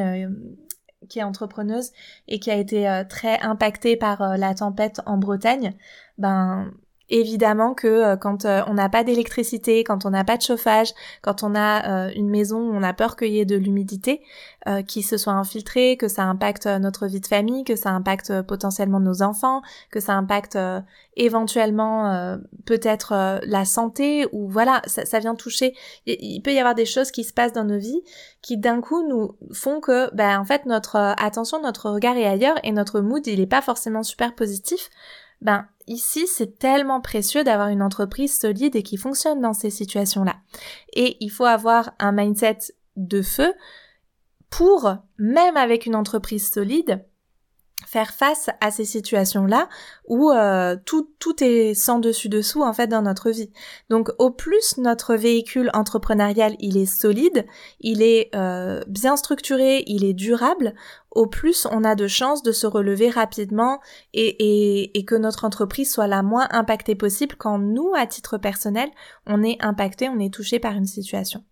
qui 1.10 1.20
est 1.20 1.24
entrepreneuse 1.24 1.92
et 2.28 2.40
qui 2.40 2.52
a 2.52 2.56
été 2.56 2.90
euh, 2.90 3.04
très 3.04 3.40
impactée 3.40 3.96
par 3.96 4.22
euh, 4.22 4.38
la 4.38 4.54
tempête 4.54 5.02
en 5.06 5.18
Bretagne, 5.18 5.74
ben 6.18 6.72
évidemment 7.12 7.74
que 7.74 7.88
euh, 7.88 8.16
quand 8.16 8.46
on 8.46 8.74
n'a 8.74 8.90
pas 8.90 9.04
d'électricité, 9.04 9.84
quand 9.84 10.06
on 10.06 10.10
n'a 10.10 10.24
pas 10.24 10.38
de 10.38 10.42
chauffage, 10.42 10.94
quand 11.22 11.44
on 11.44 11.56
a 11.56 12.12
une 12.14 12.30
maison 12.30 12.60
où 12.60 12.74
on 12.74 12.84
a 12.84 12.94
peur 12.94 13.16
qu'il 13.16 13.32
y 13.32 13.40
ait 13.40 13.46
de 13.46 13.56
l'humidité 13.56 14.22
qui 14.88 15.02
se 15.02 15.18
soit 15.18 15.34
infiltrée, 15.34 15.98
que 15.98 16.08
ça 16.08 16.24
impacte 16.24 16.68
notre 16.68 17.08
vie 17.08 17.20
de 17.20 17.26
famille, 17.26 17.64
que 17.64 17.76
ça 17.76 17.90
impacte 17.90 18.42
potentiellement 18.44 19.00
nos 19.00 19.24
enfants, 19.24 19.62
que 19.90 20.00
ça 20.00 20.14
impacte 20.14 20.58
éventuellement 21.18 22.38
peut-être 22.66 23.40
la 23.44 23.66
santé 23.66 24.28
ou 24.32 24.48
voilà, 24.48 24.82
ça, 24.86 25.06
ça 25.06 25.20
vient 25.20 25.36
toucher. 25.36 25.74
Il, 26.06 26.42
peut 26.42 26.54
y 26.54 26.60
avoir 26.60 26.76
des 26.76 26.86
choses 26.86 27.12
qui 27.12 27.24
se 27.24 27.34
passent 27.34 27.54
dans 27.54 27.64
nos 27.64 27.80
vies 27.80 28.02
qui 28.42 28.58
d'un 28.58 28.82
coup 28.82 29.08
nous 29.08 29.36
font 29.54 29.80
que 29.80 30.14
ben 30.14 30.40
en 30.40 30.46
fait 30.46 30.66
notre 30.66 30.96
euh, 30.96 31.14
attention, 31.18 31.62
notre 31.62 31.90
regard 31.90 32.18
est 32.18 32.26
ailleurs 32.26 32.58
et 32.64 32.72
notre 32.72 33.02
mood 33.02 33.26
il 33.28 33.40
est 33.40 33.48
pas 33.48 33.62
forcément 33.62 34.04
super 34.04 34.36
positif. 34.36 34.90
Ben 35.42 35.68
ici 35.88 36.28
c'est 36.28 36.58
tellement 36.58 37.02
précieux 37.02 37.44
d'avoir 37.44 37.70
une 37.70 37.82
entreprise 37.82 38.38
solide 38.38 38.76
et 38.76 38.84
qui 38.84 38.98
fonctionne 38.98 39.42
dans 39.42 39.54
ces 39.54 39.70
situations-là. 39.70 40.36
Et 40.94 41.18
il 41.20 41.30
faut 41.30 41.46
avoir 41.46 41.92
un 42.00 42.12
mindset 42.12 42.60
de 42.96 43.22
feu 43.22 43.54
pour, 44.50 44.96
même 45.18 45.58
avec 45.58 45.86
une 45.86 45.96
entreprise 45.96 46.52
solide, 46.52 47.06
faire 47.86 48.12
face 48.12 48.50
à 48.60 48.72
ces 48.72 48.86
situations-là 48.86 49.68
où 50.08 50.32
euh, 50.32 50.76
tout, 50.86 51.10
tout 51.20 51.44
est 51.44 51.74
sans 51.74 52.00
dessus 52.00 52.30
dessous 52.30 52.64
en 52.64 52.74
fait 52.74 52.88
dans 52.88 53.02
notre 53.02 53.32
vie. 53.32 53.52
Donc 53.90 54.10
au 54.20 54.32
plus 54.32 54.78
notre 54.78 55.16
véhicule 55.16 55.70
entrepreneurial 55.74 56.56
il 56.60 56.78
est 56.78 56.86
solide, 56.86 57.46
il 57.80 58.02
est 58.02 58.30
euh, 58.36 58.82
bien 58.88 59.16
structuré, 59.16 59.84
il 59.88 60.04
est 60.04 60.14
durable, 60.14 60.74
au 61.12 61.28
plus 61.28 61.68
on 61.70 61.84
a 61.84 61.96
de 61.96 62.08
chances 62.08 62.44
de 62.44 62.52
se 62.52 62.68
relever 62.68 63.10
rapidement 63.10 63.80
et, 64.14 64.28
et, 64.40 64.98
et, 64.98 65.06
que 65.06 65.16
notre 65.16 65.46
entreprise 65.46 65.92
soit 65.92 66.08
la 66.08 66.24
moins 66.24 66.48
impactée 66.52 66.96
possible 66.96 67.36
quand 67.38 67.60
nous, 67.60 67.92
à 67.96 68.06
titre 68.08 68.38
personnel, 68.38 68.90
on 69.28 69.44
est 69.44 69.58
impacté, 69.62 70.08
on 70.10 70.20
est 70.20 70.34
touché 70.34 70.60
par 70.60 70.74
une 70.74 70.86
situation. 70.86 71.44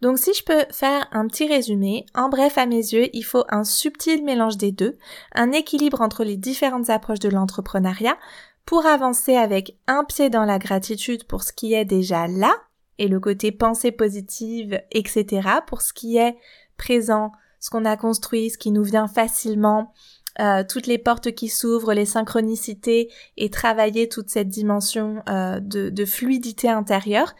Donc 0.00 0.18
si 0.18 0.32
je 0.34 0.44
peux 0.44 0.64
faire 0.70 1.06
un 1.12 1.26
petit 1.26 1.46
résumé, 1.46 2.06
en 2.14 2.28
bref 2.28 2.58
à 2.58 2.66
mes 2.66 2.76
yeux, 2.76 3.08
il 3.12 3.22
faut 3.22 3.44
un 3.48 3.64
subtil 3.64 4.24
mélange 4.24 4.56
des 4.56 4.72
deux, 4.72 4.98
un 5.34 5.52
équilibre 5.52 6.00
entre 6.00 6.24
les 6.24 6.36
différentes 6.36 6.90
approches 6.90 7.20
de 7.20 7.28
l'entrepreneuriat 7.28 8.16
pour 8.64 8.86
avancer 8.86 9.36
avec 9.36 9.76
un 9.86 10.04
pied 10.04 10.30
dans 10.30 10.44
la 10.44 10.58
gratitude 10.58 11.24
pour 11.24 11.42
ce 11.42 11.52
qui 11.52 11.74
est 11.74 11.84
déjà 11.84 12.26
là 12.26 12.54
et 12.98 13.08
le 13.08 13.20
côté 13.20 13.52
pensée 13.52 13.90
positive, 13.90 14.80
etc. 14.90 15.48
pour 15.66 15.82
ce 15.82 15.92
qui 15.92 16.16
est 16.16 16.36
présent, 16.76 17.32
ce 17.60 17.70
qu'on 17.70 17.84
a 17.84 17.96
construit, 17.96 18.50
ce 18.50 18.58
qui 18.58 18.70
nous 18.70 18.84
vient 18.84 19.08
facilement, 19.08 19.92
euh, 20.40 20.64
toutes 20.66 20.86
les 20.86 20.98
portes 20.98 21.32
qui 21.32 21.48
s'ouvrent, 21.48 21.92
les 21.92 22.06
synchronicités 22.06 23.10
et 23.36 23.50
travailler 23.50 24.08
toute 24.08 24.30
cette 24.30 24.48
dimension 24.48 25.22
euh, 25.28 25.60
de, 25.60 25.90
de, 25.90 26.04
fluidité 26.06 26.70
intérieure 26.70 27.34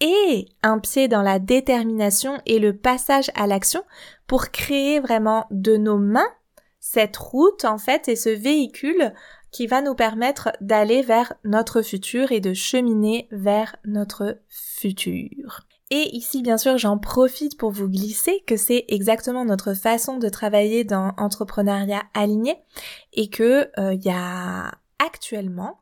et 0.00 0.48
un 0.62 0.78
pied 0.78 1.08
dans 1.08 1.22
la 1.22 1.38
détermination 1.38 2.40
et 2.46 2.58
le 2.58 2.76
passage 2.76 3.30
à 3.34 3.46
l'action 3.46 3.84
pour 4.26 4.50
créer 4.50 5.00
vraiment 5.00 5.46
de 5.50 5.76
nos 5.76 5.98
mains 5.98 6.28
cette 6.80 7.16
route 7.16 7.64
en 7.64 7.78
fait 7.78 8.08
et 8.08 8.16
ce 8.16 8.30
véhicule 8.30 9.12
qui 9.52 9.66
va 9.66 9.82
nous 9.82 9.94
permettre 9.94 10.50
d'aller 10.60 11.02
vers 11.02 11.34
notre 11.44 11.82
futur 11.82 12.32
et 12.32 12.40
de 12.40 12.54
cheminer 12.54 13.28
vers 13.30 13.76
notre 13.84 14.38
futur. 14.48 15.66
Et 15.90 16.16
ici, 16.16 16.42
bien 16.42 16.56
sûr, 16.56 16.78
j'en 16.78 16.98
profite 16.98 17.58
pour 17.58 17.72
vous 17.72 17.88
glisser 17.88 18.44
que 18.46 18.56
c'est 18.56 18.84
exactement 18.88 19.44
notre 19.44 19.74
façon 19.74 20.18
de 20.18 20.28
travailler 20.28 20.84
dans 20.84 21.12
entrepreneuriat 21.16 22.04
aligné 22.14 22.56
et 23.12 23.28
que 23.28 23.68
euh, 23.78 23.94
il 23.94 24.04
y 24.04 24.10
a 24.10 24.70
actuellement 25.00 25.80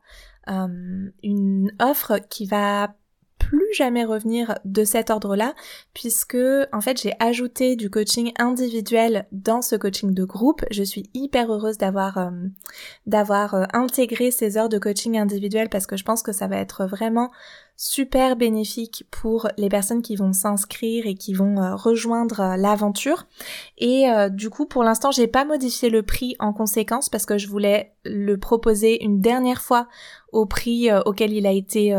euh, 0.49 1.11
une 1.21 1.71
offre 1.79 2.17
qui 2.27 2.47
va 2.47 2.95
plus 3.49 3.73
jamais 3.73 4.05
revenir 4.05 4.59
de 4.63 4.83
cet 4.83 5.09
ordre-là 5.09 5.55
puisque 5.95 6.37
en 6.71 6.81
fait 6.81 7.01
j'ai 7.01 7.13
ajouté 7.19 7.75
du 7.75 7.89
coaching 7.89 8.31
individuel 8.37 9.25
dans 9.31 9.63
ce 9.63 9.75
coaching 9.75 10.13
de 10.13 10.23
groupe. 10.23 10.63
Je 10.69 10.83
suis 10.83 11.09
hyper 11.15 11.51
heureuse 11.51 11.79
d'avoir 11.79 12.19
euh, 12.19 12.29
d'avoir 13.07 13.55
euh, 13.55 13.63
intégré 13.73 14.29
ces 14.29 14.57
heures 14.57 14.69
de 14.69 14.77
coaching 14.77 15.17
individuel 15.17 15.67
parce 15.69 15.87
que 15.87 15.97
je 15.97 16.03
pense 16.03 16.21
que 16.21 16.31
ça 16.31 16.45
va 16.45 16.57
être 16.57 16.85
vraiment 16.85 17.31
super 17.81 18.35
bénéfique 18.35 19.05
pour 19.09 19.47
les 19.55 19.69
personnes 19.69 20.01
qui 20.01 20.17
vont 20.17 20.33
s'inscrire 20.33 21.07
et 21.07 21.15
qui 21.15 21.33
vont 21.33 21.61
euh, 21.61 21.75
rejoindre 21.75 22.41
euh, 22.41 22.57
l'aventure. 22.57 23.25
Et 23.77 24.11
euh, 24.11 24.27
du 24.27 24.49
coup, 24.49 24.65
pour 24.65 24.83
l'instant, 24.83 25.11
j'ai 25.11 25.27
pas 25.27 25.45
modifié 25.45 25.89
le 25.89 26.03
prix 26.03 26.35
en 26.39 26.51
conséquence 26.51 27.07
parce 27.07 27.25
que 27.25 27.37
je 27.37 27.47
voulais 27.47 27.93
le 28.03 28.35
proposer 28.35 29.01
une 29.01 29.21
dernière 29.21 29.61
fois 29.61 29.87
au 30.33 30.45
prix 30.45 30.89
auquel 31.05 31.31
il 31.31 31.47
a 31.47 31.51
été 31.51 31.93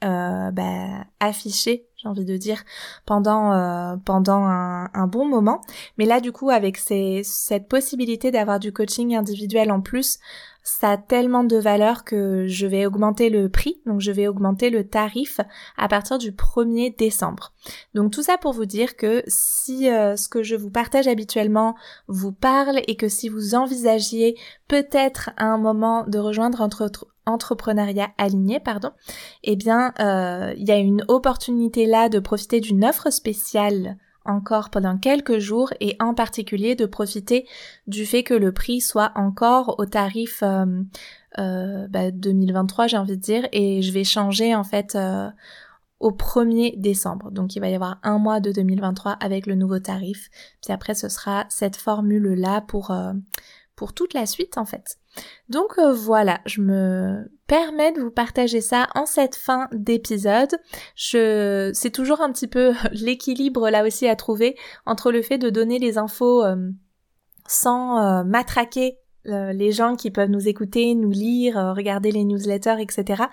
bah, 0.00 1.04
affiché 1.20 1.86
j'ai 1.96 2.08
envie 2.08 2.24
de 2.24 2.36
dire, 2.36 2.62
pendant 3.06 3.98
pendant 4.04 4.42
un, 4.44 5.06
bon 5.06 5.26
moment. 5.26 5.60
Mais 5.98 6.04
là, 6.04 6.20
du 6.20 6.32
coup, 6.32 6.50
avec 6.50 6.76
cette 6.76 7.68
possibilité 7.68 8.30
d'avoir 8.30 8.58
du 8.58 8.72
coaching 8.72 9.16
individuel 9.16 9.70
en 9.70 9.80
plus, 9.80 10.18
ça 10.66 10.90
a 10.90 10.96
tellement 10.96 11.44
de 11.44 11.56
valeur 11.56 12.02
que 12.02 12.48
je 12.48 12.66
vais 12.66 12.86
augmenter 12.86 13.30
le 13.30 13.48
prix, 13.48 13.80
donc 13.86 14.00
je 14.00 14.10
vais 14.10 14.26
augmenter 14.26 14.68
le 14.68 14.84
tarif 14.84 15.40
à 15.76 15.86
partir 15.86 16.18
du 16.18 16.32
1er 16.32 16.96
décembre. 16.98 17.52
Donc 17.94 18.10
tout 18.10 18.24
ça 18.24 18.36
pour 18.36 18.52
vous 18.52 18.64
dire 18.66 18.96
que 18.96 19.22
si 19.28 19.88
euh, 19.88 20.16
ce 20.16 20.28
que 20.28 20.42
je 20.42 20.56
vous 20.56 20.68
partage 20.68 21.06
habituellement 21.06 21.76
vous 22.08 22.32
parle 22.32 22.80
et 22.88 22.96
que 22.96 23.08
si 23.08 23.28
vous 23.28 23.54
envisagiez 23.54 24.36
peut-être 24.66 25.30
à 25.36 25.44
un 25.44 25.56
moment 25.56 26.02
de 26.08 26.18
rejoindre 26.18 26.60
entre 26.60 26.90
entrepreneuriat 27.26 28.08
aligné, 28.18 28.58
pardon, 28.58 28.90
eh 29.44 29.54
bien, 29.54 29.94
euh, 30.00 30.52
il 30.56 30.66
y 30.66 30.72
a 30.72 30.78
une 30.78 31.04
opportunité 31.06 31.86
là 31.86 32.08
de 32.08 32.18
profiter 32.18 32.58
d'une 32.58 32.84
offre 32.84 33.10
spéciale 33.10 33.98
encore 34.28 34.70
pendant 34.70 34.98
quelques 34.98 35.38
jours 35.38 35.72
et 35.80 35.96
en 36.00 36.14
particulier 36.14 36.74
de 36.74 36.86
profiter 36.86 37.46
du 37.86 38.06
fait 38.06 38.22
que 38.22 38.34
le 38.34 38.52
prix 38.52 38.80
soit 38.80 39.12
encore 39.14 39.78
au 39.78 39.86
tarif 39.86 40.42
euh, 40.42 40.66
euh, 41.38 41.86
bah, 41.88 42.10
2023 42.10 42.86
j'ai 42.86 42.96
envie 42.96 43.16
de 43.16 43.22
dire 43.22 43.48
et 43.52 43.82
je 43.82 43.92
vais 43.92 44.04
changer 44.04 44.54
en 44.54 44.64
fait 44.64 44.94
euh, 44.94 45.28
au 46.00 46.10
1er 46.10 46.78
décembre. 46.78 47.30
Donc 47.30 47.56
il 47.56 47.60
va 47.60 47.68
y 47.68 47.74
avoir 47.74 47.98
un 48.02 48.18
mois 48.18 48.40
de 48.40 48.52
2023 48.52 49.12
avec 49.12 49.46
le 49.46 49.54
nouveau 49.54 49.78
tarif. 49.78 50.28
Puis 50.62 50.72
après 50.72 50.94
ce 50.94 51.08
sera 51.08 51.46
cette 51.48 51.76
formule 51.76 52.34
là 52.34 52.60
pour 52.60 52.92
pour 53.76 53.92
toute 53.92 54.14
la 54.14 54.26
suite 54.26 54.58
en 54.58 54.64
fait. 54.64 54.98
Donc 55.48 55.78
euh, 55.78 55.92
voilà, 55.92 56.40
je 56.46 56.60
me 56.60 57.30
permets 57.46 57.92
de 57.92 58.00
vous 58.00 58.10
partager 58.10 58.60
ça 58.60 58.88
en 58.94 59.06
cette 59.06 59.36
fin 59.36 59.68
d'épisode. 59.72 60.56
C'est 60.96 61.92
toujours 61.92 62.20
un 62.22 62.32
petit 62.32 62.48
peu 62.48 62.72
l'équilibre 62.92 63.68
là 63.70 63.86
aussi 63.86 64.08
à 64.08 64.16
trouver 64.16 64.56
entre 64.86 65.12
le 65.12 65.22
fait 65.22 65.38
de 65.38 65.50
donner 65.50 65.78
les 65.78 65.98
infos 65.98 66.42
euh, 66.44 66.70
sans 67.46 67.98
euh, 67.98 68.24
matraquer 68.24 68.98
les 69.26 69.72
gens 69.72 69.96
qui 69.96 70.10
peuvent 70.10 70.30
nous 70.30 70.48
écouter, 70.48 70.94
nous 70.94 71.10
lire, 71.10 71.58
euh, 71.58 71.72
regarder 71.72 72.10
les 72.10 72.24
newsletters, 72.24 72.80
etc. 72.80 73.24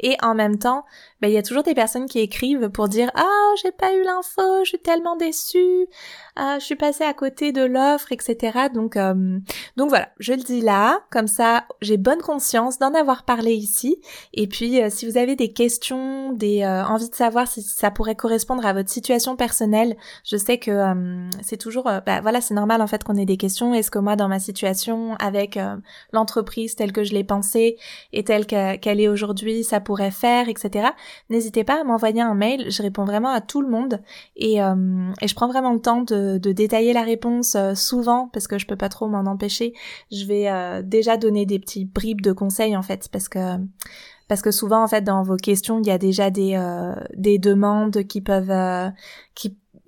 Et 0.00 0.16
en 0.22 0.34
même 0.34 0.58
temps, 0.58 0.84
ben, 1.22 1.28
il 1.28 1.34
y 1.34 1.38
a 1.38 1.42
toujours 1.42 1.62
des 1.62 1.74
personnes 1.74 2.06
qui 2.06 2.18
écrivent 2.18 2.68
pour 2.70 2.88
dire 2.88 3.08
ah 3.14 3.52
j'ai 3.62 3.70
pas 3.70 3.94
eu 3.94 4.02
l'info, 4.02 4.42
je 4.64 4.70
suis 4.70 4.78
tellement 4.80 5.14
déçue, 5.14 5.86
ah, 6.34 6.58
je 6.58 6.64
suis 6.64 6.74
passée 6.74 7.04
à 7.04 7.14
côté 7.14 7.52
de 7.52 7.62
l'offre, 7.62 8.10
etc. 8.10 8.66
Donc 8.74 8.96
euh, 8.96 9.38
donc 9.76 9.88
voilà, 9.88 10.08
je 10.18 10.32
le 10.32 10.42
dis 10.42 10.60
là, 10.60 11.00
comme 11.12 11.28
ça 11.28 11.64
j'ai 11.80 11.96
bonne 11.96 12.20
conscience 12.20 12.80
d'en 12.80 12.92
avoir 12.92 13.24
parlé 13.24 13.52
ici. 13.52 14.00
Et 14.34 14.48
puis 14.48 14.82
euh, 14.82 14.88
si 14.90 15.08
vous 15.08 15.16
avez 15.16 15.36
des 15.36 15.52
questions, 15.52 16.32
des 16.32 16.64
euh, 16.64 16.84
envies 16.84 17.10
de 17.10 17.14
savoir 17.14 17.46
si 17.46 17.62
ça 17.62 17.92
pourrait 17.92 18.16
correspondre 18.16 18.66
à 18.66 18.72
votre 18.72 18.90
situation 18.90 19.36
personnelle, 19.36 19.96
je 20.24 20.36
sais 20.36 20.58
que 20.58 20.72
c'est 21.40 21.56
toujours 21.56 21.84
bah, 21.84 22.20
voilà 22.20 22.40
c'est 22.40 22.54
normal 22.54 22.82
en 22.82 22.88
fait 22.88 23.04
qu'on 23.04 23.16
ait 23.16 23.26
des 23.26 23.36
questions. 23.36 23.74
Est-ce 23.74 23.92
que 23.92 24.00
moi 24.00 24.16
dans 24.16 24.28
ma 24.28 24.40
situation 24.40 25.14
avec 25.20 25.41
l'entreprise 26.12 26.74
telle 26.74 26.92
que 26.92 27.04
je 27.04 27.12
l'ai 27.12 27.24
pensée 27.24 27.76
et 28.12 28.24
telle 28.24 28.46
qu'elle 28.46 29.00
est 29.00 29.08
aujourd'hui, 29.08 29.64
ça 29.64 29.80
pourrait 29.80 30.10
faire, 30.10 30.48
etc 30.48 30.90
n'hésitez 31.30 31.64
pas 31.64 31.80
à 31.80 31.84
m'envoyer 31.84 32.20
un 32.20 32.34
mail. 32.34 32.70
Je 32.70 32.82
réponds 32.82 33.04
vraiment 33.04 33.30
à 33.30 33.40
tout 33.40 33.62
le 33.62 33.68
monde 33.68 34.00
et, 34.36 34.62
euh, 34.62 34.74
je 35.22 35.34
prends 35.34 35.48
vraiment 35.48 35.72
le 35.72 35.80
temps 35.80 36.02
de, 36.02 36.38
détailler 36.38 36.92
la 36.92 37.02
réponse 37.02 37.54
euh, 37.54 37.74
souvent 37.74 38.28
parce 38.32 38.46
que 38.46 38.58
je 38.58 38.66
peux 38.66 38.76
pas 38.76 38.88
trop 38.88 39.08
m'en 39.08 39.30
empêcher. 39.30 39.72
Je 40.10 40.24
vais 40.26 40.48
euh, 40.48 40.82
déjà 40.82 41.16
donner 41.16 41.46
des 41.46 41.58
petits 41.58 41.84
bribes 41.84 42.20
de 42.20 42.32
conseils 42.32 42.76
en 42.76 42.82
fait 42.82 43.08
parce 43.10 43.28
que 43.28 44.50
souvent 44.50 44.82
en 44.82 44.88
fait 44.88 45.02
dans 45.02 45.22
vos 45.22 45.36
questions 45.36 45.80
il 45.80 45.86
y 45.86 45.90
a 45.90 45.98
déjà 45.98 46.30
des 46.30 46.58
des 47.14 47.38
demandes 47.38 48.04
qui 48.04 48.20
peuvent 48.20 48.92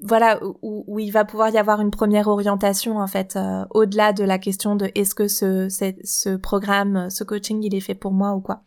voilà 0.05 0.39
où, 0.63 0.99
il 0.99 1.11
va 1.11 1.25
pouvoir 1.25 1.49
y 1.51 1.59
avoir 1.59 1.81
une 1.81 1.91
première 1.91 2.29
orientation 2.29 2.99
en 2.99 3.07
fait 3.07 3.39
au-delà 3.71 4.13
de 4.13 4.23
la 4.23 4.39
question 4.39 4.77
de 4.77 4.91
est-ce 4.95 5.15
que 5.15 5.29
ce, 5.29 5.69
ce 5.69 6.37
programme 6.37 7.09
ce 7.11 7.25
coaching 7.25 7.63
il 7.63 7.75
est 7.75 7.81
fait 7.81 7.95
pour 7.95 8.13
moi 8.13 8.35
ou 8.35 8.41
quoi 8.41 8.63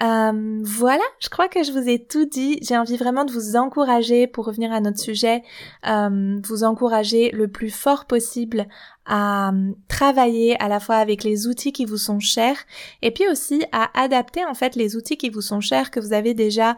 euh, 0.00 0.60
voilà, 0.62 1.02
je 1.18 1.28
crois 1.28 1.48
que 1.48 1.62
je 1.64 1.72
vous 1.72 1.88
ai 1.88 2.04
tout 2.04 2.24
dit. 2.24 2.58
J'ai 2.62 2.76
envie 2.76 2.96
vraiment 2.96 3.24
de 3.24 3.32
vous 3.32 3.56
encourager, 3.56 4.26
pour 4.26 4.44
revenir 4.44 4.72
à 4.72 4.80
notre 4.80 4.98
sujet, 4.98 5.42
euh, 5.88 6.40
vous 6.44 6.64
encourager 6.64 7.30
le 7.32 7.48
plus 7.48 7.70
fort 7.70 8.04
possible 8.04 8.68
à 9.06 9.50
euh, 9.50 9.72
travailler 9.88 10.60
à 10.62 10.68
la 10.68 10.78
fois 10.78 10.96
avec 10.96 11.24
les 11.24 11.46
outils 11.46 11.72
qui 11.72 11.84
vous 11.84 11.96
sont 11.96 12.20
chers 12.20 12.58
et 13.02 13.10
puis 13.10 13.26
aussi 13.28 13.64
à 13.72 13.88
adapter 13.98 14.44
en 14.44 14.54
fait 14.54 14.76
les 14.76 14.96
outils 14.96 15.16
qui 15.16 15.30
vous 15.30 15.40
sont 15.40 15.60
chers 15.60 15.90
que 15.90 15.98
vous 15.98 16.12
avez 16.12 16.34
déjà 16.34 16.76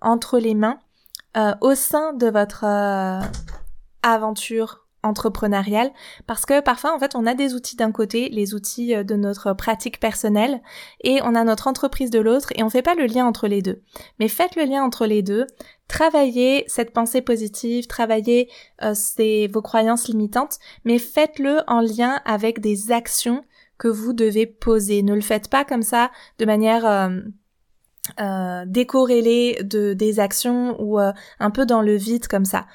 entre 0.00 0.38
les 0.38 0.54
mains 0.54 0.78
au 1.34 1.74
sein 1.74 2.12
de 2.12 2.26
votre 2.28 2.64
aventure 4.02 4.82
entrepreneurial 5.02 5.90
parce 6.26 6.46
que 6.46 6.60
parfois 6.60 6.94
en 6.94 6.98
fait 6.98 7.14
on 7.14 7.26
a 7.26 7.34
des 7.34 7.54
outils 7.54 7.76
d'un 7.76 7.92
côté, 7.92 8.28
les 8.28 8.54
outils 8.54 8.94
euh, 8.94 9.02
de 9.02 9.16
notre 9.16 9.52
pratique 9.52 10.00
personnelle 10.00 10.62
et 11.02 11.20
on 11.22 11.34
a 11.34 11.44
notre 11.44 11.66
entreprise 11.66 12.10
de 12.10 12.20
l'autre 12.20 12.52
et 12.54 12.62
on 12.62 12.70
fait 12.70 12.82
pas 12.82 12.94
le 12.94 13.06
lien 13.06 13.26
entre 13.26 13.48
les 13.48 13.62
deux. 13.62 13.82
Mais 14.18 14.28
faites 14.28 14.56
le 14.56 14.64
lien 14.64 14.82
entre 14.82 15.06
les 15.06 15.22
deux, 15.22 15.46
travaillez 15.88 16.64
cette 16.68 16.92
pensée 16.92 17.22
positive, 17.22 17.86
travaillez 17.86 18.48
euh, 18.82 18.94
vos 19.52 19.62
croyances 19.62 20.08
limitantes, 20.08 20.58
mais 20.84 20.98
faites-le 20.98 21.60
en 21.66 21.80
lien 21.80 22.20
avec 22.24 22.60
des 22.60 22.92
actions 22.92 23.44
que 23.78 23.88
vous 23.88 24.12
devez 24.12 24.46
poser. 24.46 25.02
Ne 25.02 25.14
le 25.14 25.20
faites 25.20 25.48
pas 25.48 25.64
comme 25.64 25.82
ça 25.82 26.12
de 26.38 26.44
manière 26.44 27.10
euh, 28.20 28.22
euh 28.22 28.64
décorrélée 28.66 29.58
de 29.62 29.92
des 29.92 30.20
actions 30.20 30.76
ou 30.80 30.98
un 30.98 31.50
peu 31.50 31.66
dans 31.66 31.82
le 31.82 31.96
vide 31.96 32.26
comme 32.26 32.44
ça 32.44 32.66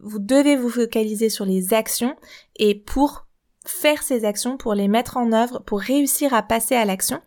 vous 0.00 0.18
devez 0.18 0.56
vous 0.56 0.70
focaliser 0.70 1.28
sur 1.28 1.44
les 1.44 1.74
actions 1.74 2.16
et 2.56 2.74
pour 2.74 3.26
faire 3.64 4.02
ces 4.02 4.24
actions, 4.24 4.56
pour 4.56 4.74
les 4.74 4.86
mettre 4.86 5.16
en 5.16 5.32
œuvre, 5.32 5.60
pour 5.60 5.80
réussir 5.80 6.32
à 6.34 6.42
passer 6.42 6.76
à 6.76 6.84
l'action, 6.84 7.20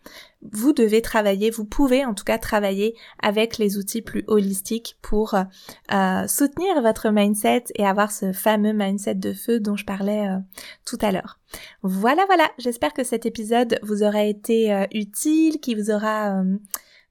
vous 0.53 0.71
devez 0.71 1.01
travailler, 1.01 1.49
vous 1.49 1.65
pouvez 1.65 2.05
en 2.05 2.13
tout 2.13 2.23
cas 2.23 2.37
travailler 2.37 2.95
avec 3.21 3.57
les 3.57 3.77
outils 3.77 4.01
plus 4.01 4.23
holistiques 4.27 4.97
pour 5.01 5.35
euh, 5.35 6.27
soutenir 6.27 6.81
votre 6.81 7.09
mindset 7.09 7.65
et 7.75 7.85
avoir 7.85 8.11
ce 8.11 8.31
fameux 8.31 8.71
mindset 8.71 9.15
de 9.15 9.33
feu 9.33 9.59
dont 9.59 9.75
je 9.75 9.83
parlais 9.83 10.29
euh, 10.29 10.37
tout 10.85 10.97
à 11.01 11.11
l'heure. 11.11 11.39
Voilà, 11.83 12.25
voilà, 12.27 12.49
j'espère 12.57 12.93
que 12.93 13.03
cet 13.03 13.25
épisode 13.25 13.77
vous 13.83 14.03
aura 14.03 14.23
été 14.23 14.73
euh, 14.73 14.85
utile, 14.93 15.59
qui 15.59 15.75
vous 15.75 15.91
aura 15.91 16.41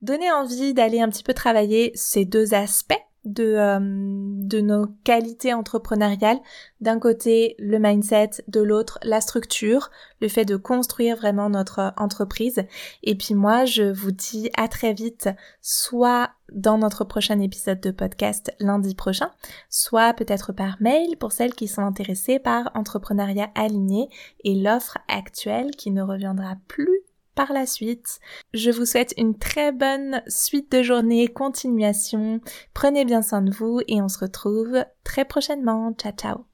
donné 0.03 0.31
envie 0.31 0.75
d'aller 0.75 1.01
un 1.01 1.09
petit 1.09 1.25
peu 1.25 1.35
travailler 1.35 1.93
ces 1.95 2.25
deux 2.25 2.55
aspects 2.55 2.95
de, 3.25 3.55
euh, 3.57 3.79
de 3.81 4.61
nos 4.61 4.87
qualités 5.05 5.53
entrepreneuriales. 5.53 6.39
D'un 6.81 6.99
côté, 6.99 7.55
le 7.59 7.79
mindset, 7.79 8.31
de 8.49 8.61
l'autre, 8.61 8.99
la 9.03 9.21
structure, 9.21 9.91
le 10.21 10.29
fait 10.29 10.45
de 10.45 10.57
construire 10.57 11.17
vraiment 11.17 11.51
notre 11.51 11.93
entreprise. 11.97 12.65
Et 13.03 13.15
puis 13.17 13.35
moi, 13.35 13.65
je 13.65 13.93
vous 13.93 14.13
dis 14.13 14.51
à 14.57 14.69
très 14.69 14.95
vite, 14.95 15.29
soit 15.61 16.31
dans 16.53 16.79
notre 16.79 17.05
prochain 17.05 17.41
épisode 17.41 17.81
de 17.81 17.91
podcast 17.91 18.55
lundi 18.59 18.95
prochain, 18.95 19.31
soit 19.69 20.15
peut-être 20.15 20.53
par 20.53 20.77
mail 20.81 21.17
pour 21.19 21.33
celles 21.33 21.55
qui 21.55 21.69
sont 21.69 21.83
intéressées 21.83 22.39
par 22.39 22.71
entrepreneuriat 22.75 23.51
aligné 23.55 24.09
et 24.45 24.55
l'offre 24.55 24.99
actuelle 25.09 25.73
qui 25.73 25.91
ne 25.91 26.03
reviendra 26.03 26.57
plus 26.67 27.03
par 27.39 27.53
la 27.53 27.67
suite. 27.67 28.19
Je 28.53 28.73
vous 28.73 28.85
souhaite 28.85 29.15
une 29.17 29.39
très 29.39 29.71
bonne 29.71 30.23
suite 30.27 30.73
de 30.73 30.83
journée, 30.83 31.29
continuation. 31.29 32.41
Prenez 32.75 33.05
bien 33.05 33.23
soin 33.23 33.43
de 33.43 33.53
vous 33.53 33.81
et 33.87 34.03
on 34.03 34.09
se 34.09 34.19
retrouve 34.19 34.85
très 35.05 35.25
prochainement. 35.25 35.93
Ciao 35.93 36.13
ciao 36.13 36.49